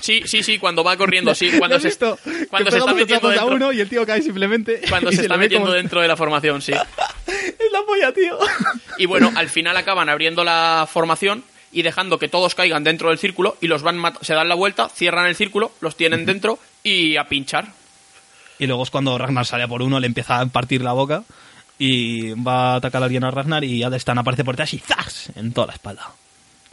Sí, 0.00 0.22
sí, 0.26 0.42
sí, 0.42 0.58
cuando 0.58 0.82
va 0.84 0.96
corriendo, 0.96 1.34
sí, 1.34 1.50
cuando 1.58 1.76
¿Lo 1.76 1.80
se, 1.80 1.88
visto? 1.88 2.18
cuando 2.48 2.70
se 2.70 2.78
está 2.78 2.94
metiendo 2.94 3.28
a 3.28 3.32
dentro, 3.32 3.48
uno 3.54 3.72
y 3.72 3.80
el 3.80 3.88
tío 3.88 4.06
cae 4.06 4.22
simplemente. 4.22 4.80
cuando 4.88 5.10
se 5.12 5.22
está 5.22 5.36
metiendo 5.36 5.66
como- 5.66 5.76
dentro 5.76 6.00
de 6.00 6.08
la 6.08 6.16
formación, 6.16 6.62
sí. 6.62 6.72
Es 7.26 7.72
la 7.72 7.82
polla, 7.86 8.12
tío. 8.12 8.38
Y 8.98 9.06
bueno, 9.06 9.30
al 9.34 9.48
final 9.48 9.76
acaban 9.76 10.08
abriendo 10.08 10.44
la 10.44 10.86
formación 10.90 11.44
y 11.72 11.82
dejando 11.82 12.18
que 12.18 12.28
todos 12.28 12.54
caigan 12.54 12.84
dentro 12.84 13.08
del 13.08 13.18
círculo 13.18 13.56
y 13.60 13.66
los 13.66 13.82
van 13.82 14.00
se 14.20 14.34
dan 14.34 14.48
la 14.48 14.54
vuelta, 14.54 14.88
cierran 14.88 15.26
el 15.26 15.34
círculo, 15.36 15.72
los 15.80 15.96
tienen 15.96 16.26
dentro 16.26 16.58
y 16.82 17.16
a 17.16 17.24
pinchar. 17.24 17.68
Y 18.58 18.66
luego 18.66 18.82
es 18.82 18.90
cuando 18.90 19.16
Ragnar 19.18 19.46
sale 19.46 19.64
a 19.64 19.68
por 19.68 19.82
uno, 19.82 19.98
le 19.98 20.06
empieza 20.06 20.38
a 20.40 20.46
partir 20.46 20.82
la 20.82 20.92
boca 20.92 21.24
y 21.78 22.32
va 22.34 22.72
a 22.74 22.76
atacar 22.76 23.02
a 23.02 23.06
alguien 23.06 23.24
a 23.24 23.30
Ragnar 23.30 23.64
y 23.64 23.82
Adelstan 23.82 24.18
aparece 24.18 24.44
por 24.44 24.54
detrás 24.54 24.74
y 24.74 24.78
¡zas! 24.78 25.30
en 25.34 25.52
toda 25.52 25.68
la 25.68 25.72
espalda. 25.72 26.10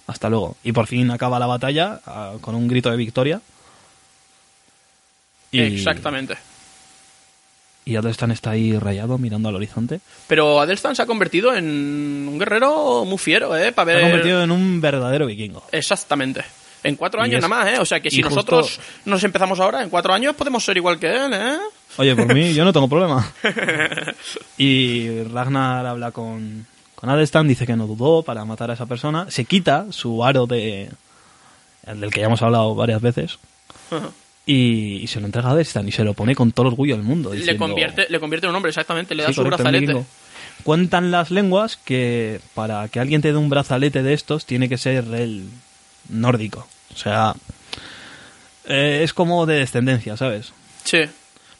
Hasta 0.09 0.27
luego. 0.29 0.57
Y 0.63 0.71
por 0.71 0.87
fin 0.87 1.11
acaba 1.11 1.37
la 1.37 1.45
batalla 1.45 2.01
ah, 2.07 2.33
con 2.41 2.55
un 2.55 2.67
grito 2.67 2.89
de 2.89 2.97
victoria. 2.97 3.41
Y, 5.51 5.61
Exactamente. 5.61 6.35
Y 7.85 7.95
Adelstan 7.95 8.31
está 8.31 8.51
ahí 8.51 8.77
rayado 8.77 9.17
mirando 9.17 9.49
al 9.49 9.55
horizonte. 9.55 9.99
Pero 10.27 10.59
Adelstan 10.61 10.95
se 10.95 11.01
ha 11.01 11.05
convertido 11.05 11.55
en 11.55 11.65
un 12.27 12.37
guerrero 12.39 13.05
muy 13.05 13.17
fiero, 13.17 13.55
¿eh? 13.57 13.71
Para 13.71 13.91
Se 13.91 13.95
ver... 13.95 14.03
ha 14.05 14.07
convertido 14.09 14.43
en 14.43 14.51
un 14.51 14.81
verdadero 14.81 15.25
vikingo. 15.27 15.63
Exactamente. 15.71 16.43
En 16.83 16.95
cuatro 16.95 17.21
años 17.21 17.35
es- 17.43 17.49
nada 17.49 17.63
más, 17.65 17.73
¿eh? 17.73 17.79
O 17.79 17.85
sea 17.85 17.99
que 17.99 18.09
si 18.09 18.21
justo- 18.21 18.35
nosotros 18.35 18.79
nos 19.05 19.23
empezamos 19.23 19.59
ahora, 19.59 19.83
en 19.83 19.89
cuatro 19.89 20.13
años 20.13 20.35
podemos 20.35 20.63
ser 20.63 20.77
igual 20.77 20.97
que 20.99 21.07
él, 21.07 21.33
¿eh? 21.33 21.57
Oye, 21.97 22.15
por 22.15 22.33
mí 22.33 22.53
yo 22.53 22.63
no 22.65 22.73
tengo 22.73 22.87
problema. 22.87 23.31
Y 24.57 25.23
Ragnar 25.23 25.85
habla 25.85 26.11
con, 26.11 26.65
con 26.99 27.09
Adelstan, 27.09 27.47
dice 27.47 27.65
que 27.65 27.75
no 27.77 27.87
dudó 27.87 28.23
para 28.23 28.43
matar 28.45 28.69
a 28.71 28.73
esa 28.73 28.85
persona. 28.85 29.29
Se 29.31 29.45
quita 29.45 29.85
su 29.91 30.23
aro 30.25 30.45
de... 30.47 30.89
El 31.85 32.01
del 32.01 32.11
que 32.11 32.19
ya 32.19 32.25
hemos 32.27 32.41
hablado 32.41 32.75
varias 32.75 33.01
veces. 33.01 33.39
Y, 34.45 35.01
y 35.03 35.07
se 35.07 35.19
lo 35.19 35.27
entrega 35.27 35.49
a 35.49 35.51
Adelstan 35.51 35.87
y 35.87 35.91
se 35.91 36.03
lo 36.03 36.15
pone 36.15 36.33
con 36.33 36.51
todo 36.51 36.65
el 36.65 36.71
orgullo 36.73 36.95
del 36.95 37.03
mundo. 37.03 37.29
Le 37.29 37.35
diciendo- 37.41 37.59
convierte, 37.67 38.07
le 38.09 38.19
convierte 38.19 38.47
en 38.47 38.49
un 38.49 38.55
hombre, 38.55 38.69
exactamente. 38.69 39.13
Le 39.13 39.21
da 39.21 39.29
Sí, 39.29 39.35
su 39.35 39.43
correcto, 39.43 39.61
brazalete. 39.63 40.03
Cuentan 40.63 41.11
las 41.11 41.29
lenguas 41.29 41.77
que 41.77 42.41
para 42.55 42.87
que 42.87 42.99
alguien 42.99 43.21
te 43.21 43.31
dé 43.31 43.37
un 43.37 43.49
brazalete 43.49 44.01
de 44.01 44.13
estos 44.13 44.45
tiene 44.47 44.67
que 44.67 44.79
ser 44.79 45.03
el 45.13 45.47
nórdico. 46.09 46.67
O 46.95 46.97
sea, 46.97 47.35
eh, 48.65 49.01
es 49.03 49.13
como 49.13 49.45
de 49.45 49.55
descendencia, 49.59 50.17
¿sabes? 50.17 50.51
Sí. 50.83 51.01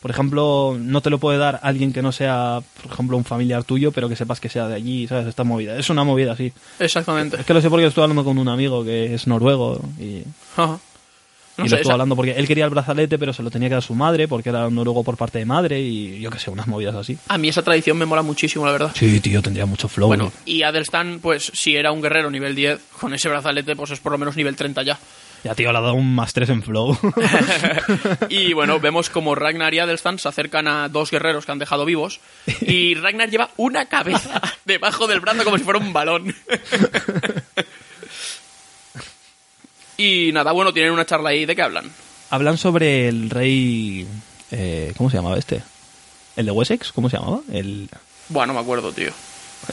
Por 0.02 0.12
ejemplo, 0.12 0.78
no 0.80 1.02
te 1.02 1.10
lo 1.10 1.18
puede 1.18 1.38
dar 1.38 1.60
alguien 1.62 1.92
que 1.92 2.02
no 2.02 2.12
sea, 2.14 2.62
por 2.82 2.92
ejemplo, 2.94 3.18
un 3.18 3.26
familiar 3.26 3.64
tuyo, 3.66 3.92
pero 3.92 4.08
que 4.08 4.16
sepas 4.16 4.40
que 4.40 4.48
sea 4.48 4.68
de 4.68 4.76
allí, 4.76 5.08
¿sabes? 5.08 5.28
Esta 5.28 5.44
movida. 5.44 5.78
Es 5.78 5.90
una 5.90 6.04
movida 6.06 6.32
así. 6.34 6.54
Exactamente. 6.80 7.38
Es 7.40 7.46
que 7.46 7.54
lo 7.54 7.60
sé 7.62 7.70
porque 7.70 7.86
estoy 7.86 8.04
hablando 8.04 8.24
con 8.24 8.38
un 8.38 8.48
amigo 8.48 8.84
que 8.84 9.14
es 9.14 9.28
noruego 9.28 9.80
y, 10.00 10.24
Ajá. 10.56 10.80
No 11.58 11.66
y 11.66 11.68
sé, 11.68 11.76
lo 11.76 11.76
estuve 11.76 11.82
esa- 11.82 11.92
hablando 11.96 12.16
porque 12.16 12.32
él 12.32 12.48
quería 12.48 12.64
el 12.64 12.70
brazalete, 12.70 13.20
pero 13.20 13.34
se 13.34 13.44
lo 13.44 13.52
tenía 13.52 13.68
que 13.68 13.74
dar 13.74 13.84
su 13.84 13.94
madre 13.94 14.30
porque 14.30 14.48
era 14.48 14.70
noruego 14.70 15.04
por 15.04 15.18
parte 15.18 15.40
de 15.40 15.46
madre 15.46 15.82
y 15.82 16.22
yo 16.22 16.30
qué 16.32 16.40
sé, 16.40 16.50
unas 16.50 16.68
movidas 16.68 16.96
así. 16.96 17.18
A 17.28 17.38
mí 17.38 17.50
esa 17.50 17.62
tradición 17.62 17.98
me 17.98 18.06
mola 18.06 18.22
muchísimo, 18.22 18.66
la 18.66 18.72
verdad. 18.72 18.92
Sí, 18.96 19.20
tío, 19.20 19.42
tendría 19.42 19.66
mucho 19.66 19.90
flow. 19.90 20.08
Bueno, 20.08 20.32
y 20.46 20.64
Adelstan, 20.64 21.20
pues 21.22 21.52
si 21.54 21.76
era 21.76 21.92
un 21.92 22.02
guerrero 22.02 22.32
nivel 22.32 22.56
10, 22.56 22.80
con 23.02 23.14
ese 23.14 23.28
brazalete, 23.28 23.76
pues 23.76 23.92
es 23.92 24.00
por 24.00 24.14
lo 24.14 24.18
menos 24.18 24.38
nivel 24.38 24.56
30 24.56 24.84
ya. 24.84 24.98
Ya, 25.44 25.56
tío, 25.56 25.72
le 25.72 25.78
ha 25.78 25.82
dado 25.82 25.94
un 25.94 26.14
más 26.16 26.34
3 26.34 26.50
en 26.50 26.64
flow. 26.64 26.98
y 28.30 28.54
bueno, 28.54 28.80
vemos 28.80 29.10
como 29.10 29.36
Ragnar 29.36 29.74
y 29.74 29.80
Adelstan 29.80 30.20
se 30.20 30.28
acercan 30.28 30.68
a 30.68 30.90
dos 30.90 31.12
guerreros 31.12 31.46
que 31.46 31.52
han 31.52 31.60
dejado 31.60 31.86
vivos. 31.86 32.20
Y 32.62 32.96
Ragnar 33.02 33.30
lleva 33.30 33.50
una 33.58 33.86
cabeza 33.86 34.42
debajo 34.66 35.08
del 35.08 35.22
brazo 35.22 35.44
como 35.44 35.58
si 35.58 35.64
fuera 35.64 35.80
un 35.80 35.94
balón. 35.94 36.36
y 39.98 40.32
nada, 40.34 40.52
bueno, 40.52 40.74
tienen 40.74 40.92
una 40.92 41.06
charla 41.06 41.30
ahí. 41.30 41.46
¿De 41.46 41.56
qué 41.56 41.62
hablan? 41.62 41.90
Hablan 42.30 42.58
sobre 42.58 43.08
el 43.08 43.30
rey... 43.30 44.08
eh, 44.52 44.94
¿Cómo 44.98 45.10
se 45.10 45.18
llamaba 45.18 45.38
este? 45.38 45.64
¿El 46.36 46.46
de 46.46 46.52
Wessex? 46.52 46.92
¿Cómo 46.92 47.10
se 47.10 47.18
llamaba? 47.18 47.42
El... 47.52 47.90
Bueno, 48.30 48.54
no 48.54 48.60
me 48.60 48.64
acuerdo, 48.64 48.92
tío. 48.92 49.12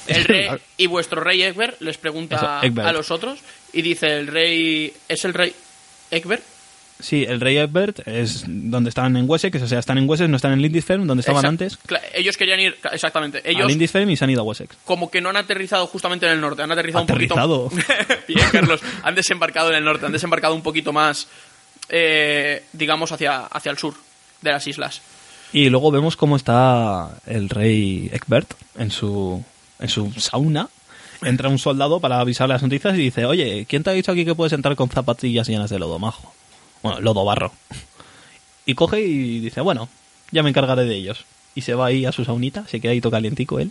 El 0.07 0.25
rey 0.25 0.49
y 0.77 0.87
vuestro 0.87 1.23
rey 1.23 1.43
Egbert 1.43 1.81
les 1.81 1.99
pregunta 1.99 2.37
Eso, 2.37 2.67
Egbert. 2.67 2.89
a 2.89 2.93
los 2.93 3.11
otros 3.11 3.41
y 3.73 3.83
dice 3.83 4.07
el 4.19 4.27
rey 4.27 4.93
es 5.09 5.25
el 5.25 5.35
rey 5.35 5.55
Egbert 6.11 6.43
Sí, 6.99 7.27
el 7.29 7.41
rey 7.43 7.59
Egbert 7.59 8.09
es 8.09 8.45
donde 8.47 8.89
están 8.89 9.19
en 9.19 9.29
Wessex, 9.29 9.61
o 9.61 9.69
sea, 9.69 9.81
están 9.81 9.99
en 9.99 10.09
Wessex, 10.09 10.31
no 10.31 10.37
están 10.37 10.53
en 10.55 10.63
Lindisfarne, 10.63 11.05
donde 11.05 11.21
estaban 11.21 11.45
antes. 11.45 11.79
Ellos 12.15 12.39
querían 12.39 12.59
ir 12.59 12.75
exactamente 12.91 13.43
A 13.45 13.51
ellos 13.51 13.67
Lindisfarne 13.67 14.11
y 14.11 14.17
se 14.17 14.25
han 14.25 14.31
ido 14.31 14.41
a 14.41 14.45
Wessex. 14.45 14.75
como 14.87 15.11
que 15.11 15.21
no 15.21 15.29
han 15.29 15.37
aterrizado 15.37 15.87
justamente 15.89 16.25
en 16.25 16.33
el 16.33 16.41
norte 16.41 16.63
han 16.63 16.73
aterrizado 16.73 17.05
Aterrizado. 17.05 17.65
un 17.65 17.69
poquito 17.71 17.93
bien 18.29 18.49
Carlos 18.51 18.81
han 19.03 19.15
desembarcado 19.15 19.71
en 19.71 19.77
el 19.77 19.85
norte 19.85 20.07
han 20.07 20.13
desembarcado 20.13 20.55
un 20.55 20.63
poquito 20.63 20.93
más 20.95 21.29
eh, 21.91 22.63
digamos 22.73 23.13
hacia 23.13 23.41
hacia 23.41 23.71
el 23.73 23.77
sur 23.79 23.95
de 24.41 24.53
las 24.53 24.67
islas 24.67 25.03
Y 25.53 25.69
luego 25.69 25.91
vemos 25.91 26.17
cómo 26.17 26.35
está 26.37 27.11
el 27.27 27.51
rey 27.51 28.09
Egbert 28.11 28.55
en 28.79 28.91
su, 28.91 29.45
en 29.79 29.89
su 29.89 30.13
sauna. 30.13 30.69
Entra 31.23 31.49
un 31.49 31.59
soldado 31.59 31.99
para 32.01 32.21
avisar 32.21 32.49
las 32.49 32.63
noticias 32.63 32.95
y 32.95 32.99
dice, 32.99 33.25
oye, 33.25 33.67
¿quién 33.69 33.83
te 33.83 33.91
ha 33.91 33.95
dicho 33.95 34.13
aquí 34.13 34.25
que 34.25 34.35
puedes 34.35 34.53
entrar 34.53 34.77
con 34.77 34.91
zapatillas 34.91 35.49
llenas 35.49 35.71
de 35.71 35.79
lodo 35.79 35.99
majo? 35.99 36.35
Bueno, 36.83 37.01
lodo 37.01 37.25
barro. 37.25 37.53
Y 38.67 38.75
coge 38.75 39.01
y 39.01 39.41
dice, 39.41 39.61
bueno, 39.61 39.89
ya 40.31 40.43
me 40.43 40.51
encargaré 40.51 40.85
de 40.85 40.95
ellos. 40.95 41.25
Y 41.55 41.63
se 41.63 41.75
va 41.75 41.87
ahí 41.87 42.05
a 42.05 42.13
su 42.13 42.25
saunita, 42.25 42.67
se 42.69 42.81
queda 42.81 42.93
ahí 42.93 43.01
todo 43.01 43.13
calientico 43.13 43.59
él. 43.59 43.71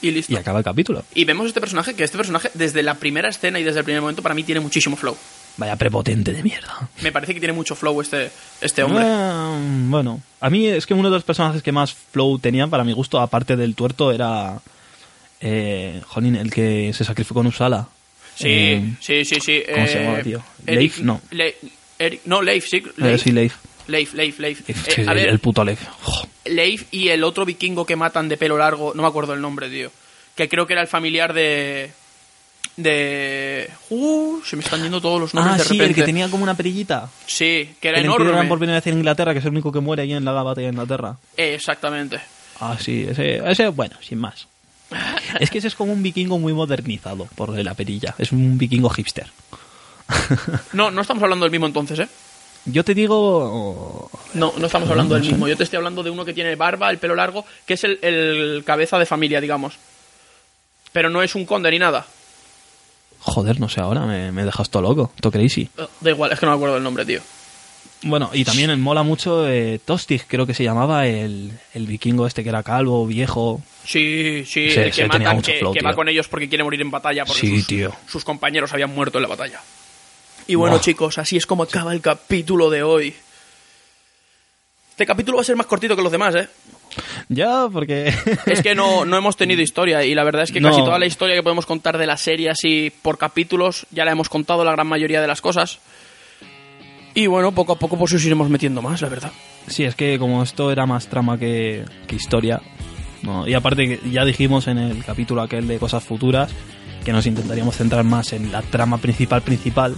y 0.00 0.12
listo 0.12 0.32
Y 0.32 0.36
acaba 0.36 0.58
el 0.58 0.64
capítulo. 0.64 1.04
y 1.14 1.24
vemos 1.24 1.46
este 1.46 1.60
personaje 1.60 1.94
que 1.94 2.04
este 2.04 2.16
personaje 2.16 2.50
desde 2.54 2.82
la 2.84 2.94
primera 2.94 3.28
escena 3.28 3.58
y 3.58 3.64
desde 3.64 3.80
el 3.80 3.84
primer 3.84 4.00
momento 4.02 4.22
para 4.22 4.34
mí 4.34 4.44
tiene 4.44 4.60
muchísimo 4.60 4.96
flow 4.96 5.16
Vaya 5.56 5.76
prepotente 5.76 6.32
de 6.32 6.42
mierda. 6.42 6.88
Me 7.02 7.12
parece 7.12 7.34
que 7.34 7.40
tiene 7.40 7.52
mucho 7.52 7.74
flow 7.74 8.00
este, 8.00 8.30
este 8.60 8.82
hombre. 8.84 9.04
Ah, 9.06 9.58
bueno, 9.88 10.20
a 10.40 10.48
mí 10.48 10.66
es 10.66 10.86
que 10.86 10.94
uno 10.94 11.10
de 11.10 11.16
los 11.16 11.24
personajes 11.24 11.62
que 11.62 11.72
más 11.72 11.92
flow 11.92 12.38
tenían, 12.38 12.70
para 12.70 12.84
mi 12.84 12.92
gusto, 12.92 13.20
aparte 13.20 13.56
del 13.56 13.74
tuerto, 13.74 14.12
era. 14.12 14.60
Eh, 15.42 16.00
jolín, 16.06 16.36
el 16.36 16.50
que 16.52 16.92
se 16.94 17.04
sacrificó 17.04 17.40
en 17.40 17.48
Usala. 17.48 17.88
Sí, 18.36 18.46
Eh, 18.48 18.94
sí, 19.00 19.24
sí, 19.24 19.40
sí. 19.40 19.62
¿cómo 19.72 19.86
se 19.86 19.92
eh, 19.98 20.02
llamaba, 20.04 20.22
tío? 20.22 20.42
Eric- 20.66 20.76
Leif, 20.78 20.98
no. 21.00 21.20
Le- 21.32 21.56
Eric- 21.98 22.20
no, 22.26 22.40
Leif, 22.42 22.66
sí. 22.68 22.76
eh, 22.78 22.92
Leif, 22.96 23.22
sí, 23.22 23.32
Leif. 23.32 23.54
Leif, 23.88 24.14
Leif, 24.14 24.38
Leif. 24.38 24.60
Leif, 24.68 24.88
Eh, 24.88 24.92
sí, 24.94 25.02
a 25.06 25.12
ver, 25.12 25.28
el 25.28 25.38
puto 25.40 25.64
Leif. 25.64 25.80
Leif 26.44 26.84
y 26.92 27.08
el 27.08 27.24
otro 27.24 27.44
vikingo 27.44 27.84
que 27.84 27.96
matan 27.96 28.28
de 28.28 28.36
pelo 28.36 28.56
largo, 28.56 28.92
no 28.94 29.02
me 29.02 29.08
acuerdo 29.08 29.34
el 29.34 29.40
nombre, 29.40 29.68
tío. 29.68 29.90
Que 30.36 30.48
creo 30.48 30.66
que 30.66 30.72
era 30.74 30.82
el 30.82 30.88
familiar 30.88 31.32
de. 31.34 31.90
De. 32.76 33.68
Uh, 33.90 34.40
se 34.44 34.56
me 34.56 34.62
están 34.62 34.82
yendo 34.82 35.00
todos 35.00 35.20
los 35.20 35.34
nombres 35.34 35.54
Ah, 35.54 35.58
de 35.58 35.64
sí, 35.64 35.74
repente. 35.74 35.86
el 35.90 35.94
que 35.94 36.02
tenía 36.04 36.28
como 36.30 36.42
una 36.44 36.56
perillita. 36.56 37.10
Sí, 37.26 37.74
que 37.80 37.88
era 37.88 37.98
el 37.98 38.04
enorme. 38.06 38.44
por 38.48 38.58
primera 38.58 38.78
vez 38.78 38.86
en 38.86 38.94
Inglaterra, 38.98 39.32
que 39.34 39.40
es 39.40 39.44
el 39.44 39.50
único 39.50 39.70
que 39.70 39.80
muere 39.80 40.02
ahí 40.02 40.12
en 40.14 40.24
la 40.24 40.32
batalla 40.32 40.68
de 40.68 40.72
Inglaterra. 40.72 41.16
Eh, 41.36 41.54
exactamente. 41.54 42.18
Ah, 42.60 42.76
sí, 42.80 43.04
ese, 43.08 43.42
ese, 43.46 43.68
bueno, 43.68 43.96
sin 44.00 44.18
más. 44.18 44.46
Es 45.40 45.50
que 45.50 45.58
ese 45.58 45.68
es 45.68 45.74
como 45.74 45.92
un 45.92 46.02
vikingo 46.02 46.38
muy 46.38 46.52
modernizado 46.52 47.26
por 47.34 47.50
la 47.56 47.74
perilla. 47.74 48.14
Es 48.18 48.32
un 48.32 48.58
vikingo 48.58 48.88
hipster. 48.90 49.26
No, 50.72 50.90
no 50.90 51.00
estamos 51.00 51.22
hablando 51.22 51.44
del 51.44 51.50
mismo 51.52 51.66
entonces, 51.66 51.98
¿eh? 52.00 52.08
Yo 52.64 52.84
te 52.84 52.94
digo. 52.94 54.10
No, 54.34 54.52
no 54.56 54.66
estamos 54.66 54.88
hablando 54.90 55.14
del 55.14 55.24
mismo. 55.24 55.48
Yo 55.48 55.56
te 55.56 55.64
estoy 55.64 55.78
hablando 55.78 56.02
de 56.02 56.10
uno 56.10 56.24
que 56.24 56.32
tiene 56.34 56.54
barba, 56.54 56.90
el 56.90 56.98
pelo 56.98 57.14
largo, 57.14 57.44
que 57.66 57.74
es 57.74 57.84
el, 57.84 57.98
el 58.02 58.62
cabeza 58.64 58.98
de 58.98 59.06
familia, 59.06 59.40
digamos. 59.40 59.74
Pero 60.92 61.10
no 61.10 61.22
es 61.22 61.34
un 61.34 61.44
conde 61.46 61.70
ni 61.70 61.78
nada. 61.78 62.06
Joder, 63.20 63.58
no 63.60 63.68
sé 63.68 63.80
ahora, 63.80 64.02
me, 64.06 64.30
me 64.32 64.44
dejas 64.44 64.68
todo 64.68 64.82
loco, 64.82 65.12
todo 65.20 65.32
crazy. 65.32 65.68
Eh, 65.78 65.86
Da 66.00 66.10
igual, 66.10 66.32
es 66.32 66.38
que 66.40 66.46
no 66.46 66.52
me 66.52 66.56
acuerdo 66.56 66.74
del 66.74 66.84
nombre, 66.84 67.04
tío. 67.04 67.20
Bueno, 68.04 68.30
y 68.32 68.44
también 68.44 68.80
mola 68.80 69.02
mucho 69.02 69.48
eh, 69.48 69.80
Tostig, 69.84 70.24
creo 70.26 70.44
que 70.46 70.54
se 70.54 70.64
llamaba, 70.64 71.06
el, 71.06 71.52
el 71.72 71.86
vikingo 71.86 72.26
este 72.26 72.42
que 72.42 72.48
era 72.48 72.62
calvo, 72.62 73.06
viejo. 73.06 73.62
Sí, 73.84 74.44
sí, 74.44 74.70
Sí, 74.70 74.80
el 74.80 74.92
que 74.92 75.06
mata, 75.06 75.40
que, 75.40 75.58
flow, 75.58 75.72
que 75.72 75.82
va 75.82 75.94
con 75.94 76.08
ellos 76.08 76.26
porque 76.28 76.48
quiere 76.48 76.64
morir 76.64 76.80
en 76.80 76.90
batalla 76.90 77.24
porque 77.24 77.40
Sí, 77.40 77.58
sus, 77.58 77.66
tío. 77.66 77.92
sus 78.08 78.24
compañeros 78.24 78.72
habían 78.72 78.94
muerto 78.94 79.18
en 79.18 79.22
la 79.22 79.28
batalla. 79.28 79.60
Y 80.48 80.56
bueno, 80.56 80.76
Buah. 80.76 80.82
chicos, 80.82 81.18
así 81.18 81.36
es 81.36 81.46
como 81.46 81.62
acaba 81.62 81.92
el 81.92 82.00
capítulo 82.00 82.70
de 82.70 82.82
hoy. 82.82 83.14
Este 84.90 85.06
capítulo 85.06 85.36
va 85.38 85.42
a 85.42 85.44
ser 85.44 85.56
más 85.56 85.66
cortito 85.66 85.96
que 85.96 86.02
los 86.02 86.12
demás, 86.12 86.34
¿eh? 86.34 86.48
Ya, 87.28 87.68
porque... 87.72 88.12
Es 88.46 88.62
que 88.62 88.74
no, 88.74 89.04
no 89.04 89.16
hemos 89.16 89.36
tenido 89.36 89.62
historia 89.62 90.04
y 90.04 90.14
la 90.14 90.24
verdad 90.24 90.42
es 90.42 90.52
que 90.52 90.60
casi 90.60 90.80
toda 90.80 90.98
la 90.98 91.06
historia 91.06 91.34
que 91.34 91.42
podemos 91.42 91.66
contar 91.66 91.96
de 91.98 92.06
la 92.06 92.16
serie 92.16 92.50
así 92.50 92.92
por 93.02 93.16
capítulos 93.16 93.86
ya 93.90 94.04
la 94.04 94.12
hemos 94.12 94.28
contado 94.28 94.64
la 94.64 94.72
gran 94.72 94.86
mayoría 94.86 95.20
de 95.20 95.26
las 95.28 95.40
cosas. 95.40 95.78
Y 97.14 97.26
bueno, 97.26 97.52
poco 97.52 97.72
a 97.72 97.78
poco 97.78 97.96
pues 97.98 98.12
os 98.14 98.24
iremos 98.24 98.48
metiendo 98.48 98.80
más, 98.82 99.00
la 99.02 99.08
verdad. 99.08 99.32
Sí, 99.66 99.84
es 99.84 99.94
que 99.94 100.18
como 100.18 100.42
esto 100.42 100.70
era 100.72 100.86
más 100.86 101.06
trama 101.08 101.38
que, 101.38 101.84
que 102.06 102.16
historia, 102.16 102.60
¿no? 103.22 103.46
y 103.46 103.54
aparte 103.54 104.00
ya 104.10 104.24
dijimos 104.24 104.66
en 104.66 104.78
el 104.78 105.04
capítulo 105.04 105.42
aquel 105.42 105.68
de 105.68 105.78
cosas 105.78 106.02
futuras 106.02 106.50
que 107.04 107.12
nos 107.12 107.26
intentaríamos 107.26 107.76
centrar 107.76 108.04
más 108.04 108.32
en 108.32 108.50
la 108.50 108.62
trama 108.62 108.98
principal 108.98 109.42
principal 109.42 109.94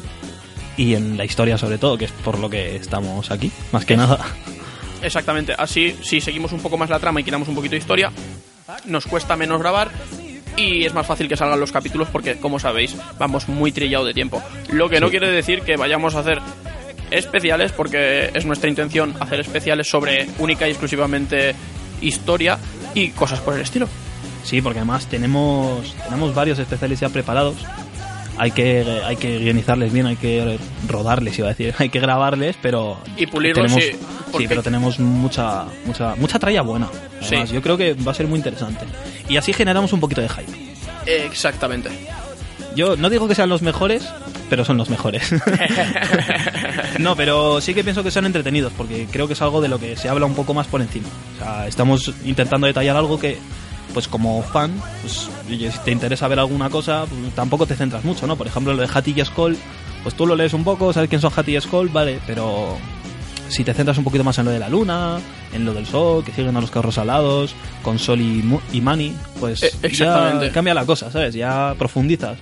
y 0.76 0.94
en 0.94 1.16
la 1.16 1.24
historia 1.24 1.56
sobre 1.56 1.78
todo, 1.78 1.96
que 1.96 2.06
es 2.06 2.12
por 2.12 2.38
lo 2.38 2.50
que 2.50 2.76
estamos 2.76 3.30
aquí, 3.30 3.50
más 3.72 3.84
que 3.84 3.96
nada. 3.96 4.18
Exactamente, 5.02 5.54
así 5.56 5.94
si 6.02 6.20
seguimos 6.20 6.52
un 6.52 6.60
poco 6.60 6.76
más 6.78 6.90
la 6.90 6.98
trama 6.98 7.20
y 7.20 7.24
quitamos 7.24 7.46
un 7.48 7.54
poquito 7.54 7.72
de 7.72 7.78
historia, 7.78 8.10
nos 8.86 9.06
cuesta 9.06 9.36
menos 9.36 9.60
grabar 9.60 9.90
y 10.56 10.84
es 10.84 10.94
más 10.94 11.06
fácil 11.06 11.28
que 11.28 11.36
salgan 11.36 11.60
los 11.60 11.72
capítulos 11.72 12.08
porque, 12.10 12.36
como 12.36 12.58
sabéis, 12.58 12.96
vamos 13.18 13.48
muy 13.48 13.70
trillado 13.72 14.04
de 14.04 14.14
tiempo. 14.14 14.42
Lo 14.70 14.88
que 14.88 15.00
no 15.00 15.06
Sí. 15.06 15.10
quiere 15.12 15.30
decir 15.30 15.60
que 15.62 15.76
vayamos 15.76 16.14
a 16.14 16.20
hacer 16.20 16.40
especiales 17.10 17.72
porque 17.72 18.30
es 18.34 18.44
nuestra 18.46 18.68
intención 18.68 19.14
hacer 19.20 19.40
especiales 19.40 19.88
sobre 19.88 20.26
única 20.38 20.66
y 20.66 20.70
exclusivamente 20.70 21.54
historia 22.00 22.58
y 22.94 23.08
cosas 23.10 23.40
por 23.40 23.54
el 23.54 23.60
estilo. 23.60 23.88
Sí, 24.44 24.60
porque 24.60 24.80
además 24.80 25.06
tenemos, 25.06 25.94
tenemos 26.04 26.34
varios 26.34 26.58
especiales 26.58 27.00
ya 27.00 27.08
preparados. 27.08 27.56
Hay 28.36 28.50
que, 28.50 28.84
hay 29.06 29.14
que 29.16 29.38
guionizarles 29.38 29.92
bien, 29.92 30.06
hay 30.06 30.16
que 30.16 30.58
rodarles, 30.88 31.38
iba 31.38 31.46
a 31.46 31.50
decir, 31.50 31.72
hay 31.78 31.88
que 31.88 32.00
grabarles, 32.00 32.56
pero 32.60 32.98
Y 33.16 33.26
pulirlos, 33.26 33.66
tenemos, 33.72 33.84
sí, 33.84 33.96
porque- 34.32 34.48
pero 34.48 34.62
tenemos 34.62 34.98
mucha, 34.98 35.66
mucha, 35.86 36.16
mucha 36.16 36.38
tralla 36.40 36.62
buena. 36.62 36.88
Además, 37.22 37.48
Sí. 37.48 37.54
yo 37.54 37.62
creo 37.62 37.76
que 37.76 37.94
va 37.94 38.10
a 38.10 38.14
ser 38.14 38.26
muy 38.26 38.38
interesante. 38.38 38.84
Y 39.28 39.36
así 39.36 39.52
generamos 39.52 39.92
un 39.92 40.00
poquito 40.00 40.20
de 40.20 40.28
hype. 40.28 40.52
Exactamente. 41.06 41.90
Yo 42.74 42.96
no 42.96 43.08
digo 43.08 43.28
que 43.28 43.36
sean 43.36 43.48
los 43.48 43.62
mejores, 43.62 44.04
pero 44.50 44.64
son 44.64 44.76
los 44.78 44.90
mejores. 44.90 45.30
no, 46.98 47.16
pero 47.16 47.60
sí 47.60 47.74
que 47.74 47.84
pienso 47.84 48.02
que 48.02 48.10
son 48.10 48.26
entretenidos, 48.26 48.72
porque 48.76 49.06
creo 49.10 49.26
que 49.26 49.34
es 49.34 49.42
algo 49.42 49.60
de 49.60 49.68
lo 49.68 49.78
que 49.78 49.96
se 49.96 50.08
habla 50.08 50.26
un 50.26 50.34
poco 50.34 50.54
más 50.54 50.66
por 50.66 50.80
encima. 50.80 51.08
O 51.36 51.38
sea, 51.38 51.66
estamos 51.66 52.12
intentando 52.24 52.66
detallar 52.66 52.96
algo 52.96 53.18
que, 53.18 53.38
pues 53.92 54.08
como 54.08 54.42
fan, 54.42 54.72
pues 55.00 55.28
si 55.48 55.78
te 55.84 55.90
interesa 55.90 56.28
ver 56.28 56.38
alguna 56.38 56.70
cosa, 56.70 57.06
pues, 57.06 57.34
tampoco 57.34 57.66
te 57.66 57.76
centras 57.76 58.04
mucho, 58.04 58.26
¿no? 58.26 58.36
Por 58.36 58.46
ejemplo, 58.46 58.72
lo 58.74 58.82
de 58.82 58.88
Hattie 58.92 59.14
y 59.16 59.24
Skull, 59.24 59.56
pues 60.02 60.14
tú 60.14 60.26
lo 60.26 60.36
lees 60.36 60.52
un 60.52 60.64
poco, 60.64 60.92
sabes 60.92 61.08
quién 61.08 61.20
son 61.20 61.32
Hattie 61.34 61.56
y 61.56 61.60
Skull, 61.60 61.88
vale, 61.88 62.18
pero 62.26 62.76
si 63.48 63.64
te 63.64 63.74
centras 63.74 63.98
un 63.98 64.04
poquito 64.04 64.24
más 64.24 64.38
en 64.38 64.46
lo 64.46 64.50
de 64.50 64.58
la 64.58 64.68
luna, 64.68 65.18
en 65.52 65.64
lo 65.64 65.72
del 65.74 65.86
sol, 65.86 66.24
que 66.24 66.32
siguen 66.32 66.56
a 66.56 66.60
los 66.60 66.70
carros 66.70 66.98
alados, 66.98 67.54
con 67.82 67.98
Sol 67.98 68.20
y, 68.20 68.42
y 68.72 68.80
Mani, 68.80 69.14
pues 69.38 69.62
Eh, 69.62 69.90
ya 69.92 70.50
cambia 70.52 70.74
la 70.74 70.84
cosa, 70.84 71.10
¿sabes? 71.10 71.34
Ya 71.34 71.74
profundizas. 71.78 72.38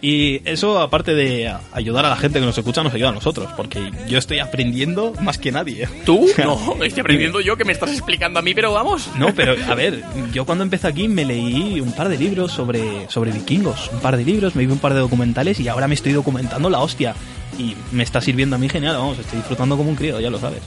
Y 0.00 0.48
eso, 0.48 0.80
aparte 0.80 1.14
de 1.14 1.52
ayudar 1.72 2.06
a 2.06 2.10
la 2.10 2.16
gente 2.16 2.38
que 2.38 2.46
nos 2.46 2.56
escucha, 2.56 2.84
nos 2.84 2.94
ayuda 2.94 3.08
a 3.08 3.12
nosotros, 3.12 3.48
porque 3.56 3.90
yo 4.08 4.18
estoy 4.18 4.38
aprendiendo 4.38 5.12
más 5.20 5.38
que 5.38 5.50
nadie. 5.50 5.88
¿Tú? 6.04 6.28
No, 6.38 6.82
estoy 6.82 7.00
aprendiendo 7.00 7.40
yo 7.40 7.56
que 7.56 7.64
me 7.64 7.72
estás 7.72 7.90
explicando 7.90 8.38
a 8.38 8.42
mí, 8.42 8.54
pero 8.54 8.72
vamos. 8.72 9.10
No, 9.18 9.34
pero 9.34 9.54
a 9.68 9.74
ver, 9.74 10.02
yo 10.32 10.46
cuando 10.46 10.64
empecé 10.64 10.86
aquí 10.86 11.08
me 11.08 11.24
leí 11.24 11.80
un 11.80 11.92
par 11.92 12.08
de 12.08 12.16
libros 12.16 12.52
sobre, 12.52 13.08
sobre 13.10 13.32
vikingos, 13.32 13.90
un 13.92 14.00
par 14.00 14.16
de 14.16 14.24
libros, 14.24 14.54
me 14.54 14.64
vi 14.64 14.72
un 14.72 14.78
par 14.78 14.94
de 14.94 15.00
documentales 15.00 15.60
y 15.60 15.68
ahora 15.68 15.88
me 15.88 15.94
estoy 15.94 16.12
documentando 16.12 16.70
la 16.70 16.78
hostia. 16.78 17.14
Y 17.58 17.74
me 17.92 18.02
está 18.02 18.20
sirviendo 18.20 18.56
a 18.56 18.58
mí 18.58 18.68
genial, 18.68 18.96
vamos, 18.96 19.18
estoy 19.18 19.38
disfrutando 19.38 19.76
como 19.76 19.90
un 19.90 19.96
crío, 19.96 20.20
ya 20.20 20.30
lo 20.30 20.38
sabes. 20.38 20.60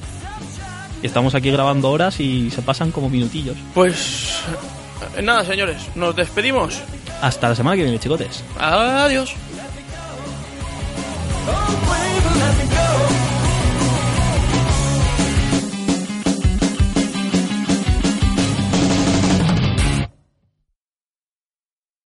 Estamos 1.01 1.33
aquí 1.33 1.49
grabando 1.49 1.89
horas 1.89 2.19
y 2.19 2.51
se 2.51 2.61
pasan 2.61 2.91
como 2.91 3.09
minutillos. 3.09 3.57
Pues 3.73 4.43
eh, 5.15 5.21
nada, 5.21 5.45
señores, 5.45 5.77
nos 5.95 6.15
despedimos. 6.15 6.81
Hasta 7.21 7.49
la 7.49 7.55
semana 7.55 7.75
que 7.75 7.83
viene, 7.83 7.99
chicotes. 7.99 8.43
Adiós. 8.59 9.33
Oh, 11.47 11.90